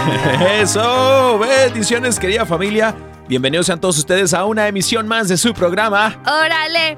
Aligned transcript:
Eso, 0.61 1.39
bendiciones 1.39 2.19
querida 2.19 2.45
familia. 2.45 2.95
Bienvenidos 3.27 3.65
sean 3.65 3.79
todos 3.79 3.97
ustedes 3.97 4.33
a 4.33 4.45
una 4.45 4.67
emisión 4.67 5.07
más 5.07 5.27
de 5.27 5.37
su 5.37 5.53
programa. 5.53 6.21
Órale. 6.25 6.97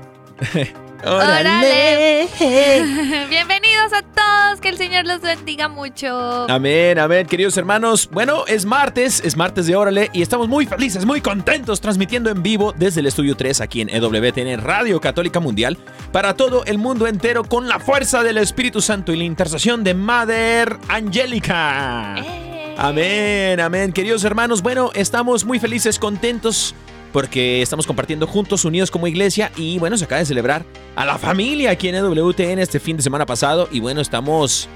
Órale. 1.05 2.27
Bienvenidos 3.29 3.93
a 3.93 4.01
todos, 4.01 4.59
que 4.61 4.69
el 4.69 4.77
Señor 4.77 5.07
los 5.07 5.21
bendiga 5.21 5.69
mucho. 5.69 6.45
Amén, 6.49 6.99
amén, 6.99 7.25
queridos 7.25 7.57
hermanos. 7.57 8.09
Bueno, 8.11 8.45
es 8.47 8.65
martes, 8.65 9.21
es 9.23 9.35
martes 9.37 9.65
de 9.65 9.75
Órale 9.75 10.09
y 10.13 10.21
estamos 10.21 10.47
muy 10.47 10.65
felices, 10.65 11.05
muy 11.05 11.21
contentos 11.21 11.81
transmitiendo 11.81 12.29
en 12.29 12.43
vivo 12.43 12.73
desde 12.77 12.99
el 12.99 13.07
estudio 13.07 13.35
3 13.35 13.61
aquí 13.61 13.81
en 13.81 13.89
EWTN 13.89 14.61
Radio 14.61 14.99
Católica 14.99 15.39
Mundial 15.39 15.77
para 16.11 16.35
todo 16.35 16.63
el 16.65 16.77
mundo 16.77 17.07
entero 17.07 17.43
con 17.43 17.67
la 17.67 17.79
fuerza 17.79 18.21
del 18.21 18.37
Espíritu 18.37 18.81
Santo 18.81 19.13
y 19.13 19.17
la 19.17 19.23
intercesión 19.23 19.83
de 19.83 19.93
Mother 19.93 20.77
Angélica. 20.89 22.15
Eh. 22.17 22.48
Amén, 22.81 23.59
amén, 23.59 23.91
queridos 23.91 24.23
hermanos. 24.23 24.61
Bueno, 24.61 24.91
estamos 24.95 25.43
muy 25.43 25.59
felices, 25.59 25.99
contentos 25.99 26.73
porque 27.11 27.61
estamos 27.61 27.85
compartiendo 27.85 28.25
juntos, 28.25 28.63
unidos 28.63 28.89
como 28.89 29.05
iglesia 29.05 29.51
y 29.57 29.77
bueno, 29.79 29.97
se 29.97 30.05
acaba 30.05 30.19
de 30.19 30.25
celebrar 30.25 30.63
a 30.95 31.03
la 31.03 31.17
familia 31.17 31.71
aquí 31.71 31.89
en 31.89 31.95
EWTN 31.95 32.57
este 32.59 32.79
fin 32.79 32.95
de 32.95 33.03
semana 33.03 33.25
pasado 33.25 33.67
y 33.69 33.81
bueno, 33.81 33.99
estamos 33.99 34.69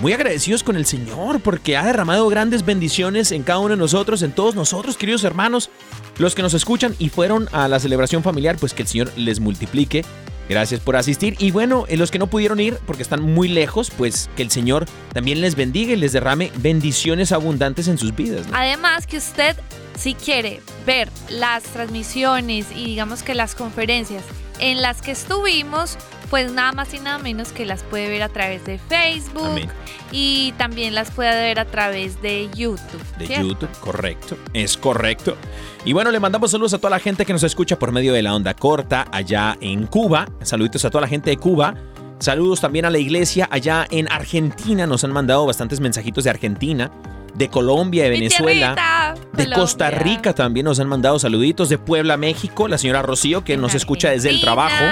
muy 0.00 0.12
agradecidos 0.12 0.62
con 0.62 0.76
el 0.76 0.84
Señor 0.84 1.40
porque 1.40 1.78
ha 1.78 1.86
derramado 1.86 2.28
grandes 2.28 2.62
bendiciones 2.62 3.32
en 3.32 3.42
cada 3.42 3.60
uno 3.60 3.70
de 3.70 3.78
nosotros, 3.78 4.20
en 4.20 4.32
todos 4.32 4.54
nosotros, 4.54 4.98
queridos 4.98 5.24
hermanos, 5.24 5.70
los 6.18 6.34
que 6.34 6.42
nos 6.42 6.52
escuchan 6.52 6.94
y 6.98 7.08
fueron 7.08 7.48
a 7.52 7.68
la 7.68 7.80
celebración 7.80 8.22
familiar, 8.22 8.58
pues 8.60 8.74
que 8.74 8.82
el 8.82 8.88
Señor 8.88 9.12
les 9.16 9.40
multiplique. 9.40 10.04
Gracias 10.48 10.80
por 10.80 10.96
asistir 10.96 11.36
y 11.38 11.50
bueno, 11.50 11.84
en 11.88 11.98
los 11.98 12.10
que 12.10 12.18
no 12.18 12.28
pudieron 12.28 12.60
ir 12.60 12.78
porque 12.86 13.02
están 13.02 13.20
muy 13.22 13.48
lejos, 13.48 13.90
pues 13.90 14.30
que 14.36 14.42
el 14.42 14.50
Señor 14.50 14.86
también 15.12 15.40
les 15.40 15.56
bendiga 15.56 15.92
y 15.92 15.96
les 15.96 16.12
derrame 16.12 16.52
bendiciones 16.58 17.32
abundantes 17.32 17.88
en 17.88 17.98
sus 17.98 18.14
vidas. 18.14 18.46
Además 18.52 19.06
que 19.06 19.18
usted, 19.18 19.56
si 19.98 20.14
quiere 20.14 20.60
ver 20.86 21.08
las 21.28 21.64
transmisiones 21.64 22.66
y 22.70 22.84
digamos 22.86 23.22
que 23.22 23.34
las 23.34 23.54
conferencias 23.54 24.22
en 24.58 24.82
las 24.82 25.02
que 25.02 25.10
estuvimos, 25.10 25.98
pues 26.30 26.52
nada 26.52 26.72
más 26.72 26.92
y 26.94 26.98
nada 26.98 27.18
menos 27.18 27.52
que 27.52 27.66
las 27.66 27.82
puede 27.82 28.08
ver 28.08 28.22
a 28.22 28.28
través 28.28 28.64
de 28.64 28.78
Facebook 28.78 29.44
Amén. 29.44 29.68
y 30.10 30.52
también 30.58 30.94
las 30.94 31.10
puede 31.10 31.30
ver 31.30 31.60
a 31.60 31.64
través 31.64 32.20
de 32.22 32.48
YouTube. 32.54 33.02
De 33.18 33.26
¿cierto? 33.26 33.48
YouTube, 33.48 33.70
correcto, 33.80 34.36
es 34.52 34.76
correcto. 34.76 35.36
Y 35.84 35.92
bueno, 35.92 36.10
le 36.10 36.20
mandamos 36.20 36.50
saludos 36.50 36.74
a 36.74 36.78
toda 36.78 36.90
la 36.90 36.98
gente 36.98 37.24
que 37.24 37.32
nos 37.32 37.42
escucha 37.42 37.78
por 37.78 37.92
medio 37.92 38.12
de 38.12 38.22
la 38.22 38.34
onda 38.34 38.54
corta 38.54 39.06
allá 39.12 39.56
en 39.60 39.86
Cuba. 39.86 40.28
Saluditos 40.42 40.84
a 40.84 40.90
toda 40.90 41.02
la 41.02 41.08
gente 41.08 41.30
de 41.30 41.36
Cuba. 41.36 41.74
Saludos 42.18 42.60
también 42.60 42.86
a 42.86 42.90
la 42.90 42.98
iglesia 42.98 43.46
allá 43.50 43.86
en 43.90 44.10
Argentina. 44.10 44.86
Nos 44.86 45.04
han 45.04 45.12
mandado 45.12 45.46
bastantes 45.46 45.80
mensajitos 45.80 46.24
de 46.24 46.30
Argentina, 46.30 46.90
de 47.36 47.48
Colombia, 47.48 48.04
de 48.04 48.10
Venezuela. 48.10 49.14
De 49.32 49.50
Costa. 49.50 49.90
Rica 49.90 50.34
también 50.34 50.64
nos 50.64 50.80
han 50.80 50.88
mandado 50.88 51.18
saluditos. 51.18 51.68
De 51.68 51.78
Puebla, 51.78 52.16
México, 52.16 52.68
la 52.68 52.78
señora 52.78 53.02
Rocío, 53.02 53.44
que 53.44 53.54
En 53.54 53.60
nos 53.60 53.74
escucha 53.74 54.10
desde 54.10 54.30
el 54.30 54.40
trabajo. 54.40 54.84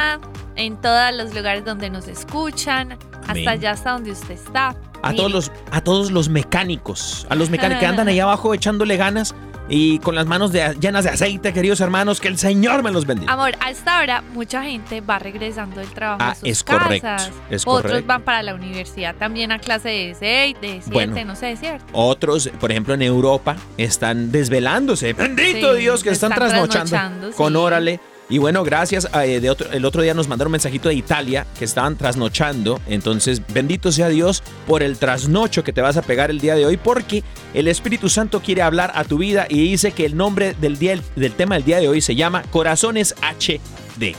En 0.57 0.81
todos 0.81 1.13
los 1.15 1.35
lugares 1.35 1.65
donde 1.65 1.91
nos 1.91 2.07
escuchan, 2.07 2.93
Amén. 2.93 3.29
hasta 3.29 3.51
allá, 3.51 3.71
hasta 3.73 3.91
donde 3.93 4.13
usted 4.13 4.35
está. 4.35 4.77
A 5.03 5.11
Mire, 5.11 5.17
todos, 5.17 5.33
los, 5.33 5.53
a 5.71 5.81
todos 5.81 6.11
los 6.13 6.29
mecánicos, 6.29 7.27
a 7.29 7.35
los 7.35 7.51
mecánicos 7.51 7.81
que 7.81 7.87
andan 7.87 8.09
ahí 8.09 8.21
abajo 8.21 8.55
echándole 8.55 8.97
ganas 8.97 9.35
y 9.69 9.99
con 10.01 10.15
las 10.15 10.27
manos 10.27 10.53
de- 10.53 10.77
llenas 10.81 11.05
de 11.05 11.11
aceite, 11.11 11.53
queridos 11.53 11.81
hermanos, 11.81 12.21
que 12.21 12.29
el 12.29 12.37
Señor 12.39 12.83
me 12.83 12.91
los 12.91 13.07
bendiga. 13.07 13.33
Amor, 13.33 13.53
a 13.61 13.71
esta 13.71 14.01
hora 14.01 14.23
mucha 14.35 14.63
gente 14.65 15.01
va 15.01 15.19
regresando 15.19 15.81
del 15.81 15.89
trabajo 15.91 16.19
Ah, 16.23 16.31
a 16.31 16.35
sus 16.35 16.49
es 16.49 16.63
correcto, 16.65 17.07
casas. 17.07 17.33
es 17.51 17.63
Otros 17.67 17.83
correcto. 17.93 18.07
van 18.07 18.23
para 18.23 18.43
la 18.43 18.55
universidad 18.55 19.15
también 19.17 19.53
a 19.53 19.59
clase 19.59 19.89
de 19.89 20.15
6, 20.19 20.57
de 20.61 20.69
7, 20.83 20.91
Bueno. 20.93 21.25
no 21.25 21.35
sé, 21.37 21.57
¿cierto? 21.57 21.85
Otros, 21.93 22.51
por 22.61 22.71
ejemplo, 22.71 22.95
en 22.95 23.03
Europa, 23.03 23.57
están 23.79 24.31
desvelándose. 24.31 25.13
Bendito 25.15 25.73
Sí, 25.75 25.81
Dios 25.81 26.03
que 26.03 26.11
están, 26.11 26.33
están 26.33 26.49
trasnochando, 26.49 26.91
trasnochando, 26.91 27.37
con 27.37 27.53
sí. 27.53 27.59
Órale. 27.59 28.01
Y 28.31 28.39
bueno, 28.39 28.65
gracias. 28.65 29.07
eh, 29.23 29.39
de 29.41 29.51
otro- 29.51 29.71
el 29.71 29.85
otro 29.85 30.01
día 30.03 30.15
nos 30.15 30.29
mandaron 30.29 30.49
un 30.49 30.53
mensajito 30.53 30.89
de 30.89 30.95
Italia 30.95 31.47
que 31.59 31.65
estaban 31.65 31.97
trasnochando. 31.97 32.81
Entonces, 32.87 33.43
bendito 33.53 33.93
sea 33.93 34.09
Dios 34.09 34.43
por 34.67 34.83
el 34.83 34.97
trasnocho 34.97 35.63
que 35.63 35.73
te 35.75 35.83
vas 35.83 35.97
a 35.99 36.03
pegar 36.03 36.31
el 36.31 36.41
día 36.41 36.55
de 36.55 36.65
hoy, 36.65 36.77
porque 36.79 37.23
el 37.53 37.69
Espíritu 37.69 38.09
Santo 38.09 38.41
quiere 38.41 38.63
hablar 38.63 38.93
a 38.95 39.05
tu 39.05 39.19
vida 39.19 39.47
y 39.49 39.63
dice 39.63 39.93
que 39.93 40.07
el 40.07 40.17
nombre 40.17 40.55
del, 40.61 40.79
día, 40.79 40.99
del 41.17 41.33
tema 41.33 41.57
del 41.57 41.65
día 41.65 41.79
de 41.81 41.89
hoy 41.89 42.01
se 42.01 42.15
llama 42.15 42.43
Corazones 42.51 43.15
HD. 43.21 44.15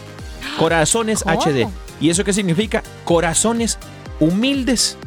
Corazones 0.60 1.24
¿Cómo? 1.24 1.42
HD. 1.42 1.68
¿Y 2.00 2.10
eso 2.12 2.24
qué 2.24 2.34
significa? 2.34 2.84
Corazones 3.06 3.80
humildes 4.20 4.98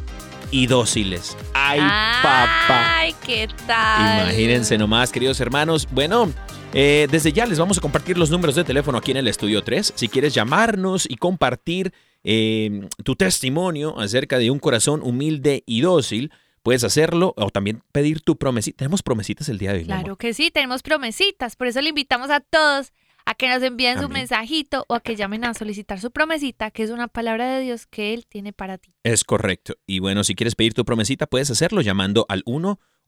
y 0.50 0.66
dóciles. 0.66 1.36
¡Ay, 1.54 1.78
papá! 1.80 2.96
Ay, 2.98 3.14
¿qué 3.24 3.48
tal? 3.66 4.22
Imagínense 4.24 4.76
nomás, 4.78 5.12
queridos 5.12 5.38
hermanos. 5.40 5.86
Bueno, 5.90 6.30
eh, 6.74 7.08
desde 7.10 7.32
ya 7.32 7.46
les 7.46 7.58
vamos 7.58 7.78
a 7.78 7.80
compartir 7.80 8.18
los 8.18 8.30
números 8.30 8.54
de 8.54 8.64
teléfono 8.64 8.98
aquí 8.98 9.10
en 9.10 9.16
el 9.16 9.28
Estudio 9.28 9.62
3. 9.62 9.92
Si 9.96 10.08
quieres 10.08 10.34
llamarnos 10.34 11.06
y 11.08 11.16
compartir 11.16 11.92
eh, 12.24 12.88
tu 13.04 13.16
testimonio 13.16 13.98
acerca 13.98 14.38
de 14.38 14.50
un 14.50 14.58
corazón 14.58 15.00
humilde 15.02 15.62
y 15.66 15.80
dócil, 15.80 16.30
puedes 16.62 16.84
hacerlo 16.84 17.32
o 17.36 17.50
también 17.50 17.82
pedir 17.92 18.20
tu 18.20 18.36
promesita. 18.36 18.78
Tenemos 18.78 19.02
promesitas 19.02 19.48
el 19.48 19.58
día 19.58 19.72
de 19.72 19.78
hoy. 19.78 19.84
Claro 19.84 20.16
que 20.16 20.34
sí, 20.34 20.50
tenemos 20.50 20.82
promesitas, 20.82 21.56
por 21.56 21.68
eso 21.68 21.80
le 21.80 21.88
invitamos 21.88 22.30
a 22.30 22.40
todos 22.40 22.92
a 23.24 23.34
que 23.34 23.48
nos 23.48 23.62
envíen 23.62 24.00
su 24.00 24.08
mensajito 24.08 24.86
o 24.88 24.94
a 24.94 25.00
que 25.00 25.14
llamen 25.14 25.44
a 25.44 25.52
solicitar 25.52 26.00
su 26.00 26.10
promesita, 26.10 26.70
que 26.70 26.82
es 26.82 26.90
una 26.90 27.08
palabra 27.08 27.54
de 27.54 27.60
Dios 27.62 27.86
que 27.86 28.14
Él 28.14 28.26
tiene 28.26 28.54
para 28.54 28.78
ti. 28.78 28.94
Es 29.02 29.22
correcto. 29.22 29.74
Y 29.86 29.98
bueno, 29.98 30.24
si 30.24 30.34
quieres 30.34 30.54
pedir 30.54 30.72
tu 30.72 30.86
promesita, 30.86 31.26
puedes 31.26 31.50
hacerlo 31.50 31.82
llamando 31.82 32.24
al 32.30 32.42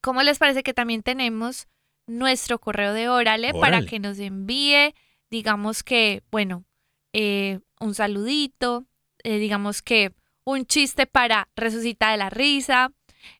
¿cómo 0.00 0.22
les 0.22 0.38
parece 0.38 0.62
que 0.62 0.74
también 0.74 1.02
tenemos 1.02 1.68
nuestro 2.06 2.58
correo 2.58 2.92
de 2.92 3.08
Órale, 3.08 3.52
para 3.54 3.84
que 3.84 3.98
nos 3.98 4.18
envíe, 4.18 4.94
digamos 5.30 5.82
que, 5.82 6.22
bueno, 6.30 6.64
eh, 7.14 7.60
un 7.80 7.94
saludito, 7.94 8.84
eh, 9.22 9.38
digamos 9.38 9.80
que 9.80 10.12
un 10.44 10.66
chiste 10.66 11.06
para 11.06 11.48
resucitar 11.56 12.10
de 12.12 12.18
la 12.18 12.28
risa. 12.28 12.92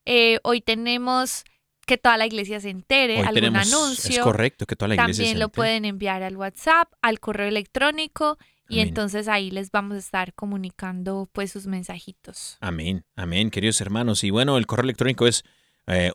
Eh, 0.06 0.38
hoy 0.44 0.62
tenemos 0.62 1.44
que 1.87 1.99
toda 1.99 2.17
la 2.17 2.25
iglesia 2.25 2.61
se 2.61 2.71
entere, 2.71 3.17
Hoy 3.17 3.21
algún 3.26 3.35
tenemos, 3.35 3.73
anuncio. 3.73 4.11
es 4.12 4.19
correcto 4.21 4.65
que 4.65 4.76
toda 4.76 4.88
la 4.88 4.94
iglesia 4.94 5.23
También 5.25 5.35
se 5.35 5.38
lo 5.38 5.47
entere. 5.47 5.56
pueden 5.56 5.85
enviar 5.85 6.23
al 6.23 6.37
WhatsApp, 6.38 6.88
al 7.03 7.21
correo 7.21 7.47
electrónico 7.49 8.38
y 8.71 8.76
Amén. 8.76 8.88
entonces 8.88 9.29
ahí 9.29 9.50
les 9.50 9.71
vamos 9.71 9.97
a 9.97 9.99
estar 9.99 10.32
comunicando 10.32 11.29
pues 11.32 11.53
sus 11.53 11.67
mensajitos. 11.67 12.56
Amén, 12.61 13.05
amén, 13.17 13.50
queridos 13.50 13.79
hermanos. 13.82 14.25
Y 14.25 14.31
bueno, 14.31 14.56
el 14.56 14.67
correo 14.67 14.85
electrónico 14.85 15.26
es 15.26 15.44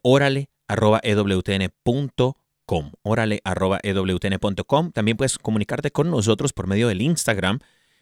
órale 0.02 0.50
arroba 0.68 1.00
ewtn.com. 1.04 2.34
Órale 3.04 3.42
arroba 3.44 3.80
ewtn.com. 3.84 4.92
También 4.92 5.18
puedes 5.18 5.38
comunicarte 5.38 5.92
con 5.92 6.10
nosotros 6.10 6.54
por 6.54 6.68
medio 6.68 6.88
del 6.88 7.02
Instagram. 7.02 7.60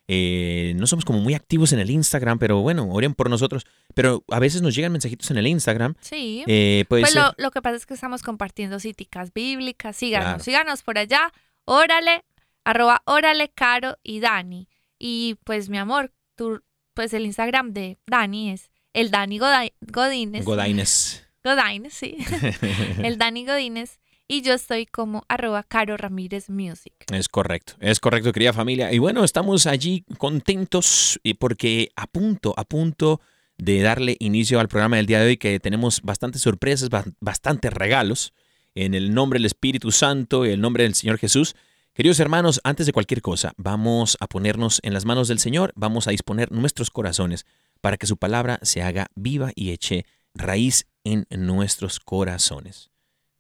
Eh, 0.09 0.73
no 0.77 0.87
somos 0.87 1.03
como 1.03 1.19
muy 1.19 1.33
activos 1.33 1.73
en 1.73 1.79
el 1.79 1.89
Instagram, 1.89 2.39
pero 2.39 2.61
bueno, 2.61 2.87
oren 2.89 3.13
por 3.13 3.29
nosotros. 3.29 3.65
Pero 3.93 4.23
a 4.29 4.39
veces 4.39 4.61
nos 4.61 4.73
llegan 4.73 4.91
mensajitos 4.93 5.29
en 5.31 5.37
el 5.37 5.47
Instagram. 5.47 5.95
Sí. 5.99 6.43
Eh, 6.47 6.85
Pues 6.87 7.13
lo, 7.13 7.33
lo 7.37 7.51
que 7.51 7.61
pasa 7.61 7.75
es 7.75 7.85
que 7.85 7.93
estamos 7.93 8.23
compartiendo 8.23 8.79
cíticas 8.79 9.33
bíblicas. 9.33 9.95
Síganos, 9.97 10.25
Claro. 10.27 10.43
síganos 10.43 10.83
por 10.83 10.97
allá. 10.97 11.31
Órale, 11.65 12.23
arroba 12.63 13.01
órale, 13.05 13.49
Caro 13.53 13.97
y 14.01 14.21
Dani. 14.21 14.69
Y 14.97 15.35
pues 15.43 15.67
mi 15.69 15.77
amor, 15.77 16.13
tú, 16.35 16.61
pues 16.93 17.13
el 17.13 17.25
Instagram 17.25 17.73
de 17.73 17.97
Dani 18.07 18.51
es 18.51 18.71
el 18.93 19.11
Dani 19.11 19.39
Godínez. 19.39 20.45
Godines. 20.45 21.23
Godínez, 21.43 21.93
sí. 21.93 22.17
el 23.03 23.17
Dani 23.17 23.45
Godínez. 23.45 23.99
Y 24.29 24.41
yo 24.41 24.53
estoy 24.53 24.85
como 24.85 25.24
arroba 25.29 25.63
Caro 25.63 25.95
Ramírez 25.95 26.50
Music. 26.50 26.94
Es 27.13 27.29
correcto, 27.29 27.74
es 27.79 28.00
correcto, 28.01 28.33
querida 28.33 28.51
familia. 28.51 28.91
Y 28.91 29.00
bueno, 29.00 29.24
estamos 29.24 29.65
allí 29.68 30.03
contentos 30.18 31.18
porque 31.39 31.91
a 31.95 32.07
punto, 32.07 32.53
a 32.57 32.65
punto 32.65 33.21
de 33.57 33.81
darle 33.81 34.18
inicio 34.19 34.59
al 34.59 34.68
programa 34.68 34.97
del 34.97 35.06
día 35.06 35.19
de 35.21 35.27
hoy, 35.27 35.38
que 35.38 35.59
tenemos 35.62 36.01
bastantes 36.01 36.41
sorpresas, 36.41 36.89
ba- 36.89 37.06
bastantes 37.21 37.71
regalos 37.71 38.33
en 38.75 38.94
el 38.94 39.13
nombre 39.13 39.39
del 39.39 39.45
Espíritu 39.45 39.91
Santo 39.91 40.45
y 40.45 40.50
el 40.50 40.59
nombre 40.59 40.83
del 40.83 40.94
Señor 40.94 41.18
Jesús. 41.19 41.56
Queridos 41.94 42.19
hermanos, 42.19 42.59
antes 42.65 42.85
de 42.85 42.91
cualquier 42.91 43.21
cosa, 43.21 43.53
vamos 43.56 44.18
a 44.19 44.27
ponernos 44.27 44.81
en 44.83 44.94
las 44.94 45.06
manos 45.06 45.30
del 45.30 45.39
Señor, 45.39 45.71
vamos 45.75 46.07
a 46.07 46.12
disponer 46.12 46.51
nuestros 46.51 46.91
corazones 46.91 47.45
para 47.80 47.95
que 47.97 48.06
su 48.07 48.18
palabra 48.18 48.59
se 48.62 48.83
haga 48.83 49.07
viva 49.15 49.51
y 49.56 49.71
eche 49.71 50.06
raíz 50.35 50.85
en 51.06 51.25
nuestros 51.31 52.00
corazones. 52.01 52.91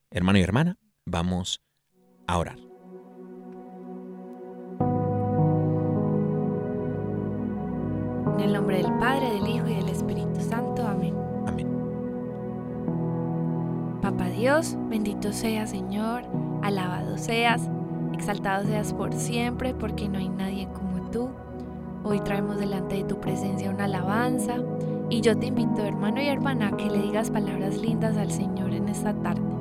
Hermano 0.09 0.39
y 0.39 0.41
hermana, 0.41 0.77
vamos 1.05 1.61
a 2.27 2.37
orar. 2.37 2.57
En 8.35 8.39
el 8.39 8.53
nombre 8.53 8.77
del 8.77 8.93
Padre, 8.99 9.33
del 9.33 9.47
Hijo 9.47 9.67
y 9.67 9.75
del 9.75 9.89
Espíritu 9.89 10.39
Santo. 10.39 10.87
Amén. 10.87 11.13
Amén. 11.45 11.67
Papá 14.01 14.29
Dios, 14.29 14.77
bendito 14.87 15.33
seas 15.33 15.71
Señor, 15.71 16.23
alabado 16.63 17.17
seas, 17.17 17.69
exaltado 18.13 18.65
seas 18.65 18.93
por 18.93 19.13
siempre, 19.13 19.73
porque 19.73 20.07
no 20.07 20.19
hay 20.19 20.29
nadie 20.29 20.69
como 20.73 21.11
tú. 21.11 21.31
Hoy 22.05 22.21
traemos 22.21 22.57
delante 22.57 22.95
de 22.95 23.03
tu 23.03 23.19
presencia 23.19 23.69
una 23.69 23.83
alabanza 23.83 24.55
y 25.09 25.19
yo 25.19 25.37
te 25.37 25.47
invito, 25.47 25.83
hermano 25.83 26.21
y 26.21 26.29
hermana, 26.29 26.69
a 26.69 26.77
que 26.77 26.85
le 26.85 27.01
digas 27.01 27.29
palabras 27.29 27.77
lindas 27.77 28.15
al 28.15 28.31
Señor 28.31 28.71
en 28.71 28.87
esta 28.87 29.13
tarde. 29.13 29.56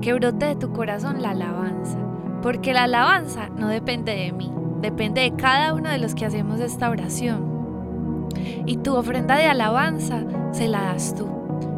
Que 0.00 0.12
brote 0.12 0.46
de 0.46 0.56
tu 0.56 0.72
corazón 0.72 1.22
la 1.22 1.30
alabanza, 1.30 1.98
porque 2.42 2.72
la 2.72 2.84
alabanza 2.84 3.48
no 3.56 3.68
depende 3.68 4.14
de 4.14 4.32
mí, 4.32 4.52
depende 4.80 5.22
de 5.22 5.32
cada 5.34 5.72
uno 5.74 5.88
de 5.88 5.98
los 5.98 6.14
que 6.14 6.26
hacemos 6.26 6.60
esta 6.60 6.90
oración. 6.90 8.28
Y 8.66 8.78
tu 8.78 8.94
ofrenda 8.96 9.36
de 9.36 9.46
alabanza 9.46 10.24
se 10.52 10.68
la 10.68 10.82
das 10.82 11.14
tú, 11.14 11.26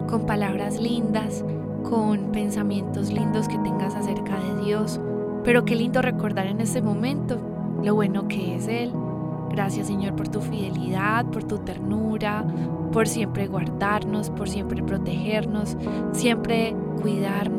con 0.09 0.27
palabras 0.27 0.81
lindas, 0.81 1.45
con 1.89 2.33
pensamientos 2.33 3.13
lindos 3.13 3.49
que 3.49 3.59
tengas 3.59 3.95
acerca 3.95 4.39
de 4.39 4.65
Dios. 4.65 5.01
Pero 5.45 5.65
qué 5.65 5.77
lindo 5.77 6.03
recordar 6.03 6.47
en 6.47 6.61
este 6.61 6.83
momento 6.83 7.39
lo 7.83 7.95
bueno 7.95 8.27
que 8.27 8.57
es 8.57 8.67
Él. 8.67 8.93
Gracias 9.51 9.87
Señor 9.87 10.17
por 10.17 10.29
tu 10.29 10.41
fidelidad, 10.41 11.25
por 11.27 11.45
tu 11.45 11.59
ternura, 11.59 12.45
por 12.93 13.07
siempre 13.07 13.47
guardarnos, 13.47 14.31
por 14.31 14.49
siempre 14.49 14.83
protegernos, 14.83 15.77
siempre 16.13 16.75
cuidarnos, 17.01 17.56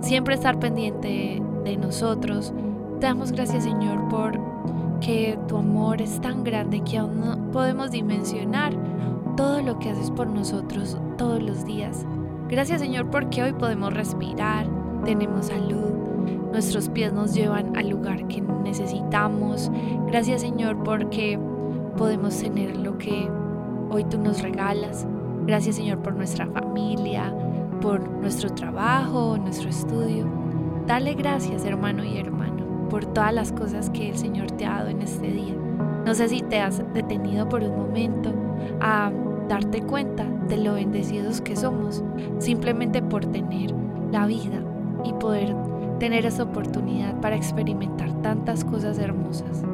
siempre 0.00 0.34
estar 0.34 0.58
pendiente 0.58 1.42
de 1.64 1.76
nosotros. 1.76 2.52
Te 3.00 3.06
damos 3.06 3.32
gracias 3.32 3.64
Señor 3.64 4.08
por 4.08 4.38
que 5.00 5.38
tu 5.48 5.56
amor 5.56 6.00
es 6.00 6.20
tan 6.20 6.44
grande 6.44 6.80
que 6.82 6.98
aún 6.98 7.20
no 7.20 7.50
podemos 7.50 7.90
dimensionar 7.90 8.72
todo 9.36 9.60
lo 9.60 9.78
que 9.78 9.90
haces 9.90 10.10
por 10.10 10.28
nosotros 10.28 10.96
todos 11.18 11.42
los 11.42 11.64
días. 11.64 12.06
Gracias 12.48 12.80
Señor 12.80 13.10
porque 13.10 13.42
hoy 13.42 13.52
podemos 13.52 13.92
respirar, 13.92 14.66
tenemos 15.04 15.46
salud, 15.46 15.92
nuestros 16.52 16.88
pies 16.88 17.12
nos 17.12 17.34
llevan 17.34 17.76
al 17.76 17.88
lugar 17.88 18.28
que 18.28 18.40
necesitamos. 18.40 19.70
Gracias 20.06 20.42
Señor 20.42 20.82
porque 20.84 21.38
podemos 21.96 22.38
tener 22.38 22.76
lo 22.76 22.98
que 22.98 23.28
hoy 23.90 24.04
tú 24.04 24.18
nos 24.18 24.42
regalas. 24.42 25.06
Gracias 25.46 25.76
Señor 25.76 25.98
por 25.98 26.14
nuestra 26.14 26.46
familia, 26.46 27.34
por 27.82 28.08
nuestro 28.08 28.48
trabajo, 28.50 29.36
nuestro 29.36 29.68
estudio. 29.68 30.26
Dale 30.86 31.14
gracias 31.14 31.64
hermano 31.64 32.04
y 32.04 32.16
hermano 32.16 32.88
por 32.88 33.04
todas 33.06 33.34
las 33.34 33.52
cosas 33.52 33.90
que 33.90 34.10
el 34.10 34.16
Señor 34.16 34.52
te 34.52 34.64
ha 34.64 34.76
dado 34.76 34.88
en 34.88 35.02
este 35.02 35.26
día. 35.26 35.54
No 36.06 36.14
sé 36.14 36.28
si 36.28 36.40
te 36.40 36.60
has 36.60 36.82
detenido 36.94 37.48
por 37.48 37.62
un 37.62 37.76
momento 37.76 38.32
a 38.80 39.10
darte 39.48 39.82
cuenta 39.82 40.24
de 40.48 40.58
lo 40.58 40.74
bendecidos 40.74 41.40
que 41.40 41.56
somos, 41.56 42.04
simplemente 42.38 43.02
por 43.02 43.26
tener 43.26 43.74
la 44.12 44.26
vida 44.26 44.62
y 45.04 45.12
poder 45.14 45.54
tener 45.98 46.24
esa 46.24 46.44
oportunidad 46.44 47.20
para 47.20 47.36
experimentar 47.36 48.12
tantas 48.22 48.64
cosas 48.64 48.98
hermosas. 48.98 49.64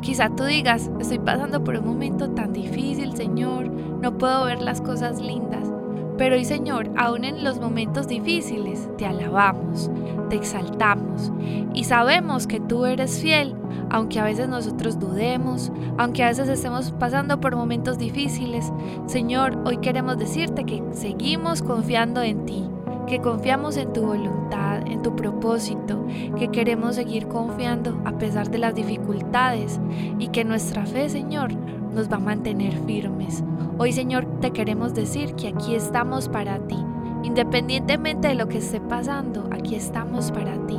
Quizá 0.00 0.30
tú 0.30 0.44
digas, 0.44 0.90
estoy 0.98 1.20
pasando 1.20 1.62
por 1.62 1.76
un 1.76 1.86
momento 1.86 2.30
tan 2.30 2.52
difícil, 2.52 3.16
Señor, 3.16 3.70
no 3.70 4.18
puedo 4.18 4.46
ver 4.46 4.60
las 4.60 4.80
cosas 4.80 5.20
lindas. 5.20 5.71
Pero 6.18 6.36
hoy, 6.36 6.44
Señor, 6.44 6.90
aún 6.96 7.24
en 7.24 7.42
los 7.42 7.58
momentos 7.58 8.06
difíciles, 8.06 8.88
te 8.98 9.06
alabamos, 9.06 9.90
te 10.28 10.36
exaltamos 10.36 11.32
y 11.74 11.84
sabemos 11.84 12.46
que 12.46 12.60
tú 12.60 12.84
eres 12.84 13.20
fiel, 13.20 13.54
aunque 13.90 14.20
a 14.20 14.24
veces 14.24 14.48
nosotros 14.48 14.98
dudemos, 14.98 15.72
aunque 15.98 16.22
a 16.22 16.28
veces 16.28 16.48
estemos 16.48 16.92
pasando 16.92 17.40
por 17.40 17.56
momentos 17.56 17.98
difíciles. 17.98 18.72
Señor, 19.06 19.58
hoy 19.64 19.78
queremos 19.78 20.18
decirte 20.18 20.64
que 20.64 20.82
seguimos 20.92 21.62
confiando 21.62 22.22
en 22.22 22.44
ti, 22.46 22.64
que 23.06 23.20
confiamos 23.20 23.76
en 23.76 23.92
tu 23.92 24.02
voluntad, 24.02 24.86
en 24.86 25.02
tu 25.02 25.16
propósito, 25.16 26.06
que 26.38 26.48
queremos 26.48 26.94
seguir 26.94 27.26
confiando 27.28 28.00
a 28.04 28.12
pesar 28.12 28.50
de 28.50 28.58
las 28.58 28.74
dificultades 28.74 29.80
y 30.18 30.28
que 30.28 30.44
nuestra 30.44 30.86
fe, 30.86 31.08
Señor, 31.08 31.52
nos 31.92 32.10
va 32.10 32.16
a 32.16 32.20
mantener 32.20 32.72
firmes. 32.86 33.42
Hoy, 33.78 33.92
Señor, 33.92 34.26
te 34.40 34.50
queremos 34.50 34.94
decir 34.94 35.34
que 35.34 35.48
aquí 35.48 35.74
estamos 35.74 36.28
para 36.28 36.58
ti. 36.60 36.76
Independientemente 37.22 38.28
de 38.28 38.34
lo 38.34 38.48
que 38.48 38.58
esté 38.58 38.80
pasando, 38.80 39.48
aquí 39.50 39.74
estamos 39.74 40.32
para 40.32 40.54
ti. 40.66 40.78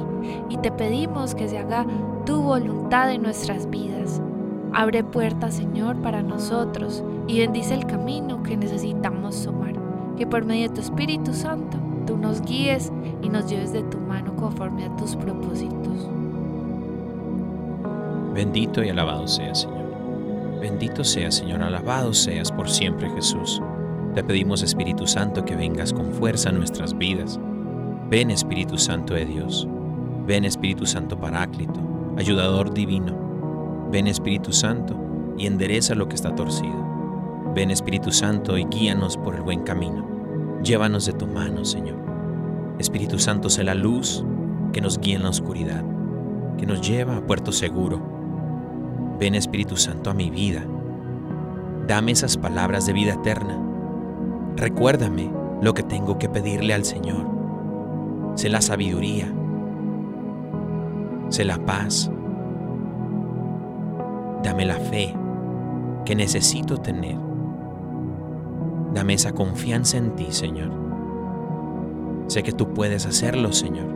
Y 0.49 0.57
te 0.57 0.71
pedimos 0.71 1.35
que 1.35 1.47
se 1.47 1.57
haga 1.57 1.85
tu 2.25 2.41
voluntad 2.41 3.11
en 3.11 3.21
nuestras 3.23 3.69
vidas. 3.69 4.21
Abre 4.73 5.03
puertas, 5.03 5.55
Señor, 5.55 5.97
para 6.01 6.23
nosotros 6.23 7.03
y 7.27 7.39
bendice 7.39 7.75
el 7.75 7.85
camino 7.85 8.43
que 8.43 8.57
necesitamos 8.57 9.43
tomar. 9.43 9.73
Que 10.17 10.27
por 10.27 10.45
medio 10.45 10.69
de 10.69 10.75
tu 10.75 10.81
Espíritu 10.81 11.33
Santo 11.33 11.77
tú 12.05 12.17
nos 12.17 12.41
guíes 12.41 12.91
y 13.21 13.29
nos 13.29 13.49
lleves 13.49 13.71
de 13.71 13.83
tu 13.83 13.99
mano 13.99 14.35
conforme 14.35 14.85
a 14.85 14.95
tus 14.95 15.15
propósitos. 15.15 16.09
Bendito 18.33 18.83
y 18.83 18.89
alabado 18.89 19.27
seas, 19.27 19.61
Señor. 19.61 19.82
Bendito 20.63 21.03
seas, 21.03 21.35
Señor, 21.35 21.61
alabado 21.61 22.13
seas 22.13 22.49
por 22.49 22.69
siempre, 22.69 23.09
Jesús. 23.09 23.61
Te 24.15 24.23
pedimos, 24.23 24.63
Espíritu 24.63 25.05
Santo, 25.05 25.43
que 25.43 25.57
vengas 25.57 25.91
con 25.91 26.13
fuerza 26.13 26.47
a 26.47 26.51
nuestras 26.53 26.97
vidas. 26.97 27.37
Ven, 28.09 28.31
Espíritu 28.31 28.77
Santo 28.77 29.13
de 29.13 29.25
Dios. 29.25 29.67
Ven, 30.25 30.45
Espíritu 30.45 30.85
Santo 30.85 31.19
Paráclito, 31.19 31.81
ayudador 32.17 32.73
divino. 32.73 33.89
Ven 33.91 34.07
Espíritu 34.07 34.53
Santo 34.53 34.95
y 35.37 35.47
endereza 35.47 35.95
lo 35.95 36.07
que 36.07 36.15
está 36.15 36.33
torcido. 36.33 37.51
Ven 37.53 37.69
Espíritu 37.69 38.13
Santo 38.13 38.57
y 38.57 38.63
guíanos 38.63 39.17
por 39.17 39.35
el 39.35 39.41
buen 39.41 39.63
camino. 39.63 40.07
Llévanos 40.63 41.05
de 41.05 41.11
tu 41.11 41.27
mano, 41.27 41.65
Señor. 41.65 41.97
Espíritu 42.79 43.19
Santo, 43.19 43.49
sé 43.49 43.65
la 43.65 43.75
luz 43.75 44.23
que 44.71 44.79
nos 44.79 44.97
guía 44.97 45.17
en 45.17 45.23
la 45.23 45.29
oscuridad, 45.29 45.83
que 46.57 46.65
nos 46.65 46.79
lleva 46.79 47.17
a 47.17 47.27
puerto 47.27 47.51
seguro. 47.51 48.12
Ven 49.23 49.35
Espíritu 49.35 49.77
Santo 49.77 50.09
a 50.09 50.13
mi 50.13 50.29
vida. 50.29 50.65
Dame 51.87 52.11
esas 52.11 52.35
palabras 52.35 52.85
de 52.85 52.91
vida 52.91 53.13
eterna. 53.13 53.57
Recuérdame 54.57 55.31
lo 55.61 55.73
que 55.73 55.81
tengo 55.81 56.19
que 56.19 56.27
pedirle 56.27 56.73
al 56.73 56.83
Señor. 56.83 57.25
Sé 58.35 58.49
la 58.49 58.59
sabiduría. 58.59 59.33
Sé 61.29 61.45
la 61.45 61.57
paz. 61.57 62.11
Dame 64.43 64.65
la 64.65 64.75
fe 64.75 65.15
que 66.03 66.15
necesito 66.15 66.79
tener. 66.79 67.15
Dame 68.93 69.13
esa 69.13 69.31
confianza 69.31 69.95
en 69.95 70.17
ti, 70.17 70.27
Señor. 70.31 70.69
Sé 72.27 72.43
que 72.43 72.51
tú 72.51 72.73
puedes 72.73 73.05
hacerlo, 73.05 73.53
Señor. 73.53 73.87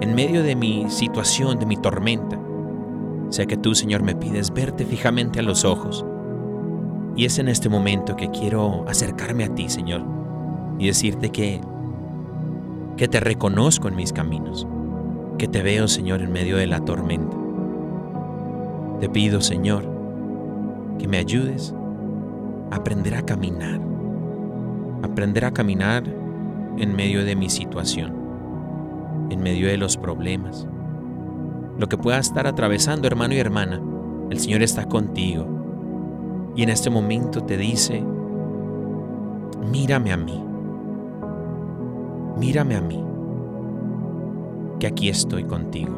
En 0.00 0.14
medio 0.14 0.44
de 0.44 0.54
mi 0.54 0.88
situación, 0.90 1.58
de 1.58 1.66
mi 1.66 1.76
tormenta, 1.76 2.38
sé 3.34 3.46
que 3.46 3.56
tú, 3.56 3.74
Señor, 3.74 4.02
me 4.02 4.14
pides 4.14 4.52
verte 4.52 4.84
fijamente 4.84 5.40
a 5.40 5.42
los 5.42 5.64
ojos. 5.64 6.04
Y 7.16 7.24
es 7.24 7.38
en 7.38 7.48
este 7.48 7.68
momento 7.68 8.16
que 8.16 8.30
quiero 8.30 8.84
acercarme 8.88 9.44
a 9.44 9.54
ti, 9.54 9.68
Señor, 9.68 10.02
y 10.78 10.86
decirte 10.86 11.30
que 11.30 11.60
que 12.96 13.08
te 13.08 13.18
reconozco 13.18 13.88
en 13.88 13.96
mis 13.96 14.12
caminos, 14.12 14.66
que 15.36 15.48
te 15.48 15.62
veo, 15.62 15.88
Señor, 15.88 16.22
en 16.22 16.32
medio 16.32 16.56
de 16.56 16.66
la 16.66 16.80
tormenta. 16.80 17.36
Te 19.00 19.08
pido, 19.08 19.40
Señor, 19.40 19.84
que 20.98 21.08
me 21.08 21.18
ayudes 21.18 21.74
a 22.70 22.76
aprender 22.76 23.16
a 23.16 23.22
caminar, 23.22 23.80
aprender 25.02 25.44
a 25.44 25.52
caminar 25.52 26.04
en 26.78 26.94
medio 26.94 27.24
de 27.24 27.34
mi 27.34 27.50
situación, 27.50 28.14
en 29.30 29.42
medio 29.42 29.66
de 29.66 29.76
los 29.76 29.96
problemas. 29.96 30.68
Lo 31.78 31.88
que 31.88 31.98
pueda 31.98 32.18
estar 32.18 32.46
atravesando, 32.46 33.08
hermano 33.08 33.34
y 33.34 33.38
hermana, 33.38 33.80
el 34.30 34.38
Señor 34.38 34.62
está 34.62 34.86
contigo. 34.86 35.46
Y 36.54 36.62
en 36.62 36.68
este 36.68 36.88
momento 36.88 37.42
te 37.42 37.56
dice, 37.56 38.04
mírame 39.72 40.12
a 40.12 40.16
mí, 40.16 40.40
mírame 42.38 42.76
a 42.76 42.80
mí, 42.80 43.04
que 44.78 44.86
aquí 44.86 45.08
estoy 45.08 45.44
contigo. 45.44 45.92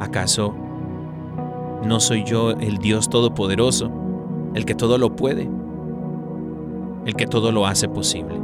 ¿Acaso 0.00 0.54
no 1.84 1.98
soy 1.98 2.22
yo 2.22 2.52
el 2.52 2.78
Dios 2.78 3.08
Todopoderoso, 3.08 3.90
el 4.54 4.64
que 4.64 4.76
todo 4.76 4.96
lo 4.96 5.16
puede, 5.16 5.50
el 7.04 7.14
que 7.14 7.26
todo 7.26 7.50
lo 7.50 7.66
hace 7.66 7.88
posible? 7.88 8.40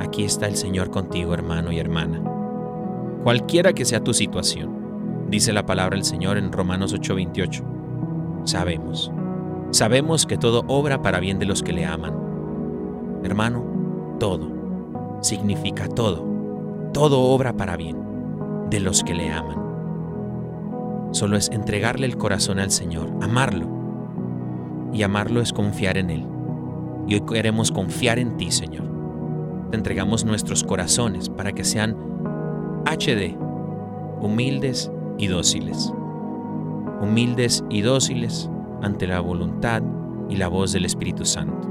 Aquí 0.00 0.24
está 0.24 0.46
el 0.46 0.56
Señor 0.56 0.90
contigo, 0.90 1.32
hermano 1.32 1.72
y 1.72 1.78
hermana. 1.78 2.35
Cualquiera 3.26 3.72
que 3.72 3.84
sea 3.84 4.04
tu 4.04 4.14
situación, 4.14 5.26
dice 5.28 5.52
la 5.52 5.66
palabra 5.66 5.96
del 5.96 6.04
Señor 6.04 6.38
en 6.38 6.52
Romanos 6.52 6.94
8:28. 6.94 7.64
Sabemos, 8.44 9.10
sabemos 9.72 10.26
que 10.26 10.38
todo 10.38 10.62
obra 10.68 11.02
para 11.02 11.18
bien 11.18 11.40
de 11.40 11.46
los 11.46 11.64
que 11.64 11.72
le 11.72 11.84
aman. 11.84 12.14
Hermano, 13.24 13.64
todo 14.20 15.18
significa 15.22 15.88
todo. 15.88 16.24
Todo 16.92 17.18
obra 17.18 17.56
para 17.56 17.76
bien 17.76 17.96
de 18.70 18.78
los 18.78 19.02
que 19.02 19.16
le 19.16 19.28
aman. 19.32 19.58
Solo 21.10 21.36
es 21.36 21.48
entregarle 21.48 22.06
el 22.06 22.18
corazón 22.18 22.60
al 22.60 22.70
Señor, 22.70 23.10
amarlo. 23.22 23.66
Y 24.92 25.02
amarlo 25.02 25.40
es 25.40 25.52
confiar 25.52 25.98
en 25.98 26.10
Él. 26.10 26.24
Y 27.08 27.14
hoy 27.14 27.22
queremos 27.22 27.72
confiar 27.72 28.20
en 28.20 28.36
ti, 28.36 28.52
Señor. 28.52 28.84
Te 29.72 29.76
entregamos 29.76 30.24
nuestros 30.24 30.62
corazones 30.62 31.28
para 31.28 31.50
que 31.50 31.64
sean 31.64 32.06
HD, 32.86 33.36
humildes 34.20 34.92
y 35.18 35.26
dóciles. 35.26 35.92
Humildes 37.02 37.64
y 37.68 37.80
dóciles 37.80 38.48
ante 38.80 39.08
la 39.08 39.18
voluntad 39.18 39.82
y 40.28 40.36
la 40.36 40.46
voz 40.46 40.72
del 40.72 40.84
Espíritu 40.84 41.24
Santo. 41.24 41.68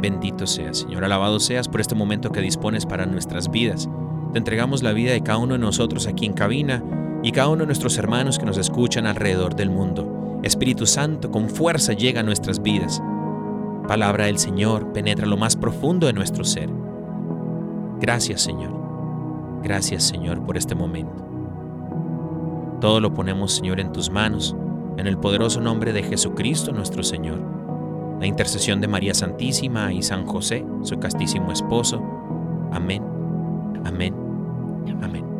Bendito 0.00 0.46
seas, 0.46 0.78
Señor. 0.78 1.04
Alabado 1.04 1.40
seas 1.40 1.68
por 1.68 1.80
este 1.80 1.96
momento 1.96 2.30
que 2.30 2.40
dispones 2.40 2.86
para 2.86 3.04
nuestras 3.04 3.50
vidas. 3.50 3.88
Te 4.32 4.38
entregamos 4.38 4.84
la 4.84 4.92
vida 4.92 5.10
de 5.10 5.22
cada 5.22 5.38
uno 5.38 5.54
de 5.54 5.58
nosotros 5.58 6.06
aquí 6.06 6.24
en 6.24 6.34
cabina 6.34 6.84
y 7.24 7.32
cada 7.32 7.48
uno 7.48 7.60
de 7.60 7.66
nuestros 7.66 7.98
hermanos 7.98 8.38
que 8.38 8.46
nos 8.46 8.58
escuchan 8.58 9.06
alrededor 9.06 9.56
del 9.56 9.70
mundo. 9.70 10.40
Espíritu 10.44 10.86
Santo, 10.86 11.32
con 11.32 11.48
fuerza 11.48 11.94
llega 11.94 12.20
a 12.20 12.24
nuestras 12.24 12.62
vidas. 12.62 13.02
Palabra 13.88 14.26
del 14.26 14.38
Señor 14.38 14.92
penetra 14.92 15.26
lo 15.26 15.36
más 15.36 15.56
profundo 15.56 16.06
de 16.06 16.12
nuestro 16.12 16.44
ser. 16.44 16.70
Gracias, 18.00 18.42
Señor. 18.42 18.81
Gracias, 19.62 20.02
Señor, 20.04 20.44
por 20.44 20.56
este 20.56 20.74
momento. 20.74 21.24
Todo 22.80 23.00
lo 23.00 23.14
ponemos, 23.14 23.52
Señor, 23.52 23.78
en 23.78 23.92
tus 23.92 24.10
manos, 24.10 24.56
en 24.96 25.06
el 25.06 25.16
poderoso 25.18 25.60
nombre 25.60 25.92
de 25.92 26.02
Jesucristo 26.02 26.72
nuestro 26.72 27.02
Señor. 27.02 27.38
La 28.20 28.26
intercesión 28.26 28.80
de 28.80 28.88
María 28.88 29.14
Santísima 29.14 29.92
y 29.92 30.02
San 30.02 30.26
José, 30.26 30.64
su 30.82 30.98
castísimo 30.98 31.52
esposo. 31.52 32.02
Amén. 32.72 33.02
Amén. 33.84 34.14
Amén. 35.02 35.31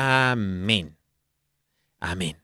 Amén. 0.00 0.96
Amén. 1.98 2.36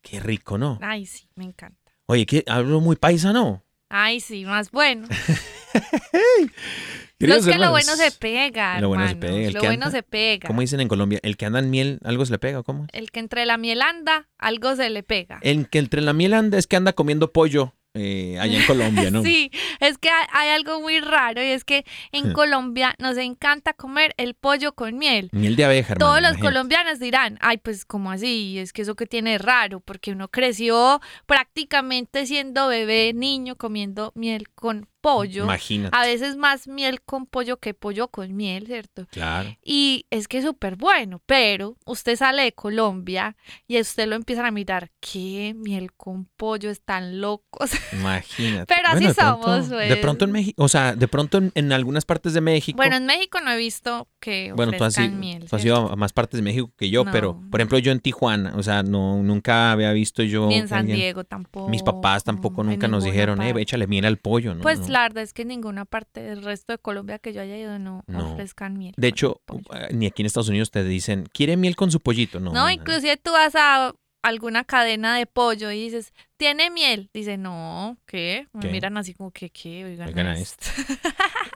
Qué 0.00 0.20
rico, 0.20 0.56
¿no? 0.56 0.78
Ay, 0.80 1.04
sí, 1.04 1.28
me 1.34 1.44
encanta. 1.44 1.92
Oye, 2.06 2.24
que 2.24 2.44
hablo 2.46 2.80
muy 2.80 2.96
paisa, 2.96 3.34
¿no? 3.34 3.62
Ay, 3.90 4.20
sí, 4.20 4.46
más 4.46 4.70
bueno. 4.70 5.06
Queridos 7.18 7.44
Lo 7.46 7.52
que 7.52 7.58
lo 7.58 7.70
bueno 7.70 7.94
se 7.96 8.10
pega, 8.12 8.80
Lo 8.80 8.88
bueno 8.88 9.06
se 9.06 9.16
pega, 9.16 9.36
el 9.48 9.52
Lo 9.52 9.60
bueno 9.60 9.72
anda- 9.86 9.90
se 9.90 10.02
pega. 10.02 10.46
¿Cómo 10.46 10.62
dicen 10.62 10.80
en 10.80 10.88
Colombia? 10.88 11.20
El 11.22 11.36
que 11.36 11.44
anda 11.44 11.58
en 11.58 11.68
miel, 11.68 11.98
¿algo 12.04 12.24
se 12.24 12.32
le 12.32 12.38
pega? 12.38 12.62
¿Cómo? 12.62 12.86
El 12.92 13.10
que 13.10 13.20
entre 13.20 13.44
la 13.44 13.58
miel 13.58 13.82
anda, 13.82 14.28
algo 14.38 14.74
se 14.76 14.88
le 14.88 15.02
pega. 15.02 15.40
El 15.42 15.68
que 15.68 15.80
entre 15.80 16.00
la 16.00 16.14
miel 16.14 16.32
anda 16.32 16.56
es 16.56 16.66
que 16.66 16.76
anda 16.76 16.94
comiendo 16.94 17.32
pollo 17.32 17.74
eh, 17.98 18.38
allá 18.38 18.60
en 18.60 18.66
Colombia, 18.66 19.10
¿no? 19.10 19.22
Sí, 19.28 19.50
es 19.80 19.98
que 19.98 20.08
hay, 20.08 20.48
algo 20.50 20.80
muy 20.80 21.00
raro 21.00 21.42
y 21.42 21.48
es 21.48 21.64
que 21.64 21.84
en 22.12 22.32
Colombia 22.32 22.94
nos 22.98 23.16
encanta 23.18 23.72
comer 23.74 24.14
el 24.16 24.34
pollo 24.34 24.72
con 24.72 24.96
miel. 24.96 25.28
Miel 25.32 25.56
de 25.56 25.64
abeja, 25.64 25.92
hermano. 25.92 26.10
Todos 26.10 26.22
los 26.22 26.30
imagínate. 26.30 26.54
colombianos 26.54 26.98
dirán, 26.98 27.38
ay, 27.40 27.58
pues 27.58 27.84
como 27.84 28.10
así, 28.10 28.58
es 28.58 28.72
que 28.72 28.82
eso 28.82 28.94
que 28.94 29.06
tiene 29.06 29.32
de 29.32 29.38
raro, 29.38 29.80
porque 29.80 30.12
uno 30.12 30.28
creció 30.28 31.00
prácticamente 31.26 32.26
siendo 32.26 32.68
bebé, 32.68 33.12
niño, 33.14 33.56
comiendo 33.56 34.12
miel 34.14 34.48
con 34.54 34.88
pollo. 35.16 35.44
Imagínate. 35.44 35.96
A 35.96 36.02
veces 36.02 36.36
más 36.36 36.68
miel 36.68 37.00
con 37.02 37.26
pollo 37.26 37.56
que 37.58 37.74
pollo 37.74 38.08
con 38.08 38.34
miel, 38.36 38.66
¿cierto? 38.66 39.06
Claro. 39.10 39.56
Y 39.64 40.06
es 40.10 40.28
que 40.28 40.38
es 40.38 40.44
súper 40.44 40.76
bueno, 40.76 41.20
pero 41.26 41.76
usted 41.86 42.16
sale 42.16 42.42
de 42.42 42.52
Colombia 42.52 43.36
y 43.66 43.80
usted 43.80 44.06
lo 44.08 44.16
empiezan 44.16 44.46
a 44.46 44.50
mirar, 44.50 44.90
¿qué? 45.00 45.54
Miel 45.56 45.92
con 45.92 46.26
pollo, 46.36 46.70
están 46.70 47.20
locos. 47.20 47.70
Imagínate. 47.92 48.66
Pero 48.74 48.88
así 48.88 49.06
de 49.06 49.14
pronto- 49.14 49.42
somos, 49.44 49.68
De 49.68 49.76
pues. 49.88 49.96
pronto 49.98 50.24
en 50.24 50.32
México, 50.32 50.62
o 50.62 50.68
sea, 50.68 50.94
de 50.94 51.08
pronto 51.08 51.38
en, 51.38 51.52
en 51.54 51.72
algunas 51.72 52.04
partes 52.04 52.32
de 52.34 52.40
México. 52.40 52.76
Bueno, 52.76 52.96
en 52.96 53.06
México 53.06 53.40
no 53.40 53.50
he 53.50 53.56
visto 53.56 54.08
que 54.20 54.52
Bueno, 54.54 54.72
tú 54.72 54.84
has, 54.84 54.98
miel. 54.98 55.46
tú 55.48 55.56
has 55.56 55.64
ido 55.64 55.90
a 55.90 55.96
más 55.96 56.12
partes 56.12 56.38
de 56.38 56.42
México 56.42 56.70
que 56.76 56.90
yo, 56.90 57.04
No. 57.04 57.12
pero 57.12 57.40
por 57.50 57.60
ejemplo 57.60 57.78
yo 57.78 57.92
en 57.92 58.00
Tijuana, 58.00 58.54
o 58.56 58.62
sea, 58.62 58.82
no 58.82 59.22
nunca 59.22 59.72
había 59.72 59.92
visto 59.92 60.22
yo. 60.22 60.48
Ni 60.48 60.56
en 60.56 60.68
San 60.68 60.80
alguien- 60.80 60.96
Diego 60.98 61.24
tampoco. 61.24 61.68
Mis 61.68 61.82
papás 61.82 62.24
tampoco 62.24 62.62
nunca 62.64 62.88
nos 62.88 63.04
dijeron, 63.04 63.40
eh, 63.42 63.52
échale 63.58 63.86
miel 63.86 64.04
al 64.04 64.18
pollo, 64.18 64.54
¿no? 64.54 64.62
Pues 64.62 64.80
no. 64.80 64.88
la 64.88 64.97
verdad 65.02 65.22
es 65.22 65.32
que 65.32 65.42
en 65.42 65.48
ninguna 65.48 65.84
parte 65.84 66.20
del 66.22 66.42
resto 66.42 66.72
de 66.72 66.78
Colombia 66.78 67.18
que 67.18 67.32
yo 67.32 67.40
haya 67.40 67.56
ido 67.56 67.78
no, 67.78 68.04
No. 68.06 68.32
ofrezcan 68.32 68.76
miel. 68.78 68.94
De 68.96 69.08
hecho, 69.08 69.40
pollo. 69.44 69.62
eh, 69.74 69.88
ni 69.92 70.06
aquí 70.06 70.22
en 70.22 70.26
Estados 70.26 70.48
Unidos 70.48 70.70
te 70.70 70.82
dicen, 70.84 71.28
¿quiere 71.32 71.56
miel 71.56 71.76
con 71.76 71.90
su 71.90 72.00
pollito? 72.00 72.40
No. 72.40 72.52
No, 72.52 72.70
inclusive 72.70 73.16
tú 73.16 73.32
vas 73.32 73.54
a 73.54 73.94
alguna 74.22 74.64
cadena 74.64 75.16
de 75.16 75.26
pollo 75.26 75.70
y 75.70 75.80
dices, 75.84 76.12
¿tiene 76.36 76.70
miel? 76.70 77.08
Dice, 77.14 77.36
no, 77.38 77.96
¿qué? 78.04 78.48
Me 78.52 78.62
¿Qué? 78.62 78.68
miran 78.72 78.96
así 78.98 79.14
como 79.14 79.30
que, 79.30 79.48
¿qué? 79.50 79.84
Oigan, 79.84 80.08
Oigan 80.08 80.26
esto. 80.28 80.66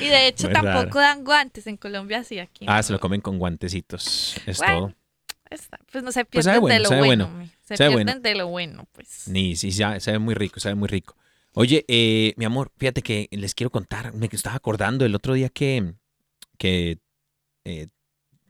y 0.00 0.06
de 0.06 0.26
hecho 0.28 0.48
Muy 0.48 0.54
tampoco 0.54 0.98
dan 0.98 1.24
guantes 1.24 1.66
en 1.66 1.76
Colombia, 1.76 2.24
sí, 2.24 2.38
aquí. 2.38 2.66
Ah, 2.68 2.76
no. 2.78 2.82
se 2.82 2.92
lo 2.92 3.00
comen 3.00 3.20
con 3.20 3.38
guantecitos. 3.38 4.36
Es 4.46 4.58
Bueno, 4.58 4.74
todo. 4.78 4.94
Está- 5.50 5.78
Pues 5.90 6.04
no 6.04 6.12
se 6.12 6.24
Pues 6.24 6.44
pierden 6.44 6.44
sabe 6.44 6.58
bueno, 6.60 6.74
de 6.74 6.80
lo 6.80 6.88
sabe 6.88 7.00
bueno. 7.00 7.48
Se 7.64 7.76
Sabe 7.76 7.94
pierden 7.96 8.22
de 8.22 8.34
lo 8.34 8.48
bueno, 8.48 8.86
pues. 8.92 9.28
Ni, 9.28 9.56
sí, 9.56 9.72
sabe, 9.72 10.00
sabe 10.00 10.18
muy 10.18 10.34
rico, 10.34 10.60
sabe 10.60 10.74
muy 10.74 10.88
rico. 10.88 11.16
Oye, 11.54 11.84
eh, 11.88 12.32
mi 12.36 12.44
amor, 12.44 12.72
fíjate 12.78 13.02
que 13.02 13.28
les 13.30 13.54
quiero 13.54 13.70
contar, 13.70 14.14
me 14.14 14.28
estaba 14.30 14.56
acordando 14.56 15.04
el 15.04 15.14
otro 15.14 15.34
día 15.34 15.50
que, 15.50 15.94
que 16.56 16.98
eh, 17.64 17.88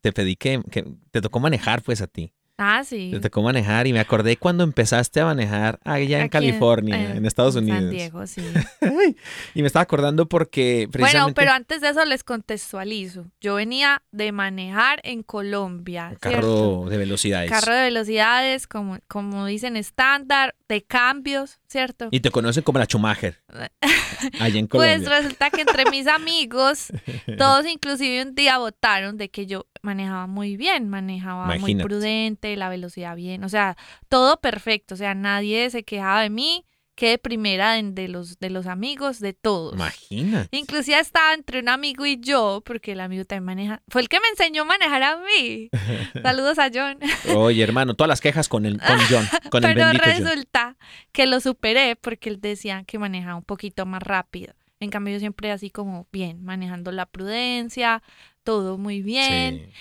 te 0.01 0.13
pedí 0.13 0.37
que, 0.37 0.63
que 0.71 0.85
te 1.11 1.21
tocó 1.21 1.41
manejar, 1.41 1.83
pues, 1.83 2.01
a 2.01 2.07
ti. 2.07 2.33
Ah, 2.59 2.85
sí. 2.85 3.11
Te 3.11 3.19
tocó 3.19 3.43
manejar 3.43 3.87
y 3.87 3.93
me 3.93 3.99
acordé 3.99 4.37
cuando 4.37 4.63
empezaste 4.63 5.21
a 5.21 5.25
manejar 5.25 5.81
allá 5.85 6.19
en 6.19 6.25
Aquí 6.25 6.31
California, 6.31 7.17
en, 7.17 7.27
Estados 7.27 7.57
Unidos. 7.57 7.81
San 7.81 7.91
Diego, 7.91 8.27
sí. 8.27 8.43
y 9.55 9.63
me 9.63 9.67
estaba 9.67 9.83
acordando 9.83 10.29
porque 10.29 10.87
Bueno, 10.87 10.93
precisamente 10.93 11.41
pero 11.41 11.53
antes 11.53 11.81
de 11.81 11.89
eso 11.89 12.05
les 12.05 12.23
contextualizo. 12.23 13.27
Yo 13.41 13.57
venía 13.57 14.03
de 14.13 14.31
manejar 14.31 15.01
en 15.03 15.25
Colombia, 15.25 16.15
carro 16.21 16.87
de 16.89 16.99
velocidades. 16.99 17.51
Carro 17.51 17.75
de 17.75 17.83
velocidades, 17.83 18.69
como, 18.69 18.99
como 19.09 19.47
dicen 19.47 19.77
estándar, 19.77 20.55
de 20.73 20.83
cambios, 20.83 21.61
¿cierto? 21.69 22.09
Y 22.11 22.21
te 22.21 22.31
conocen 22.31 22.63
como 22.63 22.79
la 22.79 22.87
Schumacher. 22.87 23.43
allá 24.41 24.59
en 24.59 24.69
Pues 24.69 24.99
Colombia. 25.03 25.19
resulta 25.21 25.51
que 25.51 25.61
entre 25.63 25.91
mis 25.91 26.07
amigos, 26.07 26.89
todos 27.39 27.67
inclusive 27.67 28.23
un 28.23 28.35
día 28.35 28.59
votaron 28.59 29.17
de 29.17 29.31
que 29.31 29.47
yo 29.47 29.67
manejaba 29.83 30.27
muy 30.27 30.57
bien, 30.57 30.89
manejaba 30.89 31.57
muy 31.59 31.75
prudente, 31.77 32.57
la 32.57 32.69
velocidad 32.69 33.17
bien, 33.17 33.45
o 33.45 33.49
sea, 33.49 33.77
todo 34.09 34.41
perfecto, 34.41 34.95
o 34.95 34.97
sea, 34.97 35.15
nadie 35.15 35.69
se 35.71 35.83
quejaba 35.83 36.23
de 36.23 36.31
mí, 36.31 36.65
quedé 37.03 37.19
primera 37.19 37.73
de, 37.73 37.83
de 37.91 38.07
los, 38.07 38.39
de 38.39 38.49
los 38.49 38.69
amigos, 38.69 39.19
de 39.19 39.33
todos. 39.33 39.75
Imagínate. 39.75 40.57
Inclusive 40.57 41.01
estaba 41.01 41.35
entre 41.35 41.59
un 41.59 41.69
amigo 41.69 42.07
y 42.07 42.21
yo, 42.21 42.63
porque 42.65 42.93
el 42.93 43.01
amigo 43.01 43.25
también 43.25 43.45
maneja, 43.45 43.83
fue 43.89 44.03
el 44.03 44.09
que 44.09 44.21
me 44.21 44.29
enseñó 44.29 44.63
a 44.63 44.67
manejar 44.67 45.03
a 45.03 45.17
mí. 45.17 45.69
Saludos 46.23 46.61
a 46.61 46.71
John. 46.73 47.01
Oye, 47.35 47.61
hermano, 47.61 47.95
todas 47.95 48.07
las 48.07 48.21
quejas 48.21 48.49
con 48.49 48.67
el 48.67 48.79
con 48.79 49.01
John, 49.11 49.27
con 49.51 49.65
el 49.65 49.75
Pero 49.75 49.87
John. 49.87 49.99
resulta 49.99 50.77
que 51.11 51.27
lo 51.27 51.41
superé 51.41 51.97
porque 51.97 52.29
él 52.29 52.41
decía 52.41 52.85
que 52.87 53.01
manejaba 53.01 53.35
un 53.35 53.43
poquito 53.43 53.85
más 53.85 54.01
rápido. 54.01 54.55
En 54.79 54.91
cambio, 54.91 55.15
yo 55.15 55.19
siempre 55.19 55.51
así 55.51 55.71
como 55.71 56.07
bien, 56.13 56.45
manejando 56.45 56.93
la 56.93 57.07
prudencia, 57.07 58.01
todo 58.45 58.79
muy 58.79 59.03
bien. 59.03 59.59
Sí. 59.67 59.73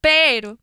Pero, 0.00 0.58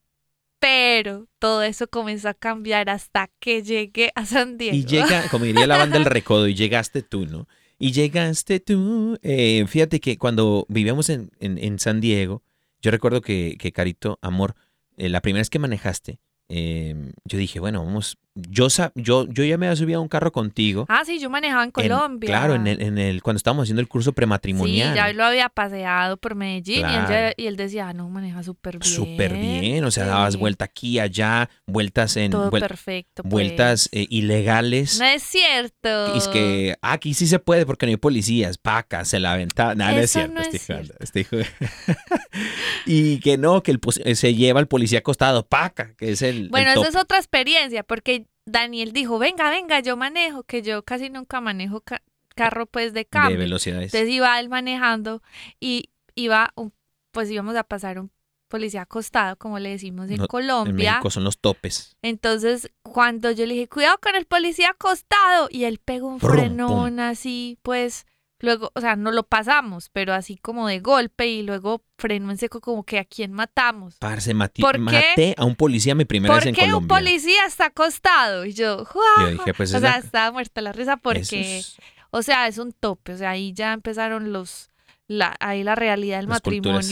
pero, 0.64 1.28
todo 1.40 1.62
eso 1.62 1.88
comenzó 1.88 2.30
a 2.30 2.34
cambiar 2.34 2.90
hasta 2.90 3.30
que 3.42 3.64
llegué 3.64 4.14
a 4.16 4.26
San 4.26 4.58
Diego. 4.58 4.78
Y 4.78 4.86
llega, 4.86 5.28
como 5.30 5.44
diría 5.44 5.68
la 5.68 5.76
banda 5.78 5.98
del 5.98 6.06
recodo, 6.06 6.48
y 6.48 6.56
llegaste 6.56 7.02
tú, 7.02 7.26
¿no? 7.26 7.50
Y 7.78 7.92
llegaste 7.92 8.62
tú. 8.62 9.18
Eh, 9.24 9.66
fíjate 9.68 10.00
que 10.00 10.18
cuando 10.18 10.66
vivíamos 10.70 11.10
en, 11.10 11.32
en- 11.42 11.58
en 11.58 11.80
San 11.80 12.00
Diego, 12.00 12.44
yo 12.82 12.92
recuerdo 12.92 13.20
que, 13.20 13.58
que 13.60 13.74
Carito, 13.74 14.20
amor, 14.22 14.56
eh, 14.96 15.10
la 15.10 15.20
primera 15.20 15.42
vez 15.42 15.50
que 15.50 15.60
manejaste, 15.60 16.20
eh, 16.48 17.12
yo 17.26 17.38
dije, 17.38 17.60
bueno, 17.60 17.84
vamos, 17.84 18.18
yo, 18.36 18.68
yo, 18.96 19.28
yo 19.28 19.44
ya 19.44 19.58
me 19.60 19.68
había 19.68 19.76
subido 19.76 20.00
a 20.00 20.02
un 20.02 20.08
carro 20.08 20.32
contigo. 20.32 20.86
Ah, 20.90 21.04
sí, 21.06 21.20
yo 21.20 21.30
manejaba 21.30 21.64
en 21.64 21.68
en- 21.68 21.72
Colombia. 21.72 22.28
claro, 22.28 22.56
en 22.56 22.66
el, 22.68 22.82
en 22.82 22.98
el, 22.98 23.22
cuando 23.22 23.38
estábamos 23.38 23.64
haciendo 23.64 23.82
el 23.82 23.88
curso 23.88 24.14
prematrimonial. 24.14 24.90
Sí, 24.90 24.96
ya 24.96 25.14
lo 25.14 25.24
había 25.24 25.50
paseado 25.50 26.18
por 26.18 26.34
Medellín 26.36 26.86
y, 26.90 27.14
él 27.14 27.34
y 27.38 27.56
decía, 27.56 27.90
ah, 27.90 27.94
no, 27.94 28.10
maneja 28.10 28.42
súper 28.42 28.80
bien. 28.80 28.92
Súper 28.92 29.34
bien, 29.38 29.84
o 29.84 29.92
sea, 29.92 30.06
dabas 30.06 30.34
Sí, 30.34 30.40
vuelta 30.40 30.66
aquí, 30.66 30.98
allá, 31.00 31.48
vueltas 31.68 32.18
en 32.18 32.32
Todo 32.32 32.50
perfecto. 32.50 33.22
pues. 33.22 33.32
vueltas 33.32 33.88
eh, 33.92 34.08
ilegales. 34.10 35.00
No 35.00 35.06
es 35.06 35.22
cierto. 35.22 36.16
Y 36.16 36.18
es 36.18 36.28
que 36.28 36.76
ah, 36.82 36.94
aquí 36.94 37.14
sí 37.14 37.28
se 37.28 37.38
puede 37.40 37.66
porque 37.68 37.86
no 37.86 37.92
hay 37.92 37.98
policías, 37.98 38.58
paca, 38.58 39.06
se 39.06 39.20
la 39.20 39.34
aventaba. 39.34 39.76
No, 39.76 39.86
no 39.92 39.98
es 40.00 40.12
cierto, 40.12 40.34
no 40.34 40.42
es 40.42 40.54
hijo- 40.56 40.74
este 41.00 41.20
hijo- 41.20 41.38
y 42.86 43.20
que 43.20 43.38
no, 43.38 43.62
que 43.64 43.72
el, 43.72 43.80
eh, 44.06 44.16
se 44.16 44.34
lleva 44.34 44.60
al 44.60 44.68
policía 44.68 45.00
acostado, 45.00 45.46
paca, 45.46 45.94
que 45.98 46.12
es 46.12 46.22
el. 46.22 46.50
Bueno, 46.50 46.70
el 46.70 46.76
top. 46.76 46.86
es 46.88 46.96
otra 46.96 47.18
experiencia, 47.18 47.84
porque 47.84 48.23
Daniel 48.46 48.92
dijo, 48.94 49.20
venga, 49.20 49.50
venga, 49.50 49.80
yo 49.80 49.96
manejo, 49.98 50.44
que 50.44 50.62
yo 50.62 50.84
casi 50.84 51.10
nunca 51.10 51.40
manejo 51.42 51.82
ca- 51.82 52.02
carro 52.36 52.66
pues 52.66 52.94
de 52.94 53.02
de 53.02 53.06
cambio. 53.06 53.38
velocidades. 53.38 53.94
Entonces 53.94 54.10
iba 54.14 54.40
él 54.40 54.50
manejando 54.50 55.22
y 55.60 55.90
iba, 56.16 56.52
un- 56.56 56.74
pues 57.12 57.30
íbamos 57.32 57.56
a 57.56 57.64
pasar 57.64 58.00
un 58.00 58.12
policía 58.50 58.82
acostado, 58.84 59.36
como 59.38 59.58
le 59.60 59.70
decimos 59.70 60.10
en 60.12 60.18
No, 60.18 60.24
En 60.24 60.28
Colombia. 60.28 60.92
México 60.92 61.10
son 61.10 61.24
los 61.24 61.40
topes. 61.40 61.96
Entonces, 62.04 62.70
cuando 62.84 63.32
yo 63.32 63.46
le 63.46 63.54
dije, 63.56 63.68
cuidado 63.68 63.98
con 64.00 64.16
el 64.16 64.26
policía 64.26 64.70
acostado, 64.72 65.48
y 65.50 65.64
él 65.64 65.80
pegó 65.84 66.08
un 66.08 66.20
Brum, 66.20 66.34
frenón 66.36 67.00
así, 67.00 67.58
pues, 67.64 68.06
luego, 68.44 68.72
o 68.76 68.82
sea, 68.82 68.96
no 68.96 69.12
lo 69.12 69.24
pasamos, 69.24 69.90
pero 69.90 70.14
así 70.14 70.38
como 70.38 70.68
de 70.68 70.80
golpe, 70.80 71.26
y 71.28 71.42
luego 71.42 71.82
frenó 71.98 72.30
en 72.30 72.38
seco 72.38 72.62
como 72.62 72.84
que 72.84 73.00
a 73.00 73.06
quién 73.06 73.32
matamos. 73.32 73.96
Parce, 73.98 74.36
mati- 74.36 74.62
¿Por 74.62 74.74
qué? 74.74 74.80
maté 74.80 75.34
a 75.38 75.46
un 75.46 75.56
policía 75.56 75.96
mi 75.96 76.06
primera 76.06 76.34
¿Por 76.34 76.42
vez 76.44 76.50
en 76.50 76.56
qué 76.56 76.66
un 76.66 76.68
Colombia. 76.88 76.98
policía 76.98 77.46
está 77.48 77.66
acostado? 77.68 78.46
Y 78.46 78.54
yo, 78.54 78.80
Yo 78.80 78.86
"Juajo". 78.86 79.30
dije, 79.32 79.54
pues 79.56 79.74
o 79.74 79.80
sea, 79.80 79.92
la- 79.92 79.98
estaba 79.98 80.32
muerta 80.32 80.62
la 80.62 80.74
risa 80.74 80.98
porque, 80.98 81.58
es- 81.60 81.78
o 82.12 82.22
sea, 82.22 82.48
es 82.48 82.58
un 82.60 82.74
tope, 82.74 83.14
o 83.14 83.18
sea, 83.18 83.32
ahí 83.32 83.54
ya 83.54 83.74
empezaron 83.74 84.32
los, 84.34 84.70
la, 85.08 85.36
ahí 85.40 85.64
la 85.64 85.76
realidad 85.76 86.18
del 86.20 86.28
Las 86.30 86.42
culturas. 86.42 86.86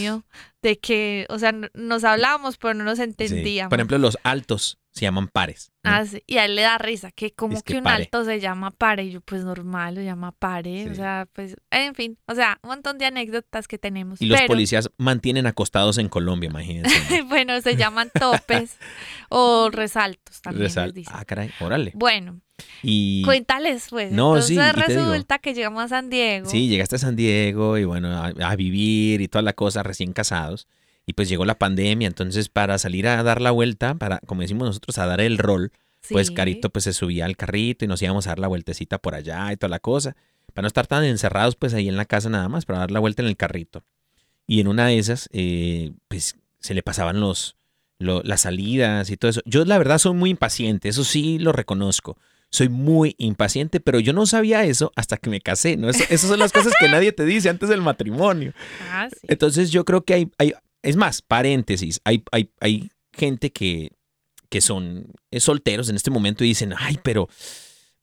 De 0.62 0.80
que, 0.80 1.26
o 1.30 1.40
sea, 1.40 1.54
nos 1.74 2.04
hablábamos, 2.04 2.58
pero 2.58 2.74
no 2.74 2.84
nos 2.84 2.98
sí. 2.98 3.04
entendíamos. 3.04 3.70
Por 3.70 3.80
ejemplo, 3.80 3.98
los 3.98 4.18
altos 4.24 4.78
se 4.92 5.02
llaman 5.06 5.30
pares. 5.30 5.72
¿no? 5.84 5.90
Ah, 5.92 6.06
sí, 6.06 6.22
Y 6.28 6.38
a 6.38 6.46
él 6.46 6.56
le 6.58 6.64
da 6.64 6.78
risa, 6.78 7.12
que 7.12 7.32
como 7.32 7.54
Es 7.56 7.64
que, 7.64 7.74
que 7.74 7.78
un 7.80 7.86
pare. 7.86 8.04
alto 8.04 8.26
se 8.26 8.40
llama 8.42 8.72
pare, 8.72 9.06
y 9.06 9.12
yo 9.12 9.22
pues 9.22 9.44
normal, 9.46 9.96
lo 9.96 10.02
llama 10.02 10.34
pare, 10.34 10.84
Sí. 10.84 10.90
o 10.90 10.96
sea, 10.96 11.28
pues, 11.34 11.56
en 11.72 11.96
fin, 11.96 12.18
o 12.28 12.36
sea, 12.36 12.60
un 12.62 12.70
montón 12.72 12.98
de 12.98 13.06
anécdotas 13.06 13.68
que 13.70 13.78
tenemos. 13.78 14.22
y 14.22 14.26
los 14.26 14.42
policías 14.42 14.90
mantienen 14.98 15.48
acostados 15.48 15.98
en 15.98 16.10
Colombia, 16.10 16.50
imagínense. 16.50 17.20
¿no? 17.22 17.26
bueno, 17.30 17.60
se 17.62 17.76
llaman 17.78 18.12
topes 18.14 18.76
o 19.30 19.70
resaltos 19.72 20.42
también 20.42 20.70
Resal- 20.70 20.92
dicen. 20.94 21.14
ah, 21.18 21.24
caray, 21.26 21.52
órale. 21.62 21.94
Bueno, 21.96 22.42
Y 22.84 23.24
cuéntales 23.24 23.88
pues. 23.90 24.12
No, 24.12 24.36
Entonces 24.36 24.58
sí, 24.58 24.72
resulta 24.74 25.40
que 25.40 25.54
llegamos 25.54 25.84
a 25.84 25.88
San 25.88 26.10
Diego. 26.10 26.50
Sí, 26.50 26.68
llegaste 26.68 26.98
a 26.98 27.00
San 27.00 27.16
Diego 27.16 27.78
y 27.78 27.86
bueno, 27.86 28.10
a, 28.10 28.28
a 28.28 28.56
vivir 28.58 29.22
y 29.22 29.28
toda 29.30 29.42
la 29.42 29.54
cosa, 29.54 29.84
recién 29.84 30.12
Y 31.06 31.14
pues 31.14 31.30
llegó 31.30 31.46
la 31.46 31.58
pandemia, 31.58 32.08
entonces 32.08 32.48
para 32.50 32.78
salir 32.78 33.08
a 33.08 33.22
dar 33.24 33.42
la 33.42 33.52
vuelta, 33.52 33.96
para, 33.96 34.20
como 34.20 34.42
decimos 34.42 34.68
nosotros, 34.68 34.98
a 35.00 35.06
dar 35.08 35.20
el 35.22 35.38
rol, 35.38 35.72
pues. 36.14 36.30
Carito 36.32 36.70
pues 36.70 36.84
se 36.86 36.94
subía 36.94 37.26
al 37.26 37.36
carrito 37.38 37.86
y 37.86 37.88
nos 37.88 38.02
íbamos 38.02 38.28
a 38.28 38.32
dar 38.32 38.40
la 38.40 38.48
vueltecita 38.48 38.98
por 39.00 39.16
allá 39.16 39.52
y 39.52 39.58
toda 39.58 39.70
la 39.70 39.80
cosa. 39.80 40.16
Para 40.54 40.64
no 40.64 40.68
estar 40.68 40.86
tan 40.88 41.04
encerrados 41.04 41.56
pues 41.56 41.74
ahí 41.74 41.88
en 41.88 41.98
la 41.98 42.06
casa 42.06 42.30
nada 42.30 42.50
más, 42.50 42.66
para 42.66 42.80
dar 42.80 42.92
la 42.92 43.00
vuelta 43.00 43.22
en 43.22 43.28
el 43.30 43.38
carrito. 43.38 43.84
Y 44.48 44.60
en 44.60 44.68
una 44.68 44.88
de 44.88 44.98
esas, 45.00 45.30
eh, 45.32 45.92
pues 46.08 46.36
se 46.60 46.74
le 46.74 46.84
pasaban 46.84 47.20
los, 47.20 47.56
lo- 48.00 48.22
las 48.24 48.42
salidas 48.42 49.10
y 49.10 49.18
todo 49.18 49.30
eso. 49.32 49.42
Yo 49.46 49.64
la 49.66 49.78
verdad 49.78 49.98
soy 49.98 50.14
muy 50.14 50.30
impaciente, 50.32 50.90
eso 50.90 51.04
sí 51.04 51.40
lo 51.40 51.52
reconozco. 51.52 52.18
Soy 52.52 52.68
muy 52.70 53.16
impaciente, 53.18 53.80
pero 53.80 54.00
yo 54.00 54.12
no 54.14 54.26
sabía 54.26 54.64
eso 54.66 54.92
hasta 54.96 55.18
que 55.18 55.30
me 55.30 55.40
casé, 55.42 55.78
¿no? 55.78 55.90
Eso- 55.90 56.04
esas 56.10 56.30
son 56.30 56.40
las 56.40 56.52
cosas 56.52 56.74
que 56.80 56.88
nadie 56.90 57.12
te 57.14 57.26
dice 57.26 57.50
antes 57.50 57.70
del 57.70 57.82
matrimonio. 57.82 58.54
Ah, 58.90 59.08
sí. 59.10 59.26
Entonces 59.30 59.72
yo 59.72 59.86
creo 59.86 60.04
que 60.04 60.14
hay, 60.14 60.32
hay 60.38 60.54
es 60.84 60.96
más, 60.98 61.22
paréntesis, 61.22 62.02
hay, 62.04 62.24
hay, 62.32 62.50
hay 62.60 62.90
gente 63.14 63.52
que, 63.52 63.92
que 64.50 64.60
son 64.62 65.06
eh, 65.32 65.40
solteros 65.40 65.88
en 65.90 65.96
este 65.96 66.12
momento 66.12 66.44
y 66.44 66.48
dicen, 66.48 66.74
ay, 66.78 67.00
pero, 67.04 67.30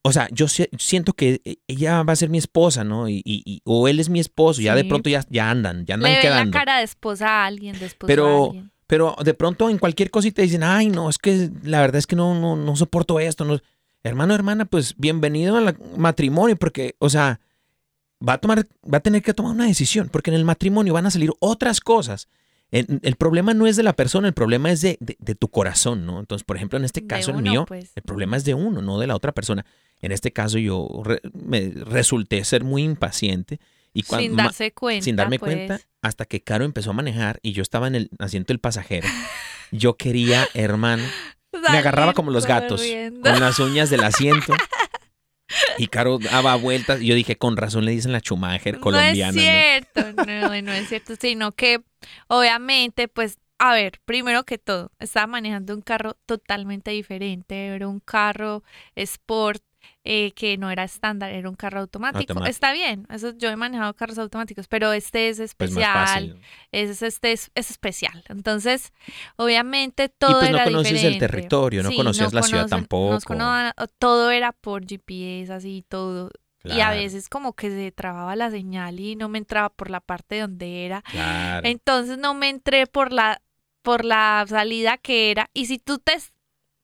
o 0.01 0.11
sea, 0.13 0.27
yo 0.31 0.47
si- 0.47 0.69
siento 0.79 1.13
que 1.13 1.41
eh, 1.45 1.57
ella 1.67 2.01
va 2.03 2.13
a 2.13 2.15
ser 2.15 2.29
mi 2.29 2.37
esposa, 2.39 2.83
¿no? 2.83 3.07
Y, 3.09 3.17
y- 3.25 3.43
y- 3.45 3.61
o 3.65 3.87
él 3.87 3.99
es 3.99 4.09
mi 4.09 4.19
esposo, 4.19 4.61
ya 4.61 4.73
de 4.75 4.85
pronto 4.85 5.09
ya, 5.09 5.23
ya 5.29 5.51
andan, 5.51 5.85
ya 5.85 5.97
Le 5.97 6.07
andan 6.07 6.13
la 6.15 6.21
quedando. 6.21 6.57
cara 6.57 6.77
de 6.79 6.85
esposa 6.85 7.27
a 7.27 7.45
alguien, 7.45 7.77
de 7.77 7.85
esposo 7.85 8.07
Pero- 8.07 8.25
a 8.43 8.45
alguien. 8.47 8.71
Pero 8.87 9.15
de 9.23 9.35
pronto 9.35 9.69
en 9.69 9.77
cualquier 9.77 10.09
cosita 10.09 10.41
dicen, 10.41 10.63
ay, 10.63 10.89
no, 10.89 11.11
es 11.11 11.19
que 11.19 11.51
la 11.61 11.79
verdad 11.81 11.97
es 11.97 12.07
que 12.07 12.15
no, 12.15 12.33
no, 12.33 12.55
no 12.55 12.75
soporto 12.75 13.19
esto. 13.19 13.45
No. 13.45 13.59
Hermano, 14.03 14.33
hermana, 14.33 14.65
pues 14.65 14.95
bienvenido 14.97 15.57
al 15.57 15.77
matrimonio, 15.97 16.55
porque, 16.55 16.95
o 16.99 17.09
sea, 17.09 17.39
va 18.27 18.33
a 18.33 18.37
tomar, 18.37 18.65
va 18.91 18.99
a 18.99 19.01
tener 19.01 19.21
que 19.21 19.33
tomar 19.33 19.51
una 19.53 19.67
decisión, 19.67 20.09
porque 20.09 20.29
en 20.31 20.35
el 20.35 20.45
matrimonio 20.45 20.93
van 20.93 21.05
a 21.05 21.11
salir 21.11 21.31
otras 21.39 21.81
cosas. 21.81 22.27
El, 22.71 22.99
el 23.01 23.15
problema 23.15 23.53
no 23.53 23.65
es 23.67 23.75
de 23.75 23.83
la 23.83 23.93
persona, 23.93 24.27
el 24.27 24.33
problema 24.33 24.71
es 24.71 24.81
de, 24.81 24.97
de- 25.01 25.17
de 25.19 25.35
tu 25.35 25.49
corazón, 25.49 26.05
¿no? 26.05 26.19
Entonces, 26.19 26.45
por 26.45 26.55
ejemplo, 26.55 26.77
en 26.77 26.85
este 26.85 27.05
caso, 27.07 27.31
el 27.31 27.41
mío, 27.41 27.65
pues. 27.67 27.91
el 27.95 28.03
problema 28.03 28.37
es 28.37 28.45
de 28.45 28.53
uno, 28.53 28.81
no 28.81 28.99
de 28.99 29.07
la 29.07 29.15
otra 29.15 29.31
persona. 29.31 29.65
En 30.01 30.11
este 30.11 30.31
caso, 30.31 30.59
yo 30.59 30.87
re- 31.03 31.21
me 31.33 31.71
resulté 31.71 32.43
ser 32.45 32.63
muy 32.63 32.83
impaciente. 32.83 33.59
Y 33.91 34.03
Sin 34.03 34.35
darse 34.35 34.71
cuenta. 34.71 35.03
sin 35.03 35.15
darme 35.15 35.39
pues. 35.39 35.51
cuenta, 35.55 35.81
hasta 36.03 36.25
que 36.25 36.41
Caro 36.41 36.63
empezó 36.63 36.91
a 36.91 36.93
manejar 36.93 37.39
y 37.41 37.53
yo 37.53 37.63
estaba 37.63 37.87
en 37.87 37.95
el 37.95 38.09
asiento 38.19 38.53
del 38.53 38.59
pasajero. 38.59 39.07
Yo 39.71 39.97
quería, 39.97 40.47
hermano, 40.53 41.03
me 41.71 41.77
agarraba 41.77 42.13
como 42.13 42.31
los 42.31 42.45
gatos, 42.45 42.81
con 43.23 43.39
las 43.39 43.59
uñas 43.59 43.89
del 43.89 44.03
asiento. 44.03 44.53
Y 45.77 45.87
Caro 45.87 46.19
daba 46.19 46.55
vueltas. 46.55 47.01
Y 47.01 47.07
yo 47.07 47.15
dije, 47.15 47.37
con 47.37 47.57
razón 47.57 47.85
le 47.85 47.91
dicen 47.91 48.11
la 48.11 48.19
Schumacher 48.19 48.79
colombiana. 48.79 49.31
No 49.31 49.41
¿no? 49.41 49.41
es 49.41 49.87
cierto, 49.93 50.23
no, 50.25 50.61
no 50.61 50.71
es 50.73 50.89
cierto, 50.89 51.15
sino 51.19 51.51
que 51.51 51.81
obviamente, 52.27 53.07
pues, 53.07 53.39
a 53.57 53.73
ver, 53.73 53.99
primero 54.05 54.43
que 54.43 54.57
todo, 54.57 54.91
estaba 54.99 55.27
manejando 55.27 55.73
un 55.73 55.81
carro 55.81 56.17
totalmente 56.25 56.91
diferente, 56.91 57.67
era 57.67 57.87
un 57.87 57.99
carro 57.99 58.63
sport 58.95 59.63
eh, 60.03 60.31
que 60.31 60.57
no 60.57 60.71
era 60.71 60.83
estándar, 60.83 61.31
era 61.31 61.49
un 61.49 61.55
carro 61.55 61.79
automático. 61.81 62.33
Automático. 62.33 62.49
Está 62.49 62.71
bien, 62.73 63.05
eso 63.09 63.33
yo 63.37 63.49
he 63.49 63.55
manejado 63.55 63.93
carros 63.95 64.17
automáticos, 64.17 64.67
pero 64.67 64.93
este 64.93 65.29
es 65.29 65.37
Pues 65.37 65.49
especial, 65.49 65.83
fácil. 66.29 66.41
es, 66.71 67.01
este 67.01 67.31
es, 67.33 67.51
es 67.55 67.69
especial. 67.71 68.23
Entonces, 68.29 68.93
obviamente 69.35 70.09
todo 70.09 70.31
Y 70.31 70.33
pues 70.35 70.51
no 70.51 70.57
era 70.57 70.65
conoces 70.65 70.91
el 70.91 70.97
diferente. 70.97 71.27
territorio, 71.27 71.83
no 71.83 71.91
conocías 71.93 72.33
la 72.33 72.43
ciudad 72.43 72.67
tampoco. 72.67 73.19
cono- 73.25 73.71
todo 73.99 74.31
era 74.31 74.51
por 74.51 74.85
GPS, 74.85 75.53
así 75.53 75.85
todo. 75.87 76.31
Y 76.63 76.71
a 76.71 76.75
Claro, 76.75 76.99
veces 76.99 77.29
como 77.29 77.53
que 77.53 77.69
se 77.69 77.91
trababa 77.91 78.35
la 78.35 78.51
señal 78.51 78.99
y 78.99 79.15
no 79.15 79.29
me 79.29 79.37
entraba 79.37 79.69
por 79.69 79.89
la 79.89 80.01
parte 80.01 80.39
donde 80.39 80.85
era. 80.85 81.01
Claro. 81.03 81.67
Entonces 81.67 82.17
no 82.17 82.33
me 82.33 82.49
entré 82.49 82.85
por 82.87 83.13
la 83.13 83.41
por 83.81 84.03
la 84.03 84.45
salida 84.47 84.97
que 84.97 85.31
era. 85.31 85.49
Y 85.53 85.67
si 85.67 85.79
tú 85.79 85.99
te 85.99 86.13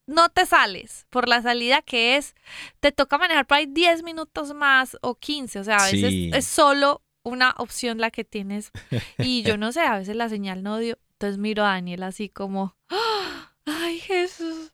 no 0.07 0.29
te 0.29 0.45
sales 0.45 1.05
por 1.09 1.27
la 1.27 1.41
salida 1.41 1.81
que 1.81 2.15
es, 2.17 2.35
te 2.79 2.91
toca 2.91 3.17
manejar 3.17 3.47
por 3.47 3.57
ahí 3.57 3.65
10 3.67 4.03
minutos 4.03 4.53
más 4.53 4.97
o 5.01 5.15
15. 5.15 5.59
O 5.59 5.63
sea, 5.63 5.77
a 5.77 5.85
veces 5.85 6.09
Sí. 6.11 6.31
es 6.33 6.45
solo 6.45 7.01
una 7.23 7.55
opción 7.57 7.97
la 7.99 8.11
que 8.11 8.23
tienes. 8.23 8.71
Y 9.17 9.41
yo 9.43 9.57
no 9.57 9.71
sé, 9.71 9.81
a 9.81 9.97
veces 9.97 10.15
la 10.15 10.29
señal 10.29 10.61
no 10.63 10.77
dio. 10.77 10.99
Entonces 11.13 11.37
miro 11.39 11.63
a 11.65 11.69
Daniel 11.69 12.03
así 12.03 12.29
como, 12.29 12.75
¡Ah! 12.89 13.51
¡ay 13.65 13.99
Jesús! 13.99 14.71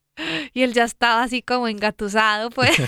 Y 0.54 0.64
él 0.64 0.74
ya 0.74 0.84
estaba 0.84 1.24
así 1.24 1.42
como 1.42 1.68
engatusado, 1.70 2.50
pues. 2.50 2.72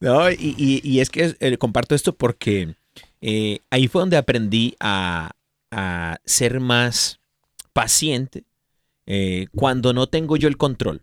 No, 0.00 0.30
y, 0.30 0.54
y- 0.58 0.80
y 0.82 1.00
es 1.00 1.08
que 1.08 1.34
eh, 1.40 1.56
comparto 1.56 1.94
esto 1.94 2.14
porque 2.14 2.74
eh, 3.20 3.60
ahí 3.70 3.88
fue 3.88 4.00
donde 4.02 4.16
aprendí 4.18 4.74
a, 4.80 5.30
a 5.70 6.18
ser 6.24 6.60
más 6.60 7.20
paciente 7.72 8.44
eh, 9.06 9.46
cuando 9.54 9.92
no 9.92 10.06
tengo 10.08 10.36
yo 10.36 10.48
el 10.48 10.56
control. 10.56 11.02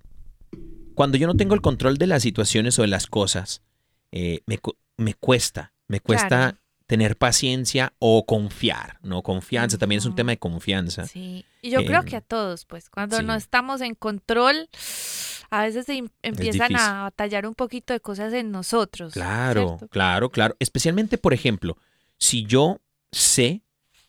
Cuando 0.96 1.18
yo 1.18 1.28
no 1.28 1.36
tengo 1.36 1.56
el 1.56 1.62
control 1.62 1.98
de 1.98 2.08
las 2.08 2.22
situaciones 2.24 2.78
o 2.78 2.82
de 2.82 2.88
las 2.90 3.08
cosas, 3.08 3.62
eh, 4.12 4.42
me, 4.46 4.60
me 4.98 5.14
cuesta, 5.14 5.74
me 5.88 6.00
cuesta 6.00 6.28
Claro. 6.28 6.58
tener 6.86 7.18
paciencia 7.18 7.94
o 8.00 8.26
confiar, 8.26 9.00
¿no? 9.02 9.22
Confianza, 9.24 9.78
también 9.78 10.00
es 10.00 10.06
un 10.06 10.16
tema 10.16 10.32
de 10.32 10.38
confianza. 10.38 11.08
Sí. 11.08 11.46
Y 11.62 11.70
yo 11.70 11.86
creo 11.86 12.02
Em, 12.02 12.06
que 12.06 12.16
a 12.18 12.22
todos, 12.22 12.66
pues, 12.66 12.90
cuando 12.90 13.18
sí. 13.18 13.24
no 13.24 13.34
estamos 13.36 13.80
en 13.82 13.96
control, 13.96 14.68
a 15.50 15.64
veces 15.64 15.86
se 15.86 15.94
em- 15.96 16.10
empiezan 16.22 16.76
a 16.76 17.04
batallar 17.04 17.48
un 17.48 17.56
poquito 17.56 17.94
de 17.94 18.00
cosas 18.02 18.34
en 18.34 18.52
nosotros. 18.52 19.14
Claro, 19.14 19.78
¿cierto? 19.78 19.88
claro, 19.88 20.30
claro. 20.30 20.56
Especialmente, 20.60 21.18
por 21.18 21.34
ejemplo, 21.34 21.78
si 22.18 22.44
yo 22.46 22.82
sé 23.12 23.62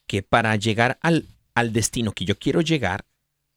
que 0.08 0.22
para 0.22 0.56
llegar 0.56 0.98
al, 1.02 1.26
al 1.54 1.72
destino 1.72 2.10
que 2.12 2.24
yo 2.24 2.36
quiero 2.38 2.60
llegar, 2.60 3.04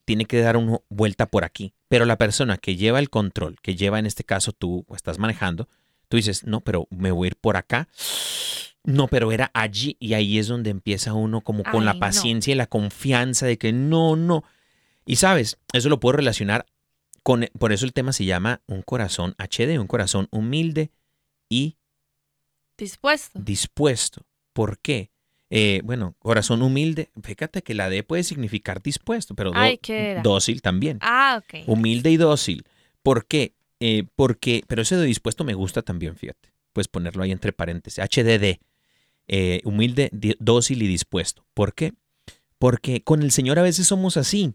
tiene 0.05 0.25
que 0.25 0.39
dar 0.39 0.55
una 0.57 0.79
vuelta 0.89 1.25
por 1.25 1.43
aquí. 1.43 1.73
Pero 1.87 2.05
la 2.05 2.17
persona 2.17 2.57
que 2.57 2.75
lleva 2.75 2.99
el 2.99 3.09
control, 3.09 3.57
que 3.61 3.75
lleva 3.75 3.99
en 3.99 4.05
este 4.05 4.23
caso 4.23 4.51
tú 4.53 4.85
o 4.87 4.95
estás 4.95 5.19
manejando, 5.19 5.67
tú 6.07 6.17
dices, 6.17 6.45
no, 6.45 6.61
pero 6.61 6.87
me 6.91 7.11
voy 7.11 7.25
a 7.25 7.29
ir 7.29 7.35
por 7.35 7.57
acá. 7.57 7.87
No, 8.83 9.07
pero 9.07 9.31
era 9.31 9.49
allí 9.55 9.97
y 9.99 10.13
ahí 10.13 10.37
es 10.37 10.47
donde 10.47 10.69
empieza 10.69 11.13
uno 11.13 11.41
como 11.41 11.63
con 11.63 11.81
Ay, 11.81 11.85
la 11.85 11.93
no. 11.95 11.99
paciencia 11.99 12.51
y 12.51 12.55
la 12.55 12.67
confianza 12.67 13.47
de 13.47 13.57
que 13.57 13.73
no, 13.73 14.15
no. 14.15 14.43
Y 15.07 15.15
sabes, 15.15 15.57
eso 15.73 15.89
lo 15.89 15.99
puedo 15.99 16.13
relacionar 16.17 16.65
con, 17.23 17.47
por 17.57 17.71
eso 17.73 17.85
el 17.85 17.93
tema 17.93 18.13
se 18.13 18.25
llama 18.25 18.61
un 18.67 18.83
corazón 18.83 19.33
HD, 19.39 19.79
un 19.79 19.87
corazón 19.87 20.27
humilde 20.29 20.91
y 21.49 21.77
Dispuesto. 22.77 23.39
dispuesto. 23.39 24.25
¿Por 24.53 24.77
qué? 24.79 25.09
Eh, 25.49 25.81
bueno, 25.83 26.15
corazón 26.19 26.61
humilde, 26.61 27.11
fíjate 27.21 27.61
que 27.61 27.75
la 27.75 27.89
D 27.89 28.03
puede 28.03 28.23
significar 28.23 28.81
dispuesto, 28.81 29.35
pero 29.35 29.51
dócil 30.23 30.61
también. 30.61 30.97
Ah, 31.01 31.41
ok. 31.43 31.63
Humilde 31.67 32.11
y 32.11 32.17
dócil. 32.17 32.65
¿Por 33.03 33.25
qué? 33.27 33.53
Eh, 33.79 34.05
porque, 34.15 34.63
pero 34.67 34.81
ese 34.81 34.95
de 34.97 35.05
dispuesto 35.05 35.43
me 35.43 35.53
gusta 35.53 35.81
también, 35.81 36.15
fíjate. 36.15 36.51
Puedes 36.73 36.87
ponerlo 36.87 37.23
ahí 37.23 37.31
entre 37.31 37.53
paréntesis. 37.53 38.03
HDD. 38.03 38.59
eh, 39.27 39.61
humilde, 39.63 40.11
dócil 40.39 40.83
y 40.83 40.87
dispuesto. 40.87 41.45
¿Por 41.53 41.73
qué? 41.73 41.93
Porque 42.59 43.03
con 43.03 43.21
el 43.23 43.31
Señor 43.31 43.57
a 43.59 43.63
veces 43.63 43.87
somos 43.87 44.17
así. 44.17 44.53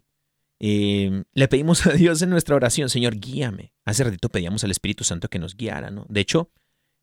Eh, 0.60 1.24
le 1.32 1.48
pedimos 1.48 1.86
a 1.86 1.92
Dios 1.92 2.20
en 2.22 2.30
nuestra 2.30 2.54
oración, 2.56 2.88
Señor, 2.88 3.16
guíame. 3.18 3.72
Hace 3.84 4.04
ratito 4.04 4.28
pedíamos 4.28 4.62
al 4.64 4.70
Espíritu 4.70 5.04
Santo 5.04 5.28
que 5.28 5.38
nos 5.38 5.56
guiara, 5.56 5.90
¿no? 5.90 6.06
De 6.08 6.20
hecho, 6.20 6.50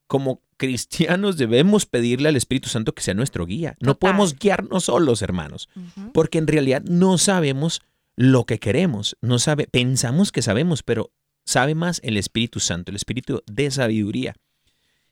como 0.08 0.42
cristianos 0.58 1.38
debemos 1.38 1.86
pedirle 1.86 2.30
al 2.30 2.36
Espíritu 2.36 2.70
Santo 2.70 2.94
que 2.96 3.04
sea 3.04 3.14
nuestro 3.14 3.46
guía. 3.46 3.76
No 3.80 3.94
Total. 3.94 3.98
podemos 4.00 4.36
guiarnos 4.40 4.86
solos, 4.86 5.22
hermanos 5.22 5.70
porque 6.14 6.38
en 6.38 6.48
realidad 6.48 6.82
no 6.84 7.18
sabemos 7.18 7.82
lo 8.16 8.46
que 8.46 8.58
queremos, 8.60 9.16
no 9.22 9.38
sabe, 9.38 9.68
pensamos 9.68 10.32
que 10.32 10.42
sabemos, 10.42 10.82
pero 10.82 11.12
sabe 11.46 11.76
más 11.76 12.00
el 12.04 12.18
Espíritu 12.18 12.60
Santo, 12.60 12.90
el 12.92 12.96
Espíritu 12.96 13.44
de 13.46 13.70
sabiduría. 13.70 14.36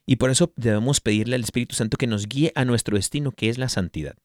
Y 0.07 0.15
por 0.17 0.29
eso 0.31 0.51
debemos 0.55 1.01
pedirle 1.01 1.35
al 1.35 1.43
Espíritu 1.43 1.75
Santo 1.75 1.97
que 1.97 2.07
nos 2.07 2.27
guíe 2.27 2.51
a 2.55 2.65
nuestro 2.65 2.95
destino, 2.97 3.31
que 3.31 3.49
es 3.49 3.57
la 3.57 3.69
santidad. 3.69 4.15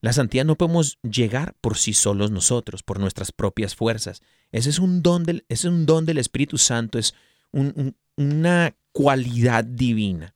La 0.00 0.12
santidad 0.12 0.44
no 0.44 0.56
podemos 0.56 0.98
llegar 1.02 1.54
por 1.60 1.76
sí 1.78 1.92
solos 1.94 2.30
nosotros, 2.30 2.82
por 2.82 2.98
nuestras 3.00 3.32
propias 3.32 3.74
fuerzas. 3.74 4.20
Ese 4.52 4.70
es 4.70 4.78
un 4.78 5.02
don 5.02 5.24
del, 5.24 5.44
ese 5.48 5.68
es 5.68 5.72
un 5.72 5.86
don 5.86 6.04
del 6.06 6.18
Espíritu 6.18 6.56
Santo, 6.58 6.98
es 6.98 7.14
un- 7.52 7.72
un- 7.76 7.96
una 8.16 8.74
cualidad 8.92 9.64
divina, 9.64 10.34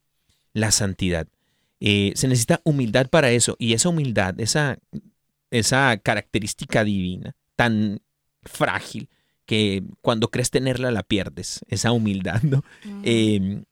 la 0.52 0.70
santidad. 0.70 1.28
Eh, 1.80 2.12
se 2.16 2.26
necesita 2.26 2.60
humildad 2.64 3.08
para 3.08 3.30
eso 3.30 3.56
y 3.58 3.72
esa 3.72 3.88
humildad, 3.88 4.38
esa, 4.40 4.78
esa 5.50 5.96
característica 5.98 6.82
divina 6.82 7.36
tan 7.54 8.00
frágil 8.42 9.08
que 9.46 9.84
cuando 10.02 10.30
crees 10.30 10.50
tenerla 10.50 10.90
la 10.90 11.02
pierdes, 11.02 11.60
esa 11.68 11.92
humildad, 11.92 12.42
¿no? 12.42 12.58
Ujú. 12.84 13.00
eh, 13.04 13.62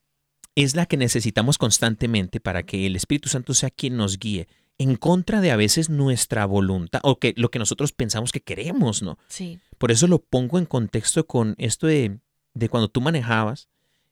es 0.55 0.75
la 0.75 0.87
que 0.87 0.97
necesitamos 0.97 1.59
constantemente 1.59 2.39
para 2.39 2.63
que 2.63 2.87
el 2.87 2.95
Espíritu 2.95 3.29
Santo 3.29 3.53
sea 3.53 3.69
quien 3.69 3.95
nos 3.95 4.17
guíe 4.17 4.47
en 4.79 4.95
contra 4.95 5.39
de 5.39 5.51
a 5.51 5.55
veces 5.55 5.89
nuestra 5.89 6.45
voluntad 6.47 6.99
o 7.03 7.19
que 7.19 7.33
lo 7.37 7.51
que 7.51 7.59
nosotros 7.59 7.91
pensamos 7.91 8.31
que 8.31 8.41
queremos, 8.41 9.03
¿no? 9.03 9.19
sí. 9.27 9.59
Por 9.77 9.91
eso 9.91 10.07
lo 10.07 10.17
pongo 10.17 10.57
en 10.57 10.65
contexto 10.65 11.27
con 11.27 11.53
esto 11.59 11.85
de, 11.85 12.17
de 12.55 12.69
cuando 12.69 12.87
tú 12.87 12.99
manejabas 12.99 13.69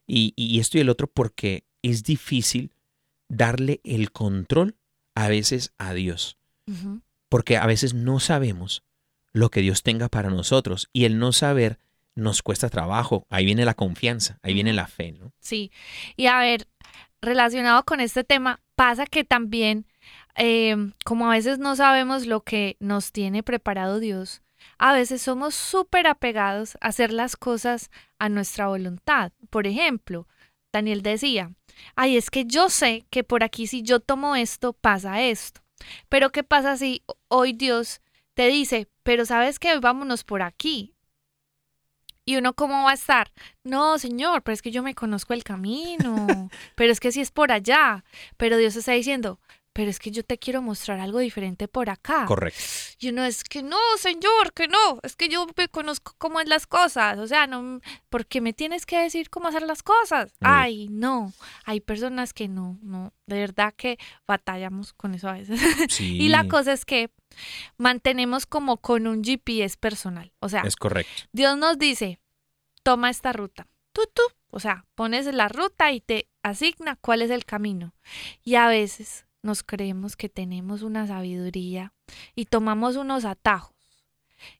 y, 0.07 0.33
y 0.35 0.59
esto 0.59 0.77
y 0.77 0.81
el 0.81 0.89
otro, 0.89 1.07
porque 1.07 1.63
es 1.81 2.03
difícil 2.03 2.71
darle 3.27 3.81
el 3.83 4.11
control 4.11 4.75
a 5.15 5.27
veces 5.29 5.73
a 5.77 5.93
Dios, 5.93 6.37
porque 7.29 7.57
a 7.57 7.65
veces 7.65 7.93
no 7.93 8.19
sabemos 8.19 8.83
lo 9.33 9.49
que 9.49 9.61
Dios 9.61 9.83
tenga 9.83 10.09
para 10.09 10.29
nosotros 10.29 10.89
y 10.93 11.05
el 11.05 11.19
no 11.19 11.31
saber 11.31 11.79
nos 12.15 12.41
cuesta 12.41 12.69
trabajo. 12.69 13.25
Ahí 13.29 13.45
viene 13.45 13.65
la 13.65 13.73
confianza, 13.73 14.39
ahí 14.41 14.53
viene 14.53 14.73
la 14.73 14.87
fe, 14.87 15.11
¿no? 15.11 15.33
Sí. 15.39 15.71
Y 16.15 16.27
a 16.27 16.39
ver, 16.39 16.67
relacionado 17.21 17.83
con 17.83 17.99
este 17.99 18.23
tema, 18.23 18.61
pasa 18.75 19.05
que 19.05 19.23
también, 19.23 19.85
eh, 20.35 20.75
como 21.03 21.29
a 21.29 21.33
veces 21.33 21.59
no 21.59 21.75
sabemos 21.75 22.25
lo 22.25 22.41
que 22.41 22.77
nos 22.79 23.11
tiene 23.11 23.43
preparado 23.43 23.99
Dios, 23.99 24.41
a 24.77 24.93
veces 24.93 25.21
somos 25.21 25.55
súper 25.55 26.07
apegados 26.07 26.77
a 26.81 26.87
hacer 26.87 27.11
las 27.11 27.35
cosas 27.35 27.89
a 28.19 28.29
nuestra 28.29 28.67
voluntad. 28.67 29.31
Por 29.49 29.67
ejemplo, 29.67 30.27
Daniel 30.71 31.01
decía, 31.01 31.53
ay, 31.95 32.17
es 32.17 32.29
que 32.29 32.45
yo 32.45 32.69
sé 32.69 33.05
que 33.09 33.23
por 33.23 33.43
aquí 33.43 33.67
si 33.67 33.81
yo 33.81 33.99
tomo 33.99 34.35
esto, 34.35 34.73
pasa 34.73 35.21
esto. 35.21 35.61
Pero 36.09 36.31
¿qué 36.31 36.43
pasa 36.43 36.77
si 36.77 37.03
hoy 37.27 37.53
Dios 37.53 38.01
te 38.33 38.47
dice, 38.47 38.89
pero 39.03 39.25
sabes 39.25 39.59
que 39.59 39.79
vámonos 39.79 40.23
por 40.23 40.41
aquí? 40.41 40.93
Y 42.25 42.37
uno 42.37 42.53
cómo 42.53 42.83
va 42.83 42.91
a 42.91 42.95
estar, 42.95 43.31
no, 43.63 43.99
señor, 43.99 44.41
pero 44.41 44.53
es 44.53 44.63
que 44.63 44.71
yo 44.71 44.81
me 44.81 44.95
conozco 44.95 45.33
el 45.33 45.43
camino, 45.43 46.49
pero 46.75 46.91
es 46.91 46.99
que 46.99 47.11
si 47.11 47.21
es 47.21 47.31
por 47.31 47.51
allá, 47.51 48.03
pero 48.35 48.57
Dios 48.57 48.75
está 48.75 48.93
diciendo, 48.93 49.39
pero 49.75 49.89
es 49.89 49.99
que 49.99 50.09
yo 50.09 50.23
te 50.23 50.37
quiero 50.37 50.61
mostrar 50.61 51.01
algo 51.01 51.19
diferente 51.19 51.67
por 51.67 51.89
acá. 51.89 52.23
Correcto. 52.25 52.63
Y 52.97 53.09
uno 53.09 53.25
es 53.25 53.43
que 53.43 53.61
no, 53.61 53.77
señor, 53.99 54.53
que 54.53 54.69
no, 54.69 55.01
es 55.03 55.17
que 55.17 55.27
yo 55.27 55.45
me 55.57 55.67
conozco 55.67 56.15
cómo 56.17 56.39
es 56.39 56.47
las 56.47 56.65
cosas, 56.65 57.17
o 57.17 57.27
sea, 57.27 57.45
no, 57.45 57.81
¿por 58.07 58.25
qué 58.25 58.39
me 58.39 58.53
tienes 58.53 58.85
que 58.85 58.97
decir 58.97 59.29
cómo 59.29 59.49
hacer 59.49 59.63
las 59.63 59.83
cosas? 59.83 60.31
Bien. 60.39 60.53
Ay, 60.53 60.87
no, 60.89 61.33
hay 61.65 61.81
personas 61.81 62.31
que 62.31 62.47
no, 62.47 62.79
no, 62.83 63.11
de 63.25 63.37
verdad 63.39 63.73
que 63.75 63.99
batallamos 64.25 64.93
con 64.93 65.13
eso 65.13 65.27
a 65.27 65.33
veces. 65.33 65.59
Sí, 65.89 66.15
y 66.21 66.29
la 66.29 66.47
cosa 66.47 66.71
es 66.71 66.85
que 66.85 67.11
mantenemos 67.77 68.45
como 68.45 68.77
con 68.77 69.07
un 69.07 69.25
GPS 69.25 69.75
personal, 69.77 70.31
o 70.39 70.47
sea, 70.47 70.61
es 70.61 70.77
correcto. 70.77 71.23
Dios 71.33 71.57
nos 71.57 71.77
dice, 71.77 72.21
toma 72.81 73.09
esta 73.09 73.33
ruta. 73.33 73.67
Tú, 73.91 74.03
tú. 74.13 74.23
O 74.51 74.61
sea, 74.61 74.85
pones 74.95 75.25
la 75.25 75.49
ruta 75.49 75.91
y 75.91 75.99
te 75.99 76.29
asigna 76.41 76.95
cuál 76.95 77.21
es 77.21 77.29
el 77.29 77.43
camino. 77.43 77.93
Y 78.41 78.55
a 78.55 78.69
veces 78.69 79.25
nos 79.45 79.63
creemos 79.63 80.17
que 80.17 80.27
tenemos 80.27 80.81
una 80.81 81.07
sabiduría 81.07 81.93
y 82.35 82.45
tomamos 82.45 82.97
unos 82.97 83.23
atajos. 83.23 83.75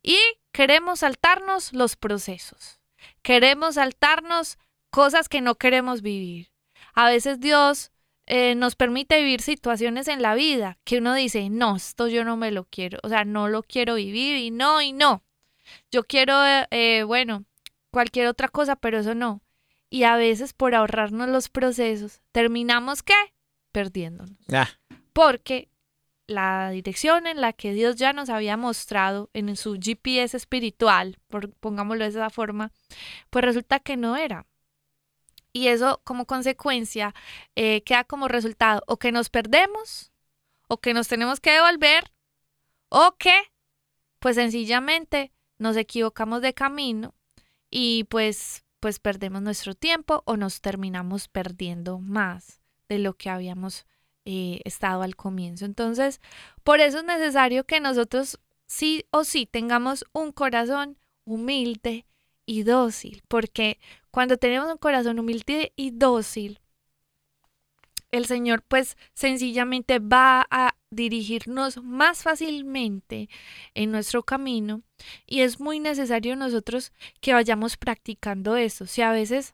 Y 0.01 0.17
queremos 0.51 0.99
saltarnos 0.99 1.73
los 1.73 1.95
procesos. 1.95 2.79
Queremos 3.21 3.75
saltarnos 3.75 4.57
cosas 4.89 5.27
que 5.27 5.41
no 5.41 5.55
queremos 5.55 6.01
vivir. 6.01 6.51
A 6.93 7.09
veces 7.09 7.39
Dios 7.39 7.91
eh, 8.27 8.55
nos 8.55 8.75
permite 8.75 9.17
vivir 9.19 9.41
situaciones 9.41 10.07
en 10.07 10.21
la 10.21 10.33
vida 10.33 10.79
que 10.83 10.97
uno 10.97 11.13
dice, 11.13 11.49
no, 11.49 11.75
esto 11.75 12.07
yo 12.07 12.23
no 12.23 12.37
me 12.37 12.51
lo 12.51 12.65
quiero, 12.65 12.99
o 13.03 13.09
sea, 13.09 13.25
no 13.25 13.49
lo 13.49 13.61
quiero 13.61 13.95
vivir 13.95 14.37
y 14.37 14.51
no, 14.51 14.81
y 14.81 14.93
no. 14.93 15.23
Yo 15.91 16.03
quiero, 16.03 16.43
eh, 16.45 16.67
eh, 16.71 17.03
bueno, 17.03 17.45
cualquier 17.91 18.27
otra 18.27 18.47
cosa, 18.47 18.75
pero 18.75 18.99
eso 18.99 19.13
no. 19.13 19.41
Y 19.89 20.03
a 20.03 20.15
veces 20.15 20.53
por 20.53 20.73
ahorrarnos 20.73 21.29
los 21.29 21.49
procesos, 21.49 22.21
terminamos 22.31 23.03
¿qué? 23.03 23.34
Perdiéndonos. 23.75 24.37
Ah, 24.53 24.69
Porque 25.11 25.67
la 26.27 26.69
dirección 26.69 27.27
en 27.27 27.41
la 27.41 27.51
que 27.51 27.73
Dios 27.73 27.97
ya 27.97 28.13
nos 28.13 28.29
había 28.29 28.55
mostrado 28.55 29.29
en 29.33 29.53
su 29.57 29.73
GPS 29.73 30.37
espiritual, 30.37 31.19
por, 31.27 31.51
pongámoslo 31.55 32.05
de 32.05 32.11
esa 32.11 32.29
forma, 32.29 32.71
pues 33.29 33.43
resulta 33.43 33.81
que 33.81 33.97
no 33.97 34.15
era. 34.15 34.45
Y 35.51 35.67
eso 35.67 35.99
como 36.05 36.25
consecuencia 36.25 37.13
eh, 37.57 37.83
queda 37.83 38.05
como 38.05 38.29
resultado 38.29 38.81
o 38.87 38.95
que 38.95 39.11
nos 39.11 39.29
perdemos, 39.29 40.13
o 40.69 40.77
que 40.77 40.93
nos 40.93 41.09
tenemos 41.09 41.41
que 41.41 41.51
devolver, 41.51 42.13
o 42.87 43.17
que 43.17 43.51
pues 44.19 44.37
sencillamente 44.37 45.33
nos 45.57 45.75
equivocamos 45.75 46.41
de 46.41 46.53
camino 46.53 47.13
y 47.69 48.05
pues 48.05 48.63
pues 48.79 48.99
perdemos 48.99 49.41
nuestro 49.41 49.75
tiempo 49.75 50.23
o 50.25 50.37
nos 50.37 50.61
terminamos 50.61 51.27
perdiendo 51.27 51.99
más 51.99 52.61
de 52.89 52.99
lo 52.99 53.13
que 53.13 53.29
habíamos 53.29 53.85
eh, 54.25 54.61
estado 54.65 55.03
al 55.03 55.15
comienzo. 55.15 55.65
Entonces, 55.65 56.21
por 56.63 56.79
eso 56.79 56.99
es 56.99 57.03
necesario 57.03 57.65
que 57.65 57.79
nosotros 57.79 58.39
sí 58.67 59.05
o 59.11 59.23
sí 59.23 59.45
tengamos 59.45 60.05
un 60.13 60.31
corazón 60.31 60.97
humilde 61.25 62.05
y 62.45 62.63
dócil, 62.63 63.23
porque 63.27 63.79
cuando 64.11 64.37
tenemos 64.37 64.71
un 64.71 64.77
corazón 64.77 65.19
humilde 65.19 65.73
y 65.75 65.91
dócil, 65.91 66.59
el 68.11 68.25
Señor 68.25 68.63
pues 68.63 68.97
sencillamente 69.13 69.99
va 69.99 70.47
a 70.49 70.75
dirigirnos 70.89 71.83
más 71.83 72.23
fácilmente 72.23 73.29
en 73.73 73.91
nuestro 73.91 74.23
camino 74.23 74.83
y 75.25 75.41
es 75.41 75.59
muy 75.59 75.79
necesario 75.79 76.35
nosotros 76.35 76.93
que 77.19 77.33
vayamos 77.33 77.77
practicando 77.77 78.55
eso. 78.55 78.85
Si 78.85 79.01
a 79.01 79.11
veces 79.11 79.53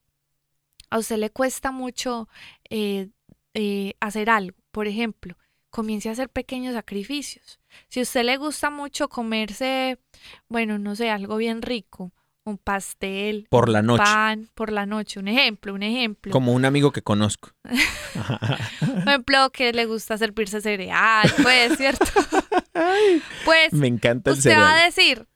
a 0.90 1.00
usted 1.00 1.18
le 1.18 1.32
cuesta 1.32 1.72
mucho 1.72 2.28
eh, 2.70 3.10
eh, 3.54 3.94
hacer 4.00 4.30
algo, 4.30 4.58
por 4.72 4.88
ejemplo, 4.88 5.38
comience 5.70 6.10
a 6.10 6.12
hacer 6.14 6.30
pequeños 6.30 6.74
sacrificios. 6.74 7.60
Si 7.88 8.00
a 8.00 8.04
usted 8.04 8.24
le 8.24 8.38
gusta 8.38 8.70
mucho 8.70 9.10
comerse, 9.10 10.00
bueno, 10.48 10.78
no 10.80 10.96
sé, 10.96 11.10
algo 11.10 11.38
bien 11.38 11.62
rico, 11.62 12.12
un 12.44 12.58
pastel, 12.58 13.48
Por 13.50 13.70
la 13.70 13.80
un 13.82 13.88
noche. 13.88 14.04
pan 14.04 14.50
por 14.56 14.72
la 14.72 14.86
noche, 14.86 15.20
un 15.20 15.28
ejemplo, 15.28 15.74
un 15.74 15.84
ejemplo. 15.84 16.32
Como 16.32 16.54
un 16.54 16.66
amigo 16.66 16.92
que 16.92 17.02
conozco. 17.02 17.52
Por 18.82 19.08
ejemplo, 19.08 19.50
que 19.52 19.72
le 19.74 19.86
gusta 19.86 20.18
servirse 20.18 20.60
cereal, 20.60 21.32
pues, 21.42 21.78
¿cierto? 21.78 22.06
pues 23.46 23.72
Me 23.74 23.88
encanta 23.88 24.32
el 24.32 24.38
usted 24.38 24.58
va 24.58 24.80
a 24.82 24.86
decir, 24.86 25.28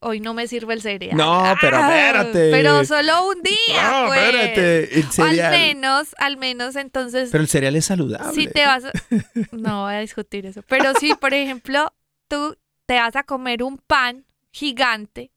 hoy 0.00 0.20
no 0.20 0.34
me 0.34 0.46
sirve 0.46 0.74
el 0.74 0.82
cereal. 0.82 1.16
No, 1.16 1.54
pero 1.60 1.76
Ah, 1.78 1.88
espérate. 1.88 2.50
Pero 2.50 2.84
solo 2.84 3.28
un 3.28 3.42
día, 3.42 3.90
No, 3.90 4.06
pues. 4.08 4.20
espérate. 4.20 4.98
El 5.00 5.40
al 5.42 5.50
menos, 5.50 6.14
al 6.18 6.36
menos 6.36 6.76
entonces, 6.76 7.28
Pero 7.32 7.42
el 7.42 7.48
cereal 7.48 7.76
es 7.76 7.84
saludable. 7.86 8.32
si 8.34 8.46
te 8.46 8.64
vas 8.66 8.84
a... 8.84 8.92
No 9.52 9.82
voy 9.84 9.94
a 9.94 9.98
discutir 10.00 10.46
eso. 10.46 10.62
Pero 10.68 10.92
si, 11.00 11.14
por 11.14 11.34
ejemplo, 11.34 11.92
tú 12.28 12.56
te 12.86 12.94
vas 12.94 13.16
a 13.16 13.24
comer 13.24 13.62
un 13.62 13.78
pan 13.78 14.24
gigante, 14.52 15.31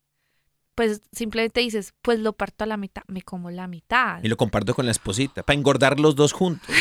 pues 0.75 1.01
simplemente 1.13 1.61
dices, 1.61 1.93
pues 2.01 2.19
lo 2.19 2.33
parto 2.33 2.65
a 2.65 2.67
la 2.67 2.75
mitad, 2.77 3.03
me 3.07 3.21
como 3.21 3.49
la 3.49 3.67
mitad. 3.67 4.21
Y 4.23 4.27
lo 4.27 4.35
comparto 4.37 4.75
con 4.75 4.85
la 4.85 4.91
esposita. 4.91 5.43
Para 5.43 5.57
engordar 5.57 5.99
los 5.99 6.15
dos 6.15 6.33
juntos. 6.33 6.69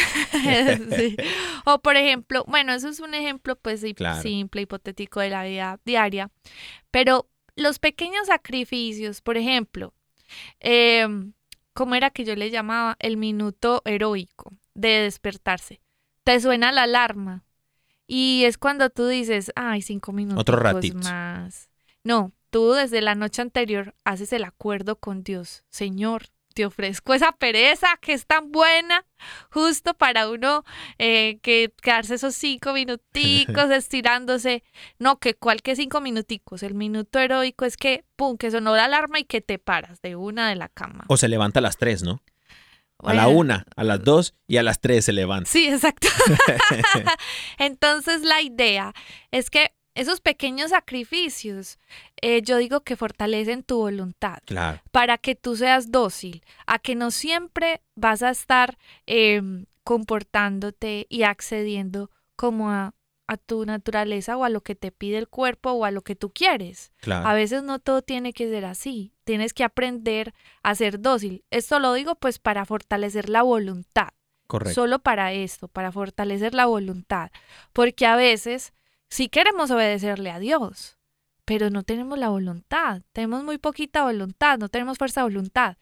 Sí. 0.97 1.17
O 1.65 1.79
por 1.81 1.97
ejemplo, 1.97 2.45
bueno, 2.47 2.75
eso 2.75 2.89
es 2.89 3.01
un 3.01 3.15
ejemplo 3.15 3.57
pues 3.57 3.85
Claro. 3.95 4.21
simple, 4.21 4.63
hipotético 4.63 5.21
de 5.21 5.31
la 5.31 5.45
vida 5.45 5.81
diaria, 5.85 6.31
pero 6.91 7.29
los 7.57 7.79
pequeños 7.79 8.27
sacrificios, 8.27 9.21
por 9.23 9.37
ejemplo, 9.39 9.95
em, 10.61 11.33
¿cómo 11.73 11.95
era 11.95 12.11
que 12.11 12.25
yo 12.25 12.35
le 12.37 12.51
llamaba? 12.51 12.97
El 12.99 13.17
minuto 13.17 13.81
heroico 13.85 14.53
de 14.75 14.89
despertarse. 15.03 15.81
Te 16.25 16.41
suena 16.41 16.73
la 16.73 16.83
alarma 16.83 17.45
y 18.07 18.43
es 18.45 18.59
cuando 18.59 18.91
tú 18.91 19.07
dices, 19.07 19.53
ay, 19.55 19.83
cinco 19.83 20.13
minutos 20.13 20.41
Otro 20.41 20.57
ratito. 20.57 20.99
más. 20.99 21.71
No, 22.03 22.33
tú 22.55 22.71
desde 22.71 23.01
la 23.01 23.17
noche 23.17 23.43
anterior 23.43 23.97
haces 24.05 24.33
el 24.33 24.45
acuerdo 24.45 24.95
con 24.95 25.25
Dios. 25.25 25.65
Señor, 25.71 26.27
te 26.55 26.65
ofrezco 26.65 27.13
esa 27.13 27.33
pereza 27.33 27.89
que 28.01 28.13
es 28.13 28.27
tan 28.27 28.53
buena 28.53 29.05
justo 29.51 29.95
para 29.95 30.31
uno 30.31 30.63
eh, 30.99 31.41
que 31.43 31.73
quedarse 31.83 32.15
esos 32.15 32.37
cinco 32.37 32.73
minuticos 32.73 33.71
estirándose. 33.73 34.63
No, 35.01 35.19
que 35.19 35.35
cual 35.35 35.63
que 35.63 35.75
cinco 35.75 36.01
minuticos. 36.01 36.63
El 36.63 36.75
minuto 36.75 37.19
heroico 37.19 37.65
es 37.65 37.77
que, 37.77 38.05
pum, 38.15 38.37
que 38.37 38.53
sonó 38.53 38.77
la 38.77 38.85
alarma 38.85 39.19
y 39.19 39.25
que 39.25 39.41
te 39.41 39.59
paras 39.59 40.01
de 40.01 40.15
una 40.15 40.49
de 40.49 40.55
la 40.55 40.69
cama. 40.69 41.07
O 41.09 41.17
se 41.17 41.27
levanta 41.27 41.59
a 41.59 41.63
las 41.63 41.77
tres, 41.77 42.05
¿no? 42.05 42.23
A 43.01 43.15
la 43.15 43.27
una, 43.27 43.67
a 43.75 43.83
las 43.83 44.05
dos 44.05 44.37
y 44.47 44.59
a 44.59 44.63
las 44.63 44.81
tres 44.81 45.07
se 45.07 45.13
levanta. 45.13 45.51
Sí, 45.51 45.67
exacto. 45.67 46.07
Entonces 47.59 48.23
la 48.23 48.43
idea 48.43 48.95
es 49.33 49.51
que 49.51 49.73
esos 49.95 50.21
pequeños 50.21 50.71
sacrificios, 50.71 51.79
eh, 52.21 52.43
yo 52.43 52.57
digo 52.59 52.81
que 52.81 52.97
fortalecen 52.97 53.63
tu 53.63 53.77
voluntad 53.79 54.39
Claro. 54.45 54.81
para 54.91 55.19
que 55.19 55.35
tú 55.35 55.57
seas 55.57 55.91
dócil, 55.93 56.43
a 56.67 56.79
que 56.79 56.95
no 56.95 57.11
siempre 57.11 57.81
vas 57.95 58.23
a 58.23 58.31
estar 58.31 58.77
eh, 59.07 59.41
comportándote 60.19 61.07
y 61.09 61.23
accediendo 61.23 62.11
como 62.37 62.71
a, 62.71 62.95
a 63.27 63.37
tu 63.37 63.65
naturaleza 63.65 64.37
o 64.37 64.45
a 64.45 64.49
lo 64.49 64.61
que 64.63 64.75
te 64.75 64.93
pide 64.93 65.19
el 65.19 65.29
cuerpo 65.29 65.71
o 65.73 65.85
a 65.85 65.91
lo 65.91 66.03
que 66.03 66.15
tú 66.17 66.31
quieres. 66.31 66.93
Claro. 67.01 67.27
A 67.29 67.35
veces 67.35 67.63
no 67.63 67.79
todo 67.79 68.03
tiene 68.03 68.33
que 68.33 68.49
ser 68.49 68.65
así. 68.65 69.13
Tienes 69.25 69.55
que 69.55 69.65
aprender 69.65 70.35
a 70.63 70.75
ser 70.75 71.01
dócil. 71.01 71.45
Esto 71.51 71.79
lo 71.79 71.93
digo 71.95 72.15
pues 72.17 72.39
para 72.39 72.65
fortalecer 72.65 73.29
la 73.29 73.43
voluntad. 73.43 74.09
Correcto. 74.47 74.75
Solo 74.75 74.99
para 74.99 75.33
esto, 75.33 75.69
para 75.69 75.91
fortalecer 75.91 76.55
la 76.55 76.67
voluntad. 76.67 77.31
Porque 77.73 78.07
a 78.07 78.15
veces 78.17 78.75
sí 79.15 79.29
queremos 79.29 79.71
obedecerle 79.71 80.31
a 80.33 80.41
Dios, 80.41 80.99
pero 81.45 81.71
no 81.71 81.85
tenemos 81.85 82.19
la 82.19 82.31
voluntad. 82.31 83.03
Tenemos 83.13 83.45
muy 83.45 83.59
poquita 83.59 84.03
voluntad, 84.03 84.59
no 84.59 84.69
tenemos 84.69 84.99
fuerza 84.99 85.21
de 85.21 85.27
voluntad. 85.27 85.77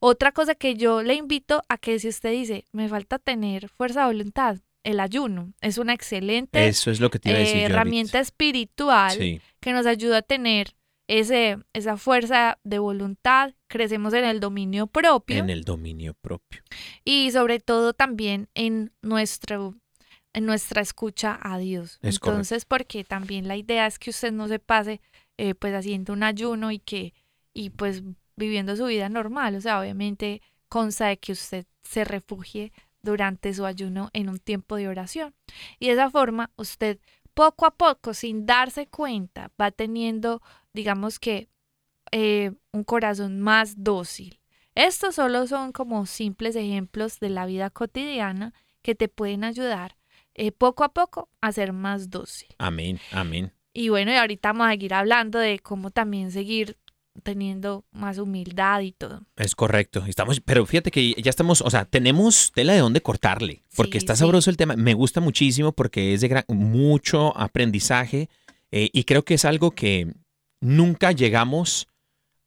Otra 0.00 0.32
cosa 0.32 0.56
que 0.56 0.74
yo 0.74 1.00
le 1.02 1.14
invito 1.14 1.62
a 1.68 1.78
que 1.78 2.00
si 2.00 2.08
usted 2.08 2.32
dice, 2.32 2.64
me 2.72 2.88
falta 2.88 3.20
tener 3.20 3.68
fuerza 3.68 4.00
de 4.00 4.06
voluntad, 4.06 4.58
el 4.82 4.98
ayuno 4.98 5.52
es 5.60 5.78
una 5.78 5.94
excelente 5.94 6.66
Eso 6.66 6.90
es 6.90 6.98
lo 6.98 7.08
que 7.08 7.20
te 7.20 7.28
iba 7.28 7.38
a 7.38 7.40
decir 7.40 7.58
eh, 7.58 7.60
yo 7.60 7.66
herramienta 7.66 8.18
ahorita. 8.18 8.20
espiritual 8.20 9.12
Sí, 9.12 9.40
que 9.60 9.72
nos 9.72 9.86
ayuda 9.86 10.18
a 10.18 10.22
tener 10.22 10.74
ese, 11.06 11.58
esa 11.72 11.96
fuerza 11.96 12.58
de 12.64 12.80
voluntad, 12.80 13.54
crecemos 13.68 14.12
en 14.14 14.24
el 14.24 14.40
dominio 14.40 14.88
propio 14.88 15.36
en 15.36 15.50
el 15.50 15.62
dominio 15.62 16.14
propio. 16.14 16.62
y 17.04 17.30
sobre 17.30 17.60
todo 17.60 17.92
también 17.92 18.48
en 18.54 18.92
nuestro 19.02 19.76
en 20.32 20.46
nuestra 20.46 20.82
escucha 20.82 21.38
a 21.42 21.58
Dios. 21.58 21.98
Es 22.02 22.18
correcto. 22.18 22.30
Entonces, 22.30 22.64
porque 22.64 23.04
también 23.04 23.48
la 23.48 23.56
idea 23.56 23.86
es 23.86 23.98
que 23.98 24.10
usted 24.10 24.32
no 24.32 24.48
se 24.48 24.58
pase 24.58 25.00
eh, 25.36 25.54
pues 25.54 25.74
haciendo 25.74 26.12
un 26.12 26.22
ayuno 26.22 26.70
y 26.70 26.78
que 26.78 27.14
y 27.54 27.70
pues 27.70 28.02
viviendo 28.36 28.76
su 28.76 28.86
vida 28.86 29.08
normal, 29.08 29.54
o 29.56 29.60
sea, 29.60 29.80
obviamente 29.80 30.40
consta 30.68 31.08
de 31.08 31.18
que 31.18 31.32
usted 31.32 31.66
se 31.82 32.04
refugie 32.04 32.72
durante 33.02 33.52
su 33.52 33.66
ayuno 33.66 34.10
en 34.14 34.28
un 34.28 34.38
tiempo 34.38 34.76
de 34.76 34.88
oración. 34.88 35.34
Y 35.78 35.88
de 35.88 35.92
esa 35.92 36.10
forma 36.10 36.50
usted 36.56 36.98
poco 37.34 37.66
a 37.66 37.72
poco, 37.72 38.14
sin 38.14 38.46
darse 38.46 38.86
cuenta, 38.86 39.50
va 39.60 39.70
teniendo, 39.70 40.42
digamos 40.72 41.18
que, 41.18 41.48
eh, 42.10 42.52
un 42.72 42.84
corazón 42.84 43.40
más 43.40 43.82
dócil. 43.82 44.40
Estos 44.74 45.16
solo 45.16 45.46
son 45.46 45.72
como 45.72 46.06
simples 46.06 46.56
ejemplos 46.56 47.20
de 47.20 47.30
la 47.30 47.46
vida 47.46 47.70
cotidiana 47.70 48.54
que 48.82 48.94
te 48.94 49.08
pueden 49.08 49.44
ayudar 49.44 49.96
eh, 50.34 50.52
poco 50.52 50.84
a 50.84 50.92
poco 50.92 51.28
a 51.40 51.52
ser 51.52 51.72
más 51.72 52.10
dócil. 52.10 52.48
Amén, 52.58 52.98
amén. 53.10 53.52
Y 53.74 53.88
bueno, 53.88 54.12
y 54.12 54.16
ahorita 54.16 54.50
vamos 54.52 54.66
a 54.68 54.70
seguir 54.72 54.94
hablando 54.94 55.38
de 55.38 55.58
cómo 55.58 55.90
también 55.90 56.30
seguir 56.30 56.76
teniendo 57.22 57.84
más 57.92 58.18
humildad 58.18 58.80
y 58.80 58.92
todo. 58.92 59.22
Es 59.36 59.54
correcto. 59.54 60.04
Estamos, 60.06 60.40
pero 60.40 60.64
fíjate 60.64 60.90
que 60.90 61.12
ya 61.22 61.28
estamos, 61.30 61.60
o 61.60 61.68
sea, 61.70 61.84
tenemos 61.84 62.52
tela 62.54 62.72
de 62.72 62.78
dónde 62.80 63.02
cortarle, 63.02 63.62
porque 63.76 63.92
Sí, 63.92 63.98
está 63.98 64.14
sí. 64.16 64.20
sabroso 64.20 64.48
el 64.50 64.56
tema. 64.56 64.76
Me 64.76 64.94
gusta 64.94 65.20
muchísimo 65.20 65.72
porque 65.72 66.14
es 66.14 66.22
de 66.22 66.28
gran- 66.28 66.44
mucho 66.48 67.36
aprendizaje 67.36 68.28
eh, 68.70 68.88
y 68.92 69.04
creo 69.04 69.24
que 69.24 69.34
es 69.34 69.44
algo 69.44 69.72
que 69.72 70.14
nunca 70.60 71.12
llegamos 71.12 71.86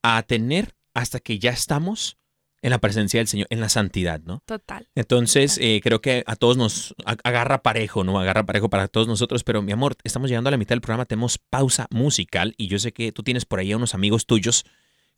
a 0.01 0.23
tener 0.23 0.73
hasta 0.95 1.19
que 1.19 1.37
ya 1.39 1.51
estamos 1.51 2.17
en 2.65 2.71
la 2.71 2.79
presencia 2.79 3.19
del 3.19 3.27
Señor, 3.27 3.45
en 3.51 3.59
la 3.59 3.69
santidad, 3.69 4.21
¿no? 4.21 4.41
Total. 4.43 4.89
Entonces, 4.95 5.59
eh, 5.61 5.81
creo 5.83 6.01
que 6.01 6.23
a 6.25 6.35
todos 6.35 6.57
nos 6.57 6.95
agarra 7.05 7.61
parejo, 7.61 8.03
¿no? 8.03 8.19
Agarra 8.19 8.43
parejo 8.43 8.71
para 8.71 8.87
todos 8.87 9.07
nosotros, 9.07 9.43
pero 9.43 9.61
mi 9.61 9.71
amor, 9.71 9.95
estamos 10.03 10.31
llegando 10.31 10.47
a 10.47 10.51
la 10.51 10.57
mitad 10.57 10.69
del 10.69 10.81
programa, 10.81 11.05
tenemos 11.05 11.37
pausa 11.37 11.85
musical 11.91 12.55
y 12.57 12.67
yo 12.67 12.79
sé 12.79 12.91
que 12.91 13.11
tú 13.11 13.21
tienes 13.21 13.45
por 13.45 13.59
ahí 13.59 13.71
a 13.71 13.77
unos 13.77 13.93
amigos 13.93 14.25
tuyos 14.25 14.65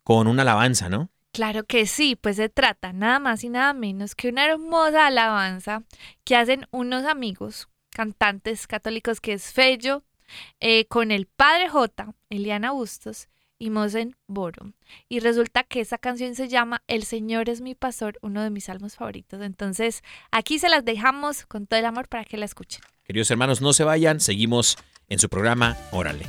con 0.04 0.26
una 0.26 0.42
alabanza, 0.42 0.90
¿no? 0.90 1.10
Claro 1.32 1.64
que 1.64 1.86
sí, 1.86 2.16
pues 2.16 2.36
se 2.36 2.50
trata 2.50 2.92
nada 2.92 3.18
más 3.18 3.42
y 3.44 3.48
nada 3.48 3.72
menos 3.72 4.14
que 4.14 4.28
una 4.28 4.44
hermosa 4.44 5.06
alabanza 5.06 5.84
que 6.24 6.36
hacen 6.36 6.66
unos 6.70 7.06
amigos 7.06 7.70
cantantes 7.88 8.66
católicos 8.66 9.22
que 9.22 9.32
es 9.32 9.54
Fello, 9.54 10.04
eh, 10.60 10.86
con 10.86 11.10
el 11.12 11.24
Padre 11.24 11.70
J, 11.70 12.12
Eliana 12.28 12.72
Bustos 12.72 13.30
y 13.58 13.70
Mosen. 13.70 14.16
Y 15.08 15.20
resulta 15.20 15.64
que 15.64 15.80
esa 15.80 15.98
canción 15.98 16.34
se 16.34 16.48
llama 16.48 16.82
El 16.86 17.04
Señor 17.04 17.48
es 17.48 17.60
mi 17.60 17.74
pastor, 17.74 18.18
uno 18.22 18.42
de 18.42 18.50
mis 18.50 18.64
salmos 18.64 18.96
favoritos. 18.96 19.40
Entonces, 19.42 20.02
aquí 20.30 20.58
se 20.58 20.68
las 20.68 20.84
dejamos 20.84 21.46
con 21.46 21.66
todo 21.66 21.80
el 21.80 21.86
amor 21.86 22.08
para 22.08 22.24
que 22.24 22.36
la 22.36 22.44
escuchen. 22.44 22.82
Queridos 23.04 23.30
hermanos, 23.30 23.60
no 23.60 23.72
se 23.72 23.84
vayan, 23.84 24.20
seguimos 24.20 24.76
en 25.08 25.18
su 25.18 25.28
programa 25.28 25.76
Órale. 25.92 26.26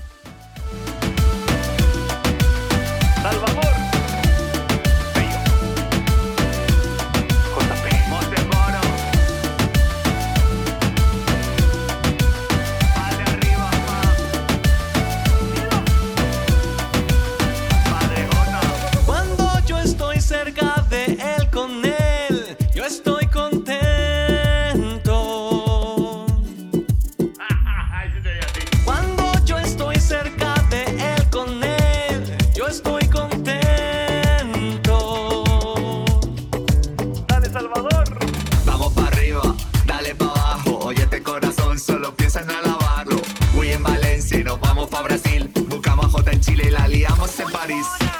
Seria 46.99 47.15
você 47.15 47.45
Paris. 47.49 48.18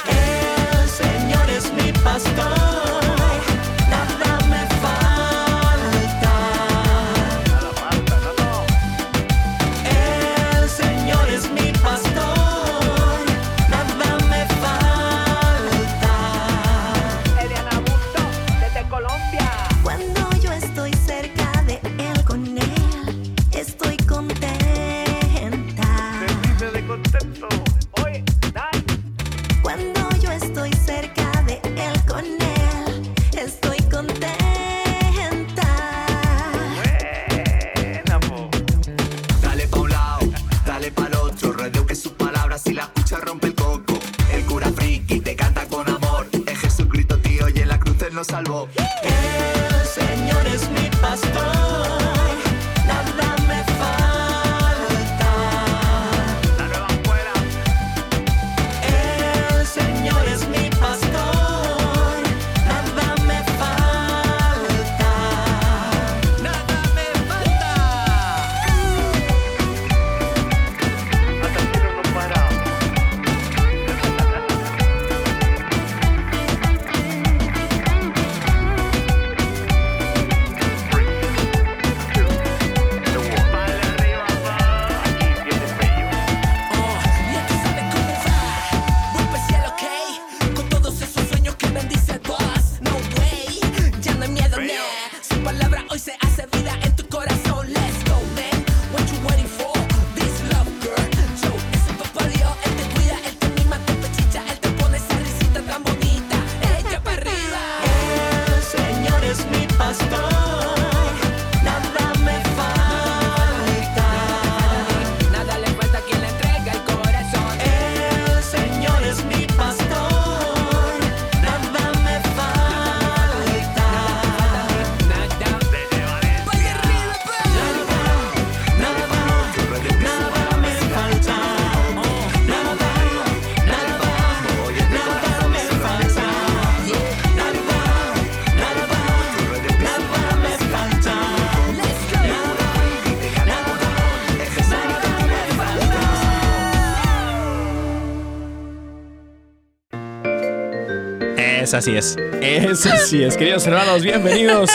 Esa 151.80 151.92
sí 151.92 151.96
es. 151.96 152.18
Esa 152.42 152.98
sí 152.98 153.24
es. 153.24 153.38
Queridos 153.38 153.66
hermanos, 153.66 154.02
bienvenidos 154.02 154.70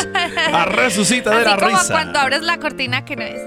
a 0.50 0.64
Resucita 0.64 1.32
de 1.32 1.36
Así 1.36 1.44
la 1.44 1.56
como 1.56 1.68
Risa. 1.68 1.92
cuando 1.92 2.18
abres 2.18 2.40
la 2.40 2.58
cortina 2.58 3.04
que 3.04 3.16
no 3.16 3.22
es. 3.24 3.42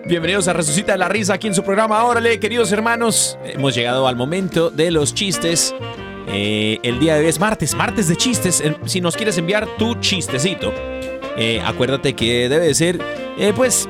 Bienvenidos 0.06 0.46
a 0.46 0.52
Resucita 0.52 0.92
de 0.92 0.98
la 0.98 1.08
Risa 1.08 1.34
aquí 1.34 1.48
en 1.48 1.54
su 1.56 1.64
programa. 1.64 2.04
Órale, 2.04 2.38
queridos 2.38 2.70
hermanos, 2.70 3.36
hemos 3.44 3.74
llegado 3.74 4.06
al 4.06 4.14
momento 4.14 4.70
de 4.70 4.92
los 4.92 5.12
chistes. 5.12 5.74
Eh, 6.28 6.78
el 6.84 7.00
día 7.00 7.14
de 7.16 7.22
hoy 7.22 7.26
es 7.26 7.40
martes, 7.40 7.74
martes 7.74 8.06
de 8.06 8.14
chistes. 8.14 8.62
Si 8.84 9.00
nos 9.00 9.16
quieres 9.16 9.36
enviar 9.36 9.66
tu 9.76 9.96
chistecito, 9.96 10.72
eh, 11.36 11.60
acuérdate 11.66 12.14
que 12.14 12.48
debe 12.48 12.66
de 12.66 12.74
ser, 12.76 13.00
eh, 13.36 13.52
pues, 13.56 13.88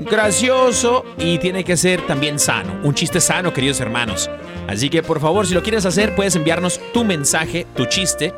gracioso 0.00 1.04
y 1.16 1.38
tiene 1.38 1.62
que 1.62 1.76
ser 1.76 2.04
también 2.08 2.40
sano. 2.40 2.80
Un 2.82 2.92
chiste 2.92 3.20
sano, 3.20 3.52
queridos 3.52 3.80
hermanos. 3.80 4.28
Así 4.68 4.90
que 4.90 5.02
por 5.02 5.20
favor, 5.20 5.46
si 5.46 5.54
lo 5.54 5.62
quieres 5.62 5.86
hacer, 5.86 6.14
puedes 6.14 6.36
enviarnos 6.36 6.78
tu 6.92 7.04
mensaje, 7.04 7.66
tu 7.76 7.86
chiste, 7.86 8.34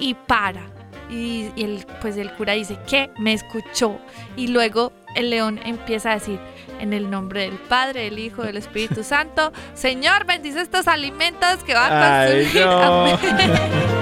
y 0.00 0.14
para. 0.14 0.62
Y, 1.08 1.52
y 1.54 1.62
el, 1.62 1.86
pues 2.00 2.16
el 2.16 2.32
cura 2.32 2.54
dice, 2.54 2.76
¿qué? 2.88 3.12
Me 3.18 3.34
escuchó. 3.34 4.00
Y 4.34 4.48
luego 4.48 4.92
el 5.16 5.30
león 5.30 5.60
empieza 5.64 6.10
a 6.10 6.14
decir, 6.14 6.38
en 6.80 6.92
el 6.92 7.10
nombre 7.10 7.42
del 7.42 7.54
Padre, 7.58 8.04
del 8.04 8.18
Hijo, 8.18 8.42
del 8.42 8.56
Espíritu 8.56 9.04
Santo, 9.14 9.52
Señor, 9.74 10.26
bendice 10.26 10.60
estos 10.60 10.88
alimentos 10.88 11.62
que 11.64 11.74
va 11.74 11.86
a 11.86 12.22
Ay, 12.22 12.44
consumir. 12.44 12.66
no. 12.66 13.18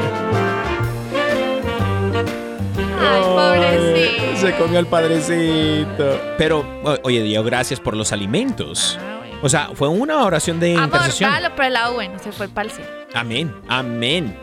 Ay, 3.02 3.22
pobrecito. 3.22 4.36
Se 4.36 4.56
comió 4.56 4.78
al 4.78 4.86
padrecito. 4.86 6.20
Pero, 6.38 6.64
oye, 7.02 7.22
Dios, 7.22 7.44
gracias 7.44 7.80
por 7.80 7.96
los 7.96 8.12
alimentos. 8.12 8.98
Ah, 9.00 9.16
bueno. 9.18 9.38
O 9.42 9.48
sea, 9.48 9.70
fue 9.74 9.88
una 9.88 10.24
oración 10.24 10.60
de 10.60 10.74
Amor, 10.74 10.84
intercesión. 10.86 11.30
dalo 11.30 11.54
por 11.54 11.64
el 11.64 11.72
lado 11.72 11.94
bueno, 11.94 12.18
se 12.18 12.32
fue 12.32 12.48
para 12.48 12.68
el 12.68 12.74
cielo. 12.74 12.90
Amén, 13.14 13.54
amén. 13.68 14.36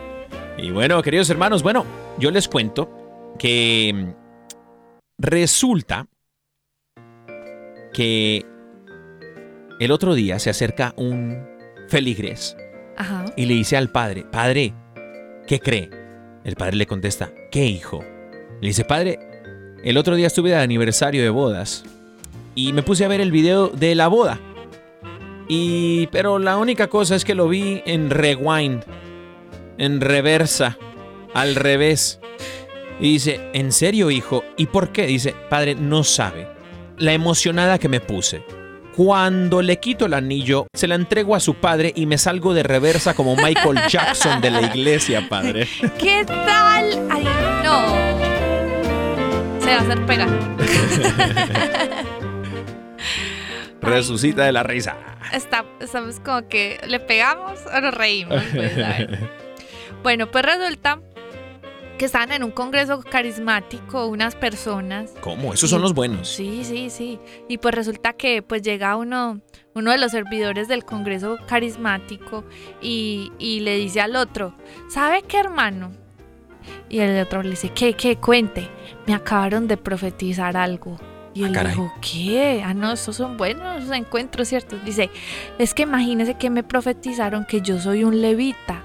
Y 0.56 0.70
bueno, 0.70 1.00
queridos 1.02 1.30
hermanos, 1.30 1.62
bueno, 1.62 1.84
yo 2.18 2.30
les 2.30 2.48
cuento 2.48 2.90
que 3.38 3.92
mm, 3.94 4.10
resulta 5.18 6.06
que 7.98 8.46
el 9.80 9.90
otro 9.90 10.14
día 10.14 10.38
se 10.38 10.50
acerca 10.50 10.94
un 10.96 11.44
feligres 11.88 12.56
Ajá. 12.96 13.24
y 13.34 13.46
le 13.46 13.54
dice 13.54 13.76
al 13.76 13.90
padre, 13.90 14.24
padre, 14.30 14.72
¿qué 15.48 15.58
cree? 15.58 15.90
El 16.44 16.54
padre 16.54 16.76
le 16.76 16.86
contesta, 16.86 17.32
¿qué 17.50 17.66
hijo? 17.66 18.04
Le 18.60 18.68
dice, 18.68 18.84
padre, 18.84 19.18
el 19.82 19.96
otro 19.96 20.14
día 20.14 20.28
estuve 20.28 20.50
de 20.50 20.58
aniversario 20.58 21.24
de 21.24 21.30
bodas 21.30 21.82
y 22.54 22.72
me 22.72 22.84
puse 22.84 23.04
a 23.04 23.08
ver 23.08 23.20
el 23.20 23.32
video 23.32 23.66
de 23.66 23.96
la 23.96 24.06
boda. 24.06 24.38
Y, 25.48 26.06
pero 26.12 26.38
la 26.38 26.56
única 26.56 26.86
cosa 26.86 27.16
es 27.16 27.24
que 27.24 27.34
lo 27.34 27.48
vi 27.48 27.82
en 27.84 28.10
rewind, 28.10 28.84
en 29.76 30.00
reversa, 30.00 30.78
al 31.34 31.56
revés. 31.56 32.20
Y 33.00 33.14
dice, 33.14 33.40
¿en 33.54 33.72
serio, 33.72 34.12
hijo? 34.12 34.44
¿Y 34.56 34.66
por 34.66 34.92
qué? 34.92 35.04
Dice, 35.08 35.34
padre, 35.50 35.74
no 35.74 36.04
sabe. 36.04 36.57
La 36.98 37.12
emocionada 37.12 37.78
que 37.78 37.88
me 37.88 38.00
puse. 38.00 38.42
Cuando 38.96 39.62
le 39.62 39.78
quito 39.78 40.06
el 40.06 40.14
anillo, 40.14 40.66
se 40.72 40.88
la 40.88 40.96
entrego 40.96 41.36
a 41.36 41.40
su 41.40 41.54
padre 41.54 41.92
y 41.94 42.06
me 42.06 42.18
salgo 42.18 42.54
de 42.54 42.64
reversa 42.64 43.14
como 43.14 43.36
Michael 43.36 43.78
Jackson 43.88 44.40
de 44.40 44.50
la 44.50 44.62
iglesia, 44.62 45.28
padre. 45.28 45.68
¿Qué 45.98 46.24
tal? 46.26 47.06
Ay, 47.08 47.24
no. 47.62 47.86
Se 49.60 49.66
va 49.66 49.76
a 49.76 49.80
hacer 49.82 50.06
pegar. 50.06 50.28
Resucita 53.80 54.44
de 54.44 54.50
la 54.50 54.64
risa. 54.64 54.96
Está, 55.32 55.64
estamos 55.80 56.18
como 56.18 56.48
que 56.48 56.80
le 56.88 56.98
pegamos 56.98 57.60
o 57.72 57.80
nos 57.80 57.94
reímos. 57.94 58.42
pues. 58.52 58.72
Bueno, 60.02 60.30
pues 60.30 60.44
resulta 60.44 61.00
que 61.98 62.04
estaban 62.06 62.32
en 62.32 62.42
un 62.44 62.50
congreso 62.52 63.00
carismático 63.02 64.06
unas 64.06 64.34
personas. 64.36 65.12
¿Cómo? 65.20 65.52
Esos 65.52 65.68
son 65.70 65.82
los 65.82 65.92
buenos. 65.94 66.28
Sí, 66.28 66.62
sí, 66.64 66.88
sí. 66.90 67.18
Y 67.48 67.58
pues 67.58 67.74
resulta 67.74 68.12
que 68.14 68.40
pues 68.42 68.62
llega 68.62 68.96
uno, 68.96 69.40
uno 69.74 69.90
de 69.90 69.98
los 69.98 70.12
servidores 70.12 70.68
del 70.68 70.84
Congreso 70.84 71.36
Carismático 71.46 72.44
y, 72.80 73.32
y 73.38 73.60
le 73.60 73.76
dice 73.76 74.00
al 74.00 74.16
otro, 74.16 74.54
¿sabe 74.88 75.22
qué 75.22 75.38
hermano? 75.38 75.90
Y 76.88 77.00
el 77.00 77.20
otro 77.20 77.42
le 77.42 77.50
dice, 77.50 77.70
¿qué, 77.70 77.94
qué? 77.94 78.16
Cuente. 78.16 78.68
Me 79.06 79.14
acabaron 79.14 79.66
de 79.68 79.76
profetizar 79.76 80.56
algo. 80.56 80.98
Y 81.34 81.44
Ah, 81.44 81.46
él 81.48 81.52
caray. 81.52 81.72
dijo, 81.72 81.92
¿qué? 82.00 82.62
Ah, 82.64 82.74
no, 82.74 82.92
esos 82.92 83.16
son 83.16 83.36
buenos 83.36 83.90
encuentros, 83.90 84.48
¿cierto? 84.48 84.76
Dice, 84.84 85.10
es 85.58 85.74
que 85.74 85.82
imagínese 85.84 86.34
que 86.34 86.50
me 86.50 86.62
profetizaron 86.62 87.44
que 87.44 87.60
yo 87.60 87.78
soy 87.80 88.04
un 88.04 88.20
levita. 88.22 88.82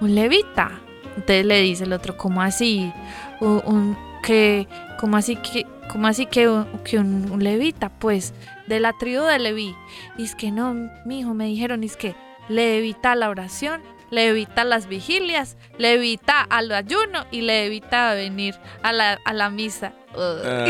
¿Un 0.00 0.14
levita? 0.14 0.80
Entonces 1.16 1.44
le 1.46 1.60
dice 1.60 1.84
el 1.84 1.92
otro, 1.92 2.16
¿cómo 2.16 2.42
así? 2.42 2.92
Un, 3.40 3.62
un- 3.64 3.98
que, 4.22 4.68
¿Cómo 5.00 5.16
así 5.16 5.34
que, 5.36 5.66
cómo 5.90 6.06
así 6.06 6.26
que, 6.26 6.48
un- 6.48 6.66
que 6.84 6.98
un, 6.98 7.28
un 7.30 7.42
levita? 7.42 7.88
Pues 7.88 8.32
de 8.68 8.78
la 8.80 8.92
tribu 8.92 9.24
de 9.24 9.38
Leví. 9.40 9.74
Y 10.16 10.22
es 10.24 10.34
que 10.36 10.50
no, 10.52 10.74
mi 11.04 11.20
hijo, 11.20 11.34
me 11.34 11.46
dijeron, 11.46 11.82
es 11.82 11.96
que 11.96 12.14
le 12.48 12.78
evita 12.78 13.14
la 13.16 13.28
oración, 13.28 13.82
le 14.10 14.28
evita 14.28 14.62
las 14.64 14.86
vigilias, 14.86 15.56
le 15.78 15.94
evita 15.94 16.40
al 16.42 16.70
ayuno 16.70 17.24
y 17.32 17.40
le 17.40 17.66
evita 17.66 18.14
venir 18.14 18.54
a 18.84 18.92
la, 18.92 19.18
a 19.24 19.32
la 19.32 19.50
misa. 19.50 19.92
Ugh. 20.14 20.68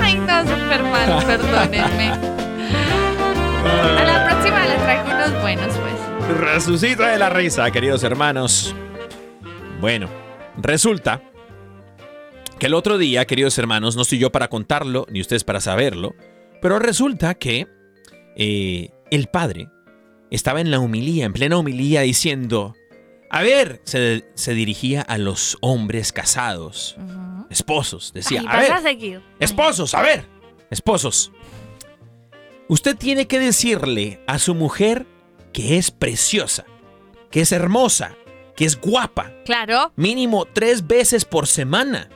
Ay, 0.00 0.14
no, 0.18 0.42
súper 0.42 0.82
mal, 0.84 1.24
perdónenme. 1.26 2.12
Resucita 6.28 7.08
de 7.08 7.18
la 7.18 7.28
risa, 7.28 7.70
queridos 7.70 8.02
hermanos. 8.02 8.74
Bueno, 9.80 10.08
resulta 10.56 11.22
que 12.58 12.66
el 12.66 12.74
otro 12.74 12.96
día, 12.96 13.26
queridos 13.26 13.58
hermanos, 13.58 13.94
no 13.94 14.02
estoy 14.02 14.18
yo 14.18 14.32
para 14.32 14.48
contarlo, 14.48 15.06
ni 15.10 15.20
ustedes 15.20 15.44
para 15.44 15.60
saberlo, 15.60 16.14
pero 16.62 16.78
resulta 16.78 17.34
que 17.34 17.68
eh, 18.36 18.90
el 19.10 19.26
padre 19.26 19.68
estaba 20.30 20.62
en 20.62 20.70
la 20.70 20.78
humilía, 20.78 21.26
en 21.26 21.34
plena 21.34 21.58
humilía, 21.58 22.00
diciendo, 22.00 22.74
a 23.30 23.42
ver, 23.42 23.82
se, 23.84 24.24
se 24.34 24.54
dirigía 24.54 25.02
a 25.02 25.18
los 25.18 25.58
hombres 25.60 26.12
casados, 26.12 26.96
esposos, 27.50 28.12
decía, 28.14 28.42
Ay, 28.48 28.68
a 28.68 28.80
ver, 28.80 28.96
a. 29.18 29.22
Esposos, 29.40 29.94
a 29.94 30.00
ver. 30.00 30.24
Esposos. 30.70 31.32
Usted 32.68 32.96
tiene 32.96 33.26
que 33.26 33.38
decirle 33.38 34.20
a 34.26 34.38
su 34.38 34.54
mujer 34.54 35.06
que 35.54 35.78
es 35.78 35.90
preciosa, 35.90 36.66
que 37.30 37.40
es 37.40 37.52
hermosa, 37.52 38.14
que 38.56 38.66
es 38.66 38.78
guapa, 38.78 39.32
Claro. 39.46 39.92
mínimo 39.96 40.44
tres 40.44 40.86
veces 40.86 41.24
por 41.24 41.46
semana. 41.46 42.10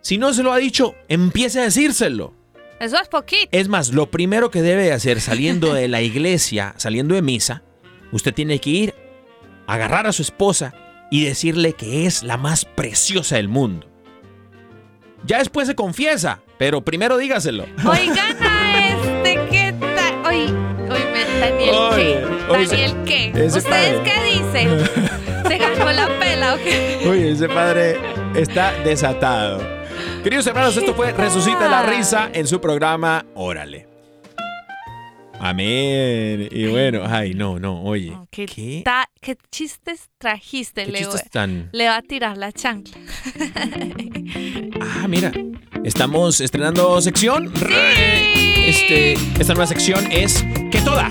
Si 0.00 0.16
no 0.16 0.32
se 0.32 0.42
lo 0.42 0.52
ha 0.52 0.56
dicho, 0.56 0.94
empiece 1.08 1.60
a 1.60 1.64
decírselo. 1.64 2.32
Eso 2.80 2.96
es 2.98 3.08
poquito. 3.08 3.50
Es 3.52 3.68
más, 3.68 3.92
lo 3.92 4.10
primero 4.10 4.50
que 4.50 4.62
debe 4.62 4.92
hacer 4.92 5.20
saliendo 5.20 5.74
de 5.74 5.88
la 5.88 6.00
iglesia, 6.00 6.72
saliendo 6.78 7.14
de 7.14 7.20
misa, 7.20 7.62
usted 8.10 8.32
tiene 8.32 8.58
que 8.58 8.70
ir, 8.70 8.94
agarrar 9.66 10.06
a 10.06 10.12
su 10.12 10.22
esposa 10.22 10.72
y 11.10 11.24
decirle 11.24 11.74
que 11.74 12.06
es 12.06 12.22
la 12.22 12.38
más 12.38 12.64
preciosa 12.64 13.36
del 13.36 13.48
mundo. 13.48 13.86
Ya 15.26 15.38
después 15.38 15.68
se 15.68 15.74
confiesa, 15.74 16.40
pero 16.58 16.80
primero 16.82 17.18
dígaselo. 17.18 17.66
Oigan 17.86 18.39
Daniel, 21.50 21.74
Oye, 21.74 21.96
¿qué? 22.04 22.52
oye, 22.52 22.66
Daniel, 22.66 22.96
¿qué? 23.04 23.28
¿Ustedes 23.46 23.64
padre. 23.64 24.00
qué 24.04 24.32
dicen? 24.34 24.86
¿Se 25.48 25.58
ganó 25.58 25.90
la 25.92 26.08
pela 26.18 26.54
o 26.54 26.56
qué? 26.58 27.00
Uy, 27.08 27.28
ese 27.28 27.48
padre 27.48 27.98
está 28.34 28.72
desatado. 28.84 29.60
Queridos 30.22 30.46
hermanos, 30.46 30.76
esto 30.76 30.94
fue 30.94 31.12
Resucita 31.12 31.68
la 31.68 31.82
Risa 31.82 32.30
en 32.32 32.46
su 32.46 32.60
programa 32.60 33.24
Órale. 33.34 33.88
Amén. 35.42 36.48
Y 36.50 36.66
bueno, 36.66 37.00
ay, 37.06 37.32
no, 37.32 37.58
no, 37.58 37.82
oye. 37.82 38.12
¿Qué, 38.30 38.44
¿Qué? 38.44 38.82
ta- 38.84 39.08
qué 39.22 39.36
chistes 39.50 40.10
trajiste, 40.18 40.84
¿Qué 40.84 40.92
Leo? 40.92 41.10
chistes 41.10 41.30
tan...? 41.30 41.70
Le 41.72 41.86
va 41.88 41.96
a 41.96 42.02
tirar 42.02 42.36
la 42.36 42.52
chancla. 42.52 42.94
Ah, 44.82 45.08
mira, 45.08 45.32
estamos 45.82 46.42
estrenando 46.42 47.00
sección. 47.00 47.50
Este, 48.66 49.14
esta 49.14 49.54
nueva 49.54 49.66
sección 49.66 50.12
es 50.12 50.44
Que 50.70 50.80
toda 50.84 51.10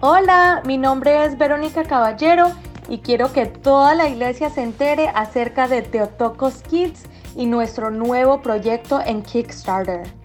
Hola, 0.00 0.62
mi 0.64 0.78
nombre 0.78 1.26
es 1.26 1.36
Verónica 1.36 1.84
Caballero 1.84 2.52
y 2.88 2.98
quiero 2.98 3.34
que 3.34 3.44
toda 3.44 3.94
la 3.94 4.08
iglesia 4.08 4.48
se 4.48 4.62
entere 4.62 5.08
acerca 5.14 5.68
de 5.68 5.82
Teotocos 5.82 6.62
Kids 6.62 7.02
y 7.36 7.44
nuestro 7.44 7.90
nuevo 7.90 8.40
proyecto 8.40 9.00
en 9.04 9.22
Kickstarter. 9.22 10.19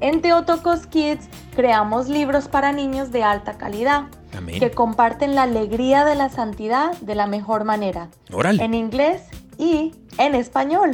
En 0.00 0.22
Teotocos 0.22 0.86
Kids 0.86 1.28
creamos 1.56 2.08
libros 2.08 2.46
para 2.46 2.72
niños 2.72 3.10
de 3.10 3.24
alta 3.24 3.58
calidad 3.58 4.04
Amén. 4.36 4.60
que 4.60 4.70
comparten 4.70 5.34
la 5.34 5.42
alegría 5.42 6.04
de 6.04 6.14
la 6.14 6.28
santidad 6.28 6.96
de 6.98 7.16
la 7.16 7.26
mejor 7.26 7.64
manera, 7.64 8.08
Órale. 8.32 8.62
en 8.62 8.74
inglés 8.74 9.22
y 9.58 9.92
en 10.18 10.36
español. 10.36 10.92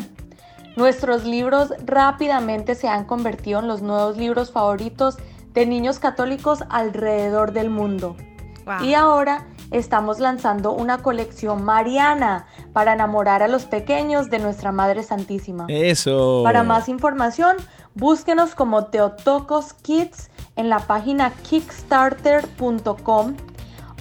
Nuestros 0.76 1.24
libros 1.24 1.72
rápidamente 1.84 2.74
se 2.74 2.88
han 2.88 3.04
convertido 3.04 3.60
en 3.60 3.68
los 3.68 3.82
nuevos 3.82 4.16
libros 4.16 4.50
favoritos 4.50 5.18
de 5.52 5.66
niños 5.66 5.98
católicos 5.98 6.64
alrededor 6.70 7.52
del 7.52 7.68
mundo. 7.70 8.16
Wow. 8.64 8.82
Y 8.84 8.94
ahora 8.94 9.46
estamos 9.70 10.18
lanzando 10.18 10.72
una 10.72 10.98
colección 10.98 11.62
mariana 11.62 12.46
para 12.72 12.94
enamorar 12.94 13.42
a 13.42 13.48
los 13.48 13.66
pequeños 13.66 14.30
de 14.30 14.38
nuestra 14.38 14.72
Madre 14.72 15.02
Santísima. 15.02 15.66
Eso. 15.68 16.40
Para 16.42 16.62
más 16.62 16.88
información, 16.88 17.56
búsquenos 17.94 18.54
como 18.54 18.86
Teotocos 18.86 19.72
Kids 19.74 20.30
en 20.56 20.68
la 20.68 20.80
página 20.80 21.32
kickstarter.com. 21.48 23.36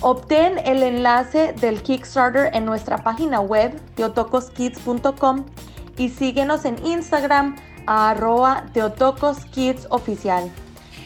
Obtén 0.01 0.59
el 0.59 0.83
enlace 0.83 1.53
del 1.53 1.81
Kickstarter 1.81 2.53
en 2.53 2.65
nuestra 2.65 2.97
página 2.97 3.39
web 3.39 3.79
teotocoskids.com 3.95 5.45
y 5.97 6.09
síguenos 6.09 6.65
en 6.65 6.85
Instagram 6.85 7.55
a 7.85 8.09
arroba 8.09 8.65
teotocoskidsoficial. 8.73 10.51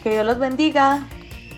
Que 0.02 0.12
Dios 0.12 0.26
los 0.26 0.40
bendiga. 0.40 1.06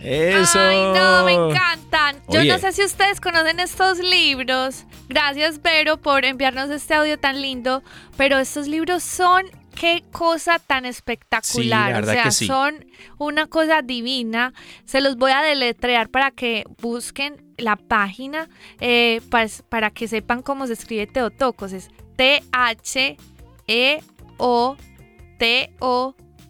Eso. 0.01 0.59
Ay, 0.59 0.82
no, 0.93 1.23
me 1.25 1.34
encantan. 1.34 2.17
Yo 2.30 2.39
Oye. 2.39 2.51
no 2.51 2.57
sé 2.57 2.71
si 2.71 2.84
ustedes 2.84 3.21
conocen 3.21 3.59
estos 3.59 3.99
libros. 3.99 4.86
Gracias, 5.09 5.61
Vero, 5.61 5.97
por 5.97 6.25
enviarnos 6.25 6.69
este 6.69 6.93
audio 6.93 7.19
tan 7.19 7.41
lindo. 7.41 7.84
Pero 8.17 8.38
estos 8.38 8.67
libros 8.67 9.03
son 9.03 9.45
qué 9.80 10.03
cosa 10.11 10.59
tan 10.59 10.86
espectacular. 10.86 11.95
Sí, 12.03 12.09
o 12.09 12.11
sea, 12.11 12.32
sí. 12.32 12.47
son 12.47 12.86
una 13.17 13.47
cosa 13.47 13.82
divina. 13.82 14.53
Se 14.84 14.99
los 14.99 15.15
voy 15.15 15.32
a 15.32 15.41
deletrear 15.41 16.09
para 16.09 16.32
que 16.32 16.65
busquen 16.82 17.38
la 17.57 17.77
página 17.77 18.49
eh, 18.82 19.21
pues, 19.32 19.63
para 19.69 19.89
que 19.89 20.09
sepan 20.09 20.41
cómo 20.41 20.67
se 20.67 20.73
escribe 20.73 21.07
Teotocos. 21.07 21.71
Es 21.71 21.89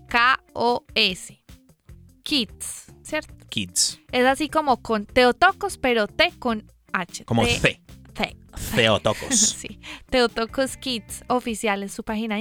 T-H-E-O-T-O-K-O-S. 0.09 1.43
Kids, 2.23 2.85
¿cierto? 3.03 3.33
Kids. 3.49 3.99
Es 4.11 4.25
así 4.25 4.49
como 4.49 4.81
con 4.81 5.05
Teotocos, 5.05 5.77
pero 5.77 6.07
T 6.07 6.33
con 6.39 6.65
H. 6.93 7.25
Como 7.25 7.43
Te- 7.45 7.59
C. 7.59 7.81
Te- 8.13 8.37
Theotokos. 8.75 9.29
Sí, 9.59 9.79
Teotocos 10.09 10.77
Kids 10.77 11.23
oficial 11.27 11.83
es 11.83 11.93
su 11.93 12.03
página 12.03 12.39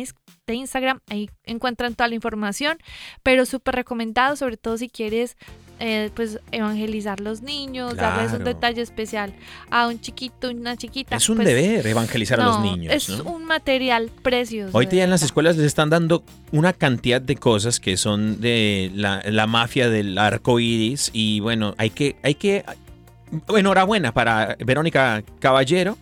de 0.52 0.58
Instagram. 0.58 1.00
Ahí 1.08 1.30
encuentran 1.44 1.94
toda 1.94 2.08
la 2.08 2.14
información, 2.14 2.78
pero 3.22 3.46
súper 3.46 3.76
recomendado, 3.76 4.36
sobre 4.36 4.56
todo 4.56 4.76
si 4.78 4.88
quieres 4.88 5.36
eh, 5.80 6.10
pues 6.14 6.40
evangelizar 6.50 7.20
los 7.20 7.42
niños, 7.42 7.94
darles 7.94 8.32
un 8.32 8.42
detalle 8.42 8.82
especial 8.82 9.32
a 9.70 9.86
un 9.86 10.00
chiquito, 10.00 10.50
una 10.50 10.76
chiquita. 10.76 11.16
Es 11.16 11.28
un 11.28 11.36
pues, 11.36 11.46
deber 11.46 11.86
evangelizar 11.86 12.40
a 12.40 12.46
los 12.46 12.60
niños. 12.60 12.92
Es 12.92 13.08
¿no? 13.08 13.30
un 13.30 13.44
material 13.44 14.10
precioso. 14.22 14.76
De 14.76 14.96
ya 14.96 15.04
en 15.04 15.10
las 15.10 15.22
escuelas 15.22 15.56
les 15.56 15.66
están 15.66 15.90
dando 15.90 16.24
una 16.50 16.72
cantidad 16.72 17.20
de 17.20 17.36
cosas 17.36 17.78
que 17.78 17.96
son 17.96 18.40
de 18.40 18.90
la, 18.94 19.22
la 19.24 19.46
mafia 19.46 19.88
del 19.88 20.18
arco 20.18 20.58
iris. 20.58 21.10
Y 21.12 21.40
bueno, 21.40 21.74
hay 21.78 21.90
que, 21.90 22.16
hay 22.22 22.34
que. 22.34 22.64
Enhorabuena 23.48 24.12
para 24.12 24.56
Verónica 24.58 25.22
Caballero 25.38 25.98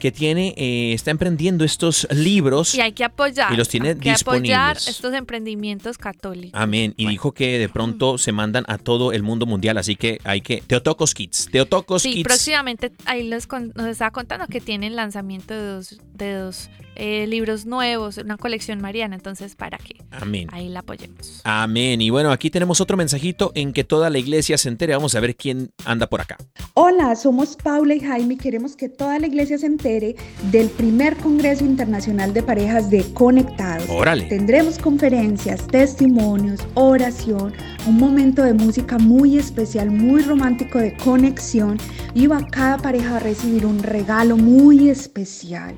que 0.00 0.10
tiene, 0.10 0.52
eh, 0.56 0.92
está 0.92 1.12
emprendiendo 1.12 1.64
estos 1.64 2.08
libros. 2.10 2.74
Y 2.74 2.80
hay 2.80 2.90
que 2.92 3.04
apoyar. 3.04 3.52
Y 3.52 3.56
los 3.56 3.68
tiene 3.68 3.90
hay 3.90 3.94
que 3.94 4.10
apoyar 4.10 4.74
disponibles. 4.74 4.88
estos 4.88 5.14
emprendimientos 5.14 5.96
católicos. 5.98 6.60
Amén. 6.60 6.94
Y 6.96 7.06
dijo 7.06 7.30
que 7.30 7.58
de 7.60 7.68
pronto 7.68 8.18
se 8.18 8.32
mandan 8.32 8.64
a 8.66 8.78
todo 8.78 9.12
el 9.12 9.22
mundo 9.22 9.46
mundial, 9.46 9.78
así 9.78 9.94
que 9.94 10.18
hay 10.24 10.40
que... 10.40 10.62
Teotocos 10.66 11.14
Kids. 11.14 11.48
Teotocos 11.52 12.02
Sí, 12.02 12.14
Kids. 12.14 12.24
próximamente 12.24 12.90
ahí 13.04 13.22
les 13.22 13.46
con- 13.46 13.72
nos 13.76 13.86
estaba 13.86 14.10
contando 14.10 14.46
que 14.48 14.60
tienen 14.60 14.96
lanzamiento 14.96 15.54
de 15.54 15.62
dos, 15.64 16.00
de 16.14 16.32
dos 16.34 16.70
eh, 17.02 17.26
libros 17.26 17.64
nuevos, 17.64 18.18
una 18.18 18.36
colección 18.36 18.78
mariana, 18.82 19.16
entonces 19.16 19.56
para 19.56 19.78
que 19.78 19.96
Amén. 20.10 20.48
ahí 20.52 20.68
la 20.68 20.80
apoyemos. 20.80 21.40
Amén. 21.44 22.02
Y 22.02 22.10
bueno, 22.10 22.30
aquí 22.30 22.50
tenemos 22.50 22.82
otro 22.82 22.98
mensajito 22.98 23.52
en 23.54 23.72
que 23.72 23.84
toda 23.84 24.10
la 24.10 24.18
iglesia 24.18 24.58
se 24.58 24.68
entere. 24.68 24.92
Vamos 24.94 25.14
a 25.14 25.20
ver 25.20 25.34
quién 25.34 25.70
anda 25.86 26.08
por 26.08 26.20
acá. 26.20 26.36
Hola, 26.74 27.16
somos 27.16 27.56
Paula 27.56 27.94
y 27.94 28.00
Jaime 28.00 28.36
queremos 28.36 28.76
que 28.76 28.90
toda 28.90 29.18
la 29.18 29.26
iglesia 29.26 29.56
se 29.56 29.64
entere 29.64 30.14
del 30.52 30.68
primer 30.68 31.16
Congreso 31.16 31.64
Internacional 31.64 32.34
de 32.34 32.42
Parejas 32.42 32.90
de 32.90 33.02
Conectados. 33.14 33.88
Órale. 33.88 34.26
Tendremos 34.26 34.78
conferencias, 34.78 35.66
testimonios, 35.68 36.60
oración, 36.74 37.54
un 37.86 37.96
momento 37.96 38.42
de 38.42 38.52
música 38.52 38.98
muy 38.98 39.38
especial, 39.38 39.90
muy 39.90 40.20
romántico 40.20 40.78
de 40.78 40.94
conexión 40.98 41.78
y 42.12 42.26
va 42.26 42.46
cada 42.46 42.76
pareja 42.76 43.16
a 43.16 43.20
recibir 43.20 43.64
un 43.64 43.82
regalo 43.82 44.36
muy 44.36 44.90
especial. 44.90 45.74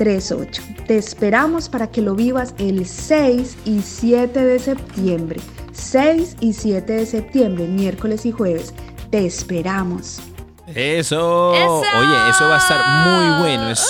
786-768-4738. 0.00 0.86
Te 0.86 0.96
esperamos 0.98 1.68
para 1.68 1.90
que 1.90 2.02
lo 2.02 2.14
vivas 2.14 2.54
el 2.58 2.86
6 2.86 3.56
y 3.64 3.80
7 3.80 4.44
de 4.44 4.58
septiembre. 4.58 5.40
6 5.72 6.36
y 6.40 6.52
7 6.52 6.92
de 6.92 7.06
septiembre, 7.06 7.66
miércoles 7.66 8.26
y 8.26 8.32
jueves. 8.32 8.74
Te 9.10 9.26
esperamos. 9.26 10.20
Eso. 10.66 11.54
¡Eso! 11.54 11.82
Oye, 11.98 12.30
eso 12.30 12.48
va 12.48 12.56
a 12.56 12.58
estar 12.58 13.08
muy 13.08 13.40
bueno. 13.40 13.70
Es 13.70 13.88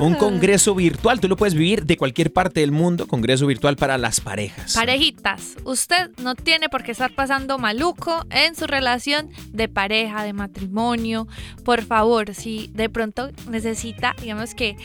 un 0.00 0.14
congreso 0.14 0.74
virtual. 0.74 1.20
Tú 1.20 1.28
lo 1.28 1.36
puedes 1.36 1.54
vivir 1.54 1.84
de 1.84 1.96
cualquier 1.96 2.32
parte 2.32 2.60
del 2.60 2.72
mundo. 2.72 3.06
Congreso 3.06 3.46
virtual 3.46 3.76
para 3.76 3.98
las 3.98 4.20
parejas. 4.20 4.74
Parejitas, 4.74 5.56
usted 5.64 6.10
no 6.18 6.34
tiene 6.34 6.68
por 6.68 6.82
qué 6.82 6.92
estar 6.92 7.14
pasando 7.14 7.58
maluco 7.58 8.24
en 8.30 8.54
su 8.54 8.66
relación 8.66 9.30
de 9.52 9.68
pareja, 9.68 10.22
de 10.22 10.32
matrimonio. 10.32 11.26
Por 11.64 11.82
favor, 11.82 12.34
si 12.34 12.70
de 12.74 12.88
pronto 12.88 13.30
necesita, 13.48 14.14
digamos 14.20 14.54
que 14.54 14.76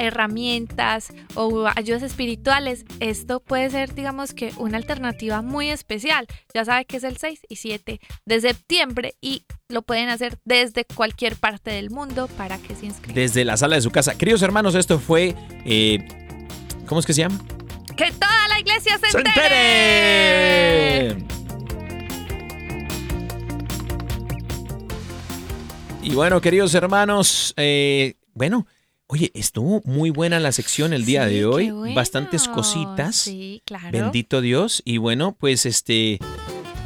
herramientas 0.00 1.12
o 1.34 1.66
ayudas 1.76 2.02
espirituales, 2.02 2.84
esto 3.00 3.40
puede 3.40 3.70
ser, 3.70 3.94
digamos 3.94 4.32
que 4.34 4.52
una 4.56 4.76
alternativa 4.76 5.42
muy 5.42 5.70
especial. 5.70 6.26
Ya 6.54 6.64
sabe 6.64 6.84
que 6.84 6.96
es 6.98 7.04
el 7.04 7.16
6 7.16 7.40
y 7.48 7.56
7 7.56 8.00
de 8.24 8.40
septiembre 8.40 9.14
y 9.20 9.44
lo 9.68 9.82
pueden 9.82 10.08
hacer 10.08 10.38
desde 10.44 10.84
cualquier 10.84 11.36
parte 11.36 11.70
del 11.70 11.90
mundo 11.90 12.28
para 12.36 12.58
que 12.58 12.74
se 12.74 12.86
inscriban. 12.86 13.14
Desde 13.14 13.44
la 13.44 13.56
sala 13.56 13.76
de 13.76 13.82
su 13.82 13.90
casa. 13.90 14.16
Queridos 14.16 14.42
hermanos, 14.42 14.74
esto 14.74 14.98
fue. 14.98 15.34
eh, 15.64 16.06
¿Cómo 16.86 17.00
es 17.00 17.06
que 17.06 17.12
se 17.14 17.20
llama? 17.22 17.40
¡Que 17.96 18.10
toda 18.12 18.48
la 18.48 18.58
iglesia 18.60 18.98
se, 18.98 19.10
¡Se 19.10 19.18
entere! 19.18 21.06
entere! 21.10 21.26
Y 26.02 26.14
bueno, 26.14 26.40
queridos 26.40 26.74
hermanos, 26.74 27.54
eh, 27.56 28.14
bueno, 28.34 28.66
oye, 29.12 29.30
estuvo 29.34 29.82
muy 29.84 30.08
buena 30.08 30.40
la 30.40 30.52
sección 30.52 30.94
el 30.94 31.04
día 31.04 31.28
Sí, 31.28 31.34
de 31.34 31.44
hoy. 31.46 31.70
bueno. 31.70 31.94
Bastantes 31.94 32.48
cositas. 32.48 33.14
Sí, 33.14 33.62
claro. 33.66 33.90
Bendito 33.92 34.40
Dios. 34.40 34.80
Y 34.86 34.96
bueno, 34.96 35.36
pues 35.38 35.66
este. 35.66 36.18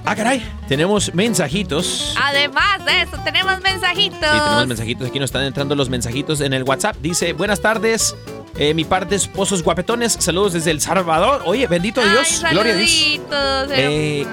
Ah, 0.04 0.14
caray, 0.16 0.42
tenemos 0.68 1.14
mensajitos. 1.14 2.14
Además 2.20 2.84
de 2.84 3.02
eso, 3.02 3.16
tenemos 3.24 3.60
mensajitos. 3.60 4.18
Sí, 4.18 4.38
tenemos 4.44 4.66
mensajitos. 4.66 5.08
Aquí 5.08 5.18
nos 5.20 5.28
están 5.28 5.44
entrando 5.44 5.74
los 5.76 5.88
mensajitos 5.88 6.40
en 6.40 6.52
el 6.52 6.64
WhatsApp. 6.64 6.96
Dice, 7.00 7.32
buenas 7.32 7.60
tardes, 7.60 8.16
eh, 8.56 8.74
mi 8.74 8.84
par 8.84 9.08
de 9.08 9.16
esposos 9.16 9.62
guapetones. 9.62 10.12
Saludos 10.18 10.52
desde 10.54 10.72
El 10.72 10.80
Salvador. 10.80 11.42
Oye, 11.44 11.66
bendito 11.68 12.00
Ay, 12.00 12.10
Dios. 12.10 12.44
Gloria 12.50 12.72
a 12.72 12.76
Dios. 12.76 12.90
saluditos, 12.90 13.70
Eh, 13.72 14.20
eh, 14.22 14.26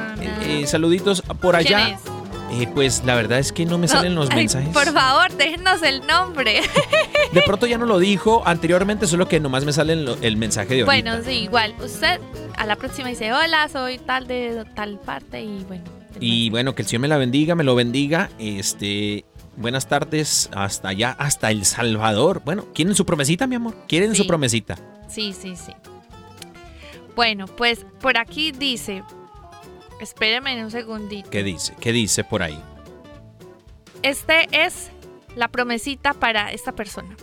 eh, 0.61 0.67
saluditos 0.67 1.21
por 1.41 1.55
¿Quién 1.59 1.75
allá. 1.75 1.99
Eh, 2.61 2.67
pues 2.73 3.03
la 3.03 3.15
verdad 3.15 3.39
es 3.39 3.51
que 3.51 3.65
no 3.65 3.77
me 3.77 3.87
salen 3.87 4.13
los 4.15 4.29
Ay, 4.29 4.37
mensajes. 4.37 4.69
Por 4.69 4.91
favor, 4.93 5.31
déjenos 5.33 5.81
el 5.81 6.05
nombre. 6.05 6.61
De 7.31 7.41
pronto 7.41 7.65
ya 7.65 7.77
no 7.77 7.85
lo 7.85 7.97
dijo 7.99 8.43
anteriormente, 8.45 9.07
solo 9.07 9.27
que 9.27 9.39
nomás 9.39 9.65
me 9.65 9.73
sale 9.73 9.93
el, 9.93 10.15
el 10.21 10.37
mensaje 10.37 10.75
de 10.75 10.81
ahorita. 10.81 11.11
bueno, 11.11 11.23
sí, 11.25 11.31
igual. 11.39 11.73
Usted 11.83 12.19
a 12.55 12.65
la 12.65 12.75
próxima 12.75 13.09
dice, 13.09 13.33
hola, 13.33 13.67
soy 13.69 13.97
tal 13.97 14.27
de 14.27 14.65
tal 14.75 14.99
parte 14.99 15.41
y 15.41 15.63
bueno. 15.67 15.83
Y 16.19 16.51
bueno, 16.51 16.75
que 16.75 16.83
el 16.83 16.87
Señor 16.87 17.01
me 17.01 17.07
la 17.07 17.17
bendiga, 17.17 17.55
me 17.55 17.63
lo 17.63 17.73
bendiga. 17.73 18.29
Este, 18.37 19.25
buenas 19.57 19.87
tardes 19.87 20.49
hasta 20.53 20.89
allá, 20.89 21.15
hasta 21.17 21.49
El 21.49 21.65
Salvador. 21.65 22.43
Bueno, 22.45 22.67
¿quieren 22.75 22.93
su 22.93 23.03
promesita, 23.05 23.47
mi 23.47 23.55
amor? 23.55 23.73
¿Quieren 23.87 24.13
su 24.13 24.27
promesita? 24.27 24.77
Sí, 25.09 25.33
sí, 25.33 25.55
sí. 25.55 25.73
Bueno, 27.15 27.45
pues 27.47 27.85
por 27.99 28.17
aquí 28.17 28.51
dice, 28.51 29.03
espéreme 30.03 30.63
un 30.63 30.69
segundito. 30.69 31.29
¿Qué 31.29 31.43
dice? 31.43 31.73
¿Qué 31.79 31.91
dice 31.91 32.23
por 32.23 32.43
ahí? 32.43 32.61
Este 34.03 34.47
es 34.51 34.91
la 35.35 35.47
promesita 35.47 36.13
para 36.13 36.51
esta 36.51 36.73
persona. 36.73 37.15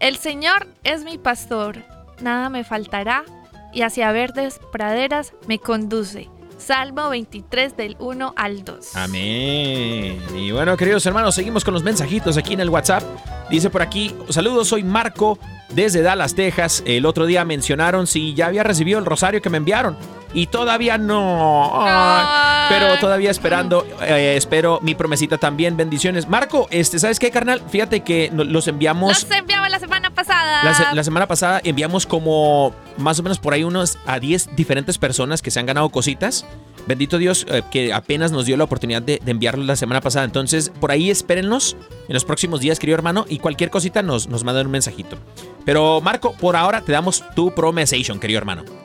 El 0.00 0.16
Señor 0.16 0.66
es 0.82 1.04
mi 1.04 1.18
pastor, 1.18 1.84
nada 2.20 2.48
me 2.48 2.64
faltará, 2.64 3.24
y 3.72 3.82
hacia 3.82 4.12
verdes 4.12 4.60
praderas 4.72 5.32
me 5.46 5.58
conduce. 5.58 6.28
Salmo 6.58 7.08
23 7.08 7.76
del 7.76 7.96
1 7.98 8.34
al 8.36 8.64
2. 8.64 8.96
Amén. 8.96 10.22
Y 10.36 10.52
bueno, 10.52 10.76
queridos 10.76 11.04
hermanos, 11.06 11.34
seguimos 11.34 11.64
con 11.64 11.74
los 11.74 11.82
mensajitos 11.82 12.36
aquí 12.36 12.54
en 12.54 12.60
el 12.60 12.70
WhatsApp. 12.70 13.02
Dice 13.50 13.68
por 13.68 13.82
aquí, 13.82 14.14
saludos, 14.28 14.68
soy 14.68 14.84
Marco 14.84 15.38
desde 15.70 16.02
Dallas, 16.02 16.34
Texas. 16.34 16.82
El 16.86 17.04
otro 17.06 17.26
día 17.26 17.44
mencionaron 17.44 18.06
si 18.06 18.34
ya 18.34 18.46
había 18.46 18.62
recibido 18.62 19.00
el 19.00 19.06
rosario 19.06 19.42
que 19.42 19.50
me 19.50 19.58
enviaron. 19.58 19.96
Y 20.34 20.46
todavía 20.46 20.98
no. 20.98 21.70
Ay, 21.74 22.66
pero 22.68 22.98
todavía 22.98 23.30
esperando, 23.30 23.86
eh, 24.02 24.34
espero 24.36 24.78
mi 24.82 24.94
promesita 24.94 25.38
también. 25.38 25.76
Bendiciones. 25.76 26.28
Marco, 26.28 26.68
este, 26.70 26.98
¿sabes 26.98 27.18
qué, 27.18 27.30
carnal? 27.30 27.62
Fíjate 27.68 28.00
que 28.00 28.30
los 28.32 28.68
enviamos. 28.68 29.24
Los 29.24 29.30
enviamos 29.30 29.70
la 29.70 29.78
semana 29.78 30.10
pasada. 30.10 30.92
La 30.94 31.04
semana 31.04 31.26
pasada 31.26 31.60
enviamos 31.64 32.06
como 32.06 32.74
más 32.98 33.18
o 33.18 33.22
menos 33.22 33.38
por 33.38 33.52
ahí 33.52 33.64
unos 33.64 33.98
a 34.06 34.18
10 34.18 34.56
diferentes 34.56 34.98
personas 34.98 35.42
que 35.42 35.50
se 35.50 35.60
han 35.60 35.66
ganado 35.66 35.88
cositas. 35.90 36.46
Bendito 36.86 37.18
Dios 37.18 37.46
eh, 37.48 37.62
que 37.70 37.92
apenas 37.92 38.32
nos 38.32 38.44
dio 38.44 38.56
la 38.56 38.64
oportunidad 38.64 39.02
de, 39.02 39.20
de 39.22 39.30
enviarlos 39.30 39.66
la 39.66 39.76
semana 39.76 40.00
pasada. 40.00 40.24
Entonces, 40.24 40.72
por 40.80 40.90
ahí 40.90 41.10
espérenlos 41.10 41.76
en 42.08 42.14
los 42.14 42.24
próximos 42.24 42.60
días, 42.60 42.78
querido 42.78 42.96
hermano. 42.96 43.24
Y 43.28 43.38
cualquier 43.38 43.70
cosita 43.70 44.02
nos, 44.02 44.28
nos 44.28 44.44
mandan 44.44 44.66
un 44.66 44.72
mensajito. 44.72 45.16
Pero, 45.64 46.00
Marco, 46.00 46.32
por 46.32 46.56
ahora 46.56 46.80
te 46.80 46.92
damos 46.92 47.22
tu 47.34 47.54
promesation, 47.54 48.18
querido 48.18 48.38
hermano. 48.38 48.81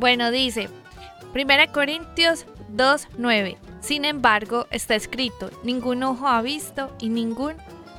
Bueno, 0.00 0.30
dice 0.30 0.70
1 1.34 1.72
Corintios 1.74 2.46
2, 2.70 3.08
9. 3.18 3.58
Sin 3.82 4.06
embargo, 4.06 4.66
está 4.70 4.94
escrito, 4.94 5.50
ningún 5.62 6.02
ojo 6.02 6.26
ha 6.26 6.40
visto 6.40 6.90
y 6.98 7.10
ningún 7.10 7.56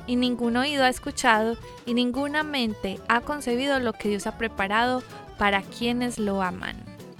y 0.08 0.16
ningún 0.16 0.56
oído 0.56 0.82
ha 0.82 0.88
escuchado, 0.88 1.56
y 1.86 1.94
ninguna 1.94 2.42
mente 2.42 2.98
ha 3.06 3.20
concebido 3.20 3.78
lo 3.78 3.92
que 3.92 4.08
Dios 4.08 4.26
ha 4.26 4.36
preparado 4.36 5.04
para 5.38 5.62
quienes 5.62 6.18
lo 6.18 6.42
aman. 6.42 6.74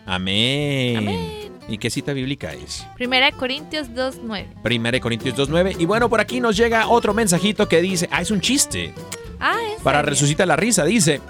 Amén. 0.05 0.97
Amén. 0.97 1.53
¿Y 1.69 1.79
qué 1.79 1.89
cita 1.89 2.13
bíblica 2.13 2.53
es? 2.53 2.85
Primera 2.97 3.27
de 3.27 3.33
Corintios 3.33 3.89
2.9. 3.91 4.63
Primera 4.65 4.97
de 4.97 5.01
Corintios 5.01 5.37
2.9. 5.37 5.77
Y 5.79 5.87
bueno, 5.87 6.11
por 6.11 6.21
aquí 6.21 6.41
nos 6.41 6.57
llega 6.57 6.89
otro 6.89 7.15
mensajito 7.15 7.69
que 7.69 7.81
dice, 7.81 8.09
ah, 8.11 8.21
es 8.21 8.33
un 8.33 8.41
chiste. 8.41 8.93
Ah, 9.39 9.61
es 9.77 9.81
Para 9.81 10.03
resucitar 10.03 10.49
la 10.49 10.57
risa, 10.57 10.85
dice, 10.85 11.21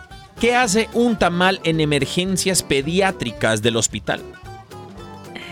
¿qué 0.41 0.55
hace 0.55 0.89
un 0.93 1.19
tamal 1.19 1.61
en 1.65 1.81
emergencias 1.81 2.63
pediátricas 2.63 3.63
del 3.63 3.77
hospital? 3.77 4.21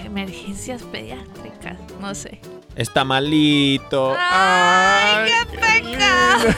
Emergencias 0.04 0.82
pediátricas, 0.82 1.76
no 2.00 2.14
sé. 2.14 2.40
Está 2.76 3.04
malito. 3.04 4.14
¡Ay, 4.18 5.30
qué 5.30 5.58
pecado! 5.58 6.54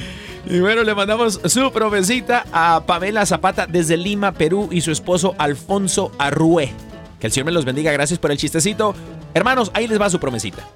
Y 0.50 0.58
bueno, 0.58 0.82
le 0.82 0.96
mandamos 0.96 1.40
su 1.44 1.70
promesita 1.70 2.44
a 2.52 2.82
Pamela 2.84 3.24
Zapata 3.24 3.68
desde 3.68 3.96
Lima, 3.96 4.32
Perú 4.32 4.68
y 4.72 4.80
su 4.80 4.90
esposo 4.90 5.36
Alfonso 5.38 6.10
Arrué. 6.18 6.72
Que 7.20 7.28
el 7.28 7.32
Señor 7.32 7.46
me 7.46 7.52
los 7.52 7.64
bendiga. 7.64 7.92
Gracias 7.92 8.18
por 8.18 8.32
el 8.32 8.36
chistecito. 8.36 8.92
Hermanos, 9.32 9.70
ahí 9.74 9.86
les 9.86 10.00
va 10.00 10.10
su 10.10 10.18
promesita. 10.18 10.66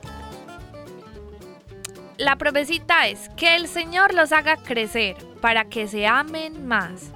La 2.16 2.36
promesita 2.36 3.08
es 3.08 3.28
que 3.30 3.56
el 3.56 3.66
Señor 3.66 4.14
los 4.14 4.32
haga 4.32 4.56
crecer 4.56 5.16
para 5.40 5.64
que 5.64 5.88
se 5.88 6.06
amen 6.06 6.66
más 6.66 7.10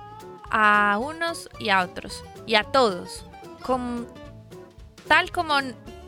a 0.51 0.99
unos 1.01 1.49
y 1.61 1.69
a 1.69 1.83
otros 1.83 2.25
y 2.47 2.57
a 2.57 2.65
todos, 2.65 3.25
tal 5.07 5.31
como 5.31 5.55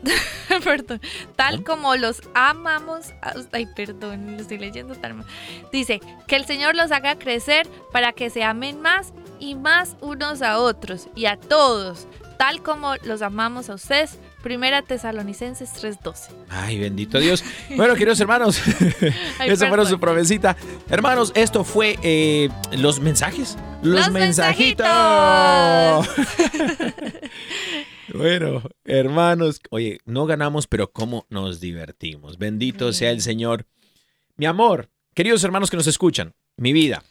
perdón, 0.63 0.99
tal 1.35 1.63
como 1.63 1.95
los 1.95 2.21
amamos. 2.33 3.13
Ay, 3.51 3.67
perdón, 3.67 4.35
lo 4.35 4.41
estoy 4.41 4.57
leyendo 4.57 4.95
tal 4.95 5.13
mal. 5.13 5.25
Dice 5.71 6.01
que 6.27 6.35
el 6.35 6.45
Señor 6.45 6.75
los 6.75 6.91
haga 6.91 7.17
crecer 7.17 7.67
para 7.91 8.11
que 8.11 8.29
se 8.29 8.43
amen 8.43 8.81
más 8.81 9.13
y 9.39 9.55
más 9.55 9.95
unos 10.01 10.41
a 10.41 10.59
otros 10.59 11.07
y 11.15 11.25
a 11.25 11.37
todos, 11.37 12.07
tal 12.37 12.61
como 12.61 12.95
los 13.03 13.21
amamos 13.21 13.69
a 13.69 13.75
ustedes. 13.75 14.19
Primera 14.41 14.81
Tesalonicenses 14.81 15.71
3:12. 15.73 16.29
Ay, 16.49 16.79
bendito 16.79 17.19
Dios. 17.19 17.43
Bueno, 17.75 17.93
queridos 17.93 18.19
hermanos, 18.19 18.59
esa 19.45 19.67
fueron 19.67 19.87
su 19.87 19.99
promesita. 19.99 20.57
Hermanos, 20.89 21.31
esto 21.35 21.63
fue 21.63 21.97
eh, 22.01 22.49
los 22.71 22.99
mensajes. 22.99 23.57
Los, 23.83 24.07
¡Los 24.07 24.11
mensajitos. 24.11 24.85
bueno, 28.13 28.63
hermanos, 28.83 29.61
oye, 29.69 29.99
no 30.05 30.25
ganamos, 30.25 30.67
pero 30.67 30.91
cómo 30.91 31.25
nos 31.29 31.59
divertimos. 31.59 32.37
Bendito 32.37 32.93
sea 32.93 33.11
el 33.11 33.21
Señor. 33.21 33.65
Mi 34.37 34.45
amor, 34.47 34.89
queridos 35.13 35.43
hermanos 35.43 35.69
que 35.69 35.77
nos 35.77 35.87
escuchan, 35.87 36.33
mi 36.57 36.73
vida. 36.73 37.03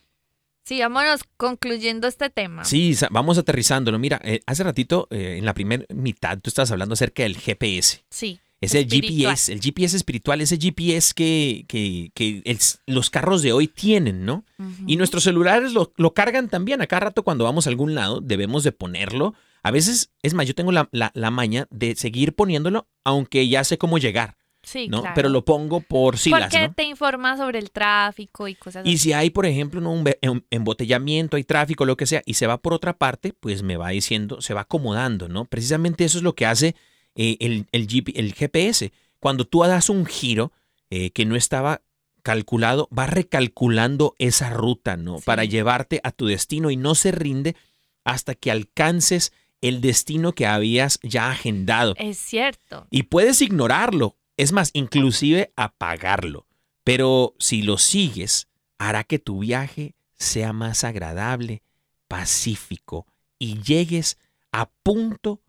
Sí, 0.71 0.79
vámonos 0.79 1.23
concluyendo 1.37 2.07
este 2.07 2.31
tema. 2.31 2.64
Sí, 2.64 2.95
vamos 3.11 3.39
aterrizándolo. 3.39 3.99
Mira, 3.99 4.21
eh, 4.23 4.39
hace 4.47 4.62
ratito, 4.62 5.09
eh, 5.11 5.35
en 5.39 5.45
la 5.45 5.53
primera 5.53 5.85
mitad, 5.93 6.39
tú 6.39 6.49
estabas 6.49 6.71
hablando 6.71 6.93
acerca 6.93 7.25
del 7.25 7.37
GPS. 7.37 8.05
Sí. 8.09 8.39
Es 8.61 8.77
el 8.77 8.85
espiritual. 8.85 9.33
GPS, 9.33 9.53
el 9.53 9.61
GPS 9.61 9.97
espiritual, 9.97 10.41
ese 10.41 10.59
GPS 10.59 11.12
que, 11.12 11.64
que- 11.66 12.12
que 12.14 12.43
el- 12.45 12.59
los 12.87 13.11
carros 13.11 13.43
de 13.43 13.53
hoy 13.53 13.66
tienen, 13.66 14.25
¿no? 14.25 14.45
Y 14.87 14.95
nuestros 14.95 15.25
celulares 15.25 15.73
lo, 15.73 15.93
lo 15.97 16.14
cargan 16.14 16.49
también. 16.49 16.81
A 16.83 16.87
cada 16.87 17.01
rato 17.01 17.25
cuando 17.25 17.43
vamos 17.43 17.66
a 17.66 17.71
algún 17.71 17.97
lado 17.97 18.21
debemos 18.21 18.62
de 18.62 18.71
ponerlo. 18.71 19.35
A 19.64 19.73
veces, 19.73 20.12
es 20.23 20.35
más, 20.35 20.47
yo 20.47 20.55
tengo 20.55 20.71
la, 20.71 20.89
la- 20.93 21.11
la 21.14 21.33
maña 21.33 21.66
de 21.71 21.97
seguir 21.97 22.33
poniéndolo, 22.37 22.87
aunque 23.03 23.49
ya 23.49 23.64
sé 23.64 23.77
cómo 23.77 23.99
llegar, 23.99 24.37
Sí, 24.71 24.89
¿no? 24.89 25.01
claro. 25.01 25.14
Pero 25.16 25.29
lo 25.29 25.45
pongo 25.45 25.81
por 25.81 26.16
si 26.16 26.31
las, 26.31 26.43
Porque 26.43 26.68
¿no? 26.68 26.75
te 26.75 26.85
informa 26.85 27.37
sobre 27.37 27.59
el 27.59 27.71
tráfico 27.71 28.47
y 28.47 28.55
cosas 28.55 28.87
Y 28.87 28.91
así. 28.91 28.99
si 28.99 29.12
hay, 29.12 29.31
por 29.31 29.47
ejemplo, 29.47 29.81
¿no? 29.81 29.91
un 29.93 30.05
em- 30.21 30.43
embotellamiento, 30.51 31.37
hay 31.37 31.45
tráfico, 31.45 31.85
lo 31.85 31.97
que 31.97 32.07
sea, 32.07 32.23
y 32.25 32.35
se 32.35 32.47
va 32.47 32.59
por 32.59 32.73
otra 32.73 32.97
parte, 32.97 33.33
pues 33.33 33.62
me 33.62 33.77
va 33.77 33.89
diciendo, 33.91 34.41
se 34.41 34.55
va 34.55 34.61
acomodando, 34.62 35.29
¿no? 35.29 35.45
Precisamente 35.45 36.05
eso 36.05 36.18
es 36.18 36.25
lo 36.25 36.35
que 36.35 36.47
hace 36.47 36.77
eh, 37.16 37.37
el, 37.41 37.66
el 37.73 37.87
GP 37.89 38.16
el 38.16 38.33
GPS. 38.35 38.93
Cuando 39.18 39.45
tú 39.45 39.62
das 39.64 39.91
un 39.91 40.07
giro 40.07 40.53
eh, 40.91 41.11
que 41.11 41.25
no 41.27 41.35
estaba 41.37 41.83
calculado, 42.23 42.89
va 42.97 43.07
recalculando 43.07 44.14
esa 44.18 44.51
ruta, 44.51 44.97
¿no? 44.97 45.18
Para 45.21 45.45
llevarte 45.45 46.01
a 46.05 46.12
tu 46.12 46.27
destino 46.27 46.71
y 46.71 46.77
no 46.77 46.95
se 46.95 47.12
rinde 47.12 47.57
hasta 48.05 48.35
que 48.35 48.51
alcances 48.51 49.33
el 49.61 49.81
destino 49.81 50.33
que 50.33 50.47
habías 50.47 50.99
ya 51.03 51.31
agendado. 51.31 51.95
Es 51.99 52.18
cierto. 52.18 52.87
Y 52.91 53.05
puedes 53.05 53.43
ignorarlo, 53.43 54.16
es 54.41 54.53
más, 54.53 54.70
inclusive 54.72 55.53
apagarlo. 55.55 56.47
Pero 56.82 57.34
si 57.38 57.61
lo 57.61 57.76
sigues, 57.76 58.49
hará 58.78 59.05
que 59.05 59.18
tu 59.18 59.41
viaje 59.41 59.95
sea 60.16 60.55
más 60.55 60.82
agradable, 60.82 61.62
pacífico 62.09 63.07
y 63.38 63.61
llegues 63.61 64.16
a 64.51 64.70
punto 64.82 65.43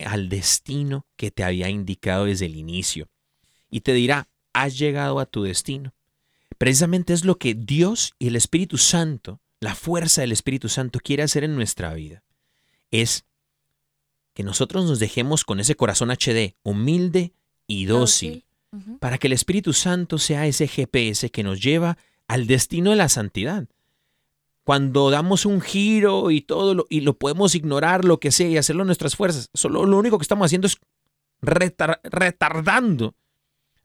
al 0.00 0.28
destino 0.28 1.06
que 1.14 1.30
te 1.30 1.44
había 1.44 1.68
indicado 1.68 2.24
desde 2.24 2.46
el 2.46 2.56
inicio. 2.56 3.08
Y 3.70 3.82
te 3.82 3.92
dirá, 3.92 4.28
has 4.52 4.76
llegado 4.76 5.20
a 5.20 5.26
tu 5.26 5.44
destino. 5.44 5.94
Precisamente 6.58 7.12
es 7.12 7.24
lo 7.24 7.38
que 7.38 7.54
Dios 7.54 8.14
y 8.18 8.26
el 8.26 8.34
Espíritu 8.34 8.76
Santo, 8.76 9.40
la 9.60 9.76
fuerza 9.76 10.22
del 10.22 10.32
Espíritu 10.32 10.68
Santo 10.68 10.98
quiere 10.98 11.22
hacer 11.22 11.44
en 11.44 11.54
nuestra 11.54 11.94
vida. 11.94 12.24
Es 12.90 13.24
que 14.34 14.42
nosotros 14.42 14.84
nos 14.84 14.98
dejemos 14.98 15.44
con 15.44 15.60
ese 15.60 15.76
corazón 15.76 16.10
HD, 16.10 16.56
humilde 16.64 17.32
y 17.66 17.86
dócil, 17.86 18.44
Ujú. 18.72 18.98
para 18.98 19.18
que 19.18 19.26
el 19.26 19.32
Espíritu 19.32 19.72
Santo 19.72 20.18
sea 20.18 20.46
ese 20.46 20.68
GPS 20.68 21.30
que 21.30 21.42
nos 21.42 21.60
lleva 21.60 21.96
al 22.28 22.46
destino 22.46 22.90
de 22.90 22.96
la 22.96 23.08
santidad. 23.08 23.66
Cuando 24.64 25.10
damos 25.10 25.46
un 25.46 25.60
giro 25.60 26.30
y 26.32 26.40
todo 26.40 26.74
lo, 26.74 26.86
y 26.88 27.00
lo 27.02 27.14
podemos 27.16 27.54
ignorar, 27.54 28.04
lo 28.04 28.18
que 28.18 28.32
sea, 28.32 28.48
y 28.48 28.56
hacerlo 28.56 28.82
en 28.82 28.86
nuestras 28.88 29.14
fuerzas, 29.14 29.48
solo 29.54 29.86
lo 29.86 29.96
único 29.96 30.18
que 30.18 30.22
estamos 30.24 30.46
haciendo 30.46 30.66
es 30.66 30.76
retar- 31.40 32.00
retardando, 32.02 33.14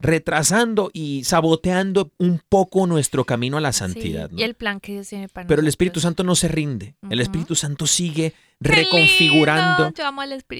retrasando 0.02 0.90
y 0.94 1.24
saboteando 1.24 2.12
un 2.18 2.42
poco 2.50 2.88
nuestro 2.88 3.26
camino 3.26 3.58
a 3.58 3.62
la 3.62 3.72
santidad. 3.74 4.30
Sí, 4.30 4.36
¿no? 4.36 4.40
Y 4.42 4.44
el 4.44 4.56
plan 4.56 4.80
que 4.80 4.94
Dios 4.94 5.08
tiene 5.08 5.28
para 5.30 5.48
Pero 5.48 5.62
el. 5.62 5.68
Espíritu 5.68 6.00
Santo 6.00 6.24
no 6.24 6.36
se 6.36 6.48
rinde. 6.48 6.96
El. 7.10 7.20
Espíritu 7.22 7.56
Santo 7.56 7.88
sigue 7.88 8.32
¡Qué 8.32 8.36
reconfigurando, 8.60 9.84
Santo. 9.86 10.02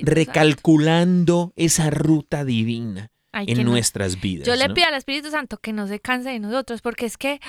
recalculando 0.04 1.54
esa 1.56 1.90
ruta 1.90 2.44
divina 2.46 3.12
Ay, 3.32 3.46
en 3.50 3.58
no- 3.64 3.72
nuestras 3.72 4.20
vidas. 4.20 4.48
Yo 4.48 4.56
le 4.56 4.68
¿no? 4.68 4.74
pido 4.74 4.88
al 4.88 4.96
Espíritu 4.96 5.30
Santo 5.32 5.58
que 5.58 5.74
no 5.74 5.88
se 5.88 6.00
canse 6.00 6.30
de 6.30 6.40
nosotros, 6.40 6.82
porque 6.82 7.06
es 7.06 7.18
que, 7.18 7.40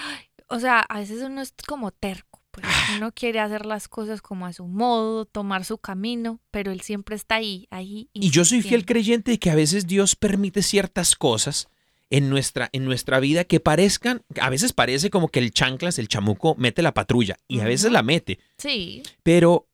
o 0.48 0.58
sea, 0.60 0.80
a 0.80 0.98
veces 1.00 1.22
uno 1.22 1.40
es 1.42 1.54
como 1.66 1.90
terco, 1.90 2.40
pues 2.50 2.66
Ah. 2.68 2.94
uno 2.98 3.12
quiere 3.12 3.40
hacer 3.40 3.66
las 3.66 3.88
cosas 3.88 4.20
como 4.22 4.46
a 4.46 4.52
su 4.52 4.66
modo, 4.66 5.24
tomar 5.24 5.64
su 5.64 5.78
camino, 5.78 6.38
pero 6.50 6.70
él 6.70 6.82
siempre 6.82 7.16
está 7.16 7.36
ahí, 7.36 7.66
ahí. 7.70 8.08
Y 8.12 8.30
yo 8.30 8.44
soy 8.44 8.62
fiel 8.62 8.84
creyente 8.84 9.32
de 9.32 9.38
que 9.38 9.50
a 9.50 9.54
veces 9.54 9.86
Dios 9.86 10.14
permite 10.16 10.62
ciertas 10.62 11.16
cosas 11.16 11.68
en 12.12 12.28
nuestra, 12.28 12.68
en 12.74 12.84
nuestra 12.84 13.20
vida 13.20 13.44
que 13.44 13.58
parezcan, 13.58 14.22
a 14.38 14.50
veces 14.50 14.74
parece 14.74 15.08
como 15.08 15.28
que 15.28 15.40
el 15.40 15.50
chanclas, 15.50 15.98
el 15.98 16.08
chamuco, 16.08 16.54
mete 16.56 16.82
la 16.82 16.92
patrulla 16.92 17.38
y 17.48 17.60
a 17.60 17.64
veces 17.64 17.90
la 17.90 18.02
mete, 18.02 18.38
Sí, 18.58 19.02
pero 19.22 19.66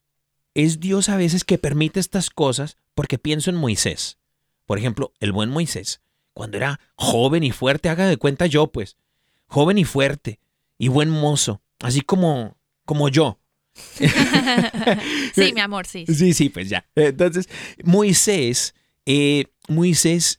es 0.55 0.79
Dios 0.79 1.09
a 1.09 1.17
veces 1.17 1.43
que 1.43 1.59
permite 1.59 1.99
estas 1.99 2.31
cosas 2.31 2.77
porque 2.95 3.19
pienso 3.19 3.51
en 3.51 3.57
Moisés. 3.57 4.19
Por 4.67 4.79
ejemplo, 4.79 5.13
el 5.19 5.33
buen 5.33 5.51
Moisés, 5.51 6.01
cuando 6.33 6.57
era 6.57 6.79
joven 6.95 7.43
y 7.43 7.51
fuerte, 7.51 7.89
haga 7.89 8.07
de 8.07 8.19
cuenta 8.19 8.47
yo, 8.47 8.69
pues, 8.69 8.97
joven 9.49 9.77
y 9.77 9.85
fuerte 9.85 10.39
y 10.79 10.87
buen 10.87 11.11
mozo, 11.11 11.61
así 11.81 12.03
como, 12.03 12.57
como 12.85 13.09
yo. 13.09 13.41
sí, 15.35 15.53
mi 15.53 15.61
amor, 15.61 15.87
sí. 15.87 16.05
sí. 16.07 16.15
Sí, 16.15 16.35
sí, 16.35 16.49
pues 16.51 16.69
ya. 16.69 16.87
Entonces, 16.95 17.49
Moisés, 17.83 18.77
eh, 19.07 19.47
Moisés 19.67 20.38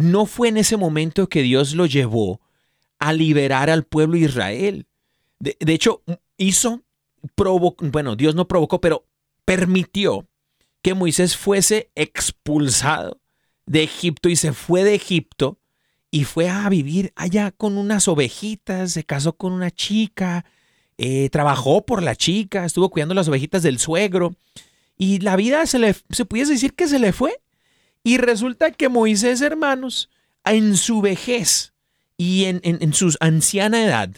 no 0.00 0.26
fue 0.26 0.48
en 0.48 0.56
ese 0.56 0.76
momento 0.76 1.28
que 1.28 1.42
Dios 1.42 1.74
lo 1.74 1.86
llevó 1.86 2.40
a 2.98 3.12
liberar 3.12 3.70
al 3.70 3.84
pueblo 3.84 4.14
de 4.14 4.24
Israel. 4.24 4.86
De, 5.38 5.56
hecho, 5.72 6.02
hizo, 6.36 6.82
bueno, 7.36 8.16
Dios 8.16 8.34
no 8.34 8.48
provocó, 8.48 8.80
pero 8.80 9.04
permitió 9.44 10.26
que 10.82 10.94
Moisés 10.94 11.36
fuese 11.36 11.90
expulsado 11.94 13.20
de 13.66 13.82
Egipto 13.82 14.28
y 14.28 14.36
se 14.36 14.52
fue 14.52 14.84
de 14.84 14.94
Egipto 14.94 15.58
y 16.10 16.24
fue 16.24 16.48
a 16.48 16.68
vivir 16.68 17.12
allá 17.14 17.50
con 17.50 17.76
unas 17.76 18.08
ovejitas, 18.08 18.92
se 18.92 19.04
casó 19.04 19.34
con 19.34 19.52
una 19.52 19.70
chica, 19.70 20.44
eh, 20.98 21.28
trabajó 21.30 21.84
por 21.84 22.02
la 22.02 22.16
chica, 22.16 22.64
estuvo 22.64 22.90
cuidando 22.90 23.14
las 23.14 23.28
ovejitas 23.28 23.62
del 23.62 23.78
suegro 23.78 24.34
y 24.96 25.20
la 25.20 25.36
vida 25.36 25.66
se 25.66 25.78
le, 25.78 25.94
se 26.10 26.24
pudiese 26.24 26.52
decir 26.52 26.74
que 26.74 26.88
se 26.88 26.98
le 26.98 27.12
fue. 27.12 27.40
Y 28.02 28.18
resulta 28.18 28.70
que 28.70 28.88
Moisés, 28.88 29.40
hermanos, 29.40 30.10
en 30.44 30.76
su 30.76 31.00
vejez 31.00 31.74
y 32.16 32.44
en, 32.44 32.60
en, 32.64 32.78
en 32.80 32.94
su 32.94 33.14
anciana 33.20 33.84
edad, 33.84 34.10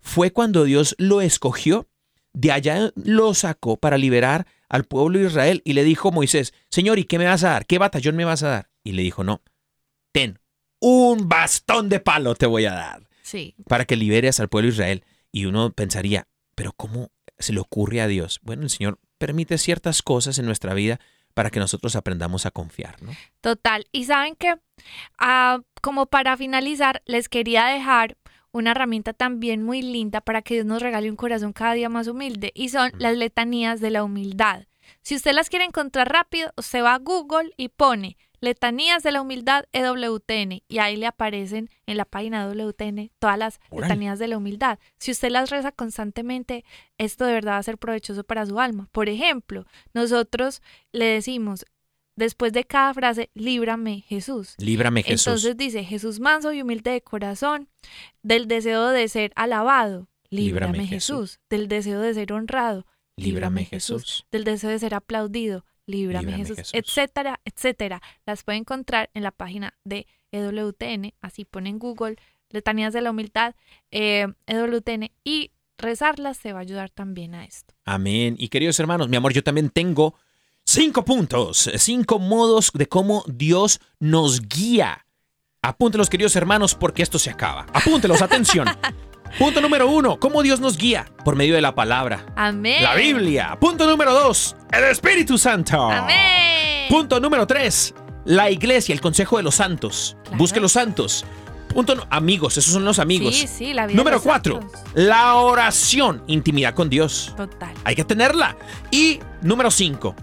fue 0.00 0.32
cuando 0.32 0.64
Dios 0.64 0.94
lo 0.98 1.20
escogió, 1.20 1.88
de 2.32 2.52
allá 2.52 2.92
lo 2.94 3.34
sacó 3.34 3.76
para 3.76 3.98
liberar 3.98 4.46
al 4.68 4.84
pueblo 4.84 5.18
de 5.18 5.26
Israel 5.26 5.62
y 5.64 5.74
le 5.74 5.84
dijo 5.84 6.08
a 6.08 6.12
Moisés, 6.12 6.54
Señor, 6.70 6.98
¿y 6.98 7.04
qué 7.04 7.18
me 7.18 7.26
vas 7.26 7.44
a 7.44 7.50
dar? 7.50 7.66
¿Qué 7.66 7.78
batallón 7.78 8.16
me 8.16 8.24
vas 8.24 8.42
a 8.42 8.48
dar? 8.48 8.70
Y 8.84 8.92
le 8.92 9.02
dijo, 9.02 9.22
no, 9.22 9.42
ten, 10.12 10.38
un 10.80 11.28
bastón 11.28 11.88
de 11.88 12.00
palo 12.00 12.34
te 12.34 12.46
voy 12.46 12.64
a 12.66 12.72
dar. 12.72 13.08
Sí. 13.22 13.54
para 13.66 13.86
que 13.86 13.96
liberes 13.96 14.40
al 14.40 14.48
pueblo 14.48 14.66
de 14.68 14.74
Israel. 14.74 15.04
Y 15.30 15.46
uno 15.46 15.72
pensaría, 15.72 16.28
pero 16.54 16.72
¿cómo 16.72 17.10
se 17.38 17.54
le 17.54 17.60
ocurre 17.60 18.02
a 18.02 18.06
Dios? 18.06 18.40
Bueno, 18.42 18.64
el 18.64 18.70
Señor 18.70 18.98
permite 19.16 19.56
ciertas 19.56 20.02
cosas 20.02 20.38
en 20.38 20.44
nuestra 20.44 20.74
vida 20.74 21.00
para 21.34 21.50
que 21.50 21.60
nosotros 21.60 21.96
aprendamos 21.96 22.46
a 22.46 22.50
confiar, 22.50 23.02
¿no? 23.02 23.12
Total. 23.40 23.86
Y 23.92 24.04
saben 24.04 24.36
que, 24.36 24.56
ah, 25.18 25.60
como 25.80 26.06
para 26.06 26.36
finalizar, 26.36 27.02
les 27.06 27.28
quería 27.28 27.66
dejar 27.66 28.16
una 28.52 28.72
herramienta 28.72 29.12
también 29.12 29.62
muy 29.62 29.82
linda 29.82 30.20
para 30.20 30.42
que 30.42 30.54
Dios 30.54 30.66
nos 30.66 30.82
regale 30.82 31.10
un 31.10 31.16
corazón 31.16 31.52
cada 31.52 31.72
día 31.72 31.88
más 31.88 32.06
humilde 32.06 32.52
y 32.54 32.68
son 32.68 32.92
las 32.98 33.16
letanías 33.16 33.80
de 33.80 33.90
la 33.90 34.04
humildad. 34.04 34.66
Si 35.00 35.16
usted 35.16 35.32
las 35.32 35.48
quiere 35.48 35.64
encontrar 35.64 36.12
rápido, 36.12 36.52
usted 36.56 36.82
va 36.82 36.94
a 36.94 36.98
Google 36.98 37.52
y 37.56 37.68
pone 37.68 38.18
letanías 38.42 39.02
de 39.02 39.12
la 39.12 39.22
humildad 39.22 39.64
EWTN 39.72 40.62
y 40.68 40.78
ahí 40.78 40.96
le 40.96 41.06
aparecen 41.06 41.70
en 41.86 41.96
la 41.96 42.04
página 42.04 42.46
de 42.46 42.54
WTN 42.54 43.10
todas 43.18 43.38
las 43.38 43.60
letanías 43.70 44.18
de 44.18 44.28
la 44.28 44.36
humildad. 44.36 44.78
Si 44.98 45.12
usted 45.12 45.30
las 45.30 45.48
reza 45.48 45.72
constantemente, 45.72 46.64
esto 46.98 47.24
de 47.24 47.32
verdad 47.32 47.52
va 47.52 47.58
a 47.58 47.62
ser 47.62 47.78
provechoso 47.78 48.24
para 48.24 48.44
su 48.44 48.60
alma. 48.60 48.88
Por 48.92 49.08
ejemplo, 49.08 49.64
nosotros 49.94 50.60
le 50.90 51.06
decimos 51.06 51.64
después 52.16 52.52
de 52.52 52.64
cada 52.64 52.92
frase, 52.92 53.30
líbrame 53.34 54.00
Jesús. 54.08 54.56
Líbrame 54.58 55.02
Jesús. 55.04 55.26
Entonces 55.28 55.56
dice, 55.56 55.84
Jesús 55.84 56.20
manso 56.20 56.52
y 56.52 56.60
humilde 56.62 56.90
de 56.90 57.00
corazón, 57.00 57.68
del 58.22 58.48
deseo 58.48 58.88
de 58.88 59.08
ser 59.08 59.32
alabado, 59.36 60.08
líbrame, 60.30 60.72
Líbrame, 60.72 60.86
Jesús. 60.88 61.30
Jesús. 61.32 61.40
del 61.48 61.68
deseo 61.68 62.00
de 62.00 62.12
ser 62.14 62.32
honrado, 62.32 62.86
líbrame, 63.16 63.60
Líbrame, 63.60 63.64
Jesús. 63.66 64.02
Jesús. 64.02 64.26
del 64.32 64.44
deseo 64.44 64.70
de 64.70 64.78
ser 64.80 64.94
aplaudido, 64.94 65.64
líbrame, 65.86 66.26
Líbrame, 66.26 66.42
Jesús, 66.44 66.56
Jesús. 66.56 66.74
etcétera, 66.74 67.40
etcétera. 67.44 68.02
Las 68.26 68.42
puede 68.42 68.58
encontrar 68.58 69.10
en 69.14 69.22
la 69.22 69.30
página 69.30 69.74
de 69.84 70.06
EWTN, 70.30 71.14
así 71.20 71.44
ponen 71.44 71.78
Google, 71.78 72.16
letanías 72.50 72.92
de 72.92 73.00
la 73.00 73.10
humildad, 73.10 73.54
eh, 73.90 74.26
EWTN, 74.46 75.10
y 75.24 75.52
rezarlas 75.78 76.38
te 76.40 76.52
va 76.52 76.60
a 76.60 76.62
ayudar 76.62 76.90
también 76.90 77.34
a 77.34 77.44
esto. 77.44 77.74
Amén. 77.84 78.36
Y 78.38 78.48
queridos 78.48 78.78
hermanos, 78.80 79.08
mi 79.08 79.16
amor, 79.16 79.32
yo 79.32 79.42
también 79.42 79.70
tengo 79.70 80.14
cinco 80.64 81.04
puntos, 81.04 81.70
cinco 81.76 82.18
modos 82.18 82.70
de 82.74 82.86
cómo 82.86 83.24
Dios 83.26 83.80
nos 83.98 84.46
guía. 84.48 85.06
Apúntelos, 85.62 86.10
queridos 86.10 86.34
hermanos, 86.36 86.74
porque 86.74 87.02
esto 87.02 87.18
se 87.18 87.30
acaba. 87.30 87.66
Apúntelos, 87.72 88.22
atención. 88.22 88.68
Punto 89.38 89.60
número 89.60 89.88
uno, 89.88 90.18
cómo 90.18 90.42
Dios 90.42 90.60
nos 90.60 90.76
guía 90.76 91.06
por 91.24 91.36
medio 91.36 91.54
de 91.54 91.62
la 91.62 91.74
palabra. 91.74 92.26
Amén. 92.36 92.82
La 92.82 92.94
Biblia. 92.94 93.56
Punto 93.58 93.86
número 93.86 94.12
dos, 94.12 94.56
el 94.70 94.84
Espíritu 94.84 95.38
Santo. 95.38 95.90
Amén. 95.90 96.88
Punto 96.88 97.18
número 97.18 97.46
tres, 97.46 97.94
la 98.24 98.50
iglesia, 98.50 98.92
el 98.92 99.00
consejo 99.00 99.38
de 99.38 99.42
los 99.42 99.54
santos. 99.54 100.16
Claro. 100.22 100.38
Busque 100.38 100.60
los 100.60 100.72
santos. 100.72 101.24
Punto 101.72 102.06
amigos, 102.10 102.58
esos 102.58 102.74
son 102.74 102.84
los 102.84 102.98
amigos. 102.98 103.34
Sí, 103.34 103.46
sí, 103.46 103.72
la 103.72 103.86
vida 103.86 103.92
de 103.92 103.94
número 103.94 104.16
los 104.16 104.22
cuatro, 104.22 104.60
santos. 104.60 104.80
la 104.92 105.36
oración, 105.36 106.22
intimidad 106.26 106.74
con 106.74 106.90
Dios. 106.90 107.32
Total. 107.36 107.72
Hay 107.84 107.94
que 107.94 108.04
tenerla. 108.04 108.56
Y 108.90 109.20
número 109.40 109.70
5. 109.70 110.14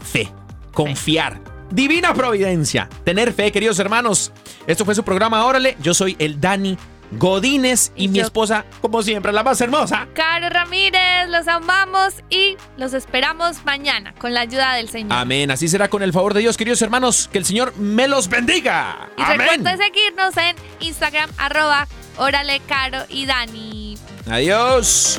Fe. 0.00 0.28
Confiar. 0.72 1.40
Divina 1.70 2.12
providencia. 2.14 2.88
Tener 3.04 3.32
fe, 3.32 3.52
queridos 3.52 3.78
hermanos. 3.78 4.32
Esto 4.66 4.84
fue 4.84 4.94
su 4.96 5.04
programa 5.04 5.44
Órale. 5.44 5.76
Yo 5.80 5.94
soy 5.94 6.16
el 6.18 6.40
Dani 6.40 6.76
Godínez 7.12 7.92
y, 7.96 8.04
Y 8.04 8.08
mi 8.08 8.20
esposa, 8.20 8.64
como 8.80 9.02
siempre, 9.02 9.32
la 9.32 9.42
más 9.42 9.60
hermosa. 9.60 10.08
Caro 10.14 10.48
Ramírez, 10.48 11.28
los 11.28 11.48
amamos 11.48 12.14
y 12.28 12.56
los 12.76 12.92
esperamos 12.94 13.64
mañana 13.64 14.14
con 14.18 14.34
la 14.34 14.40
ayuda 14.40 14.74
del 14.74 14.88
Señor. 14.88 15.12
Amén. 15.12 15.50
Así 15.50 15.68
será 15.68 15.88
con 15.88 16.02
el 16.02 16.12
favor 16.12 16.34
de 16.34 16.40
Dios, 16.40 16.56
queridos 16.56 16.80
hermanos. 16.82 17.28
Que 17.32 17.38
el 17.38 17.44
Señor 17.44 17.76
me 17.76 18.06
los 18.08 18.28
bendiga. 18.28 19.08
Y 19.16 19.22
Amén. 19.22 19.38
recuerden 19.38 19.78
seguirnos 19.78 20.36
en 20.36 20.56
Instagram, 20.80 21.30
arroba 21.38 21.86
Órale 22.16 22.60
Caro 22.66 23.04
y 23.08 23.26
Dani. 23.26 23.96
Adiós. 24.28 25.18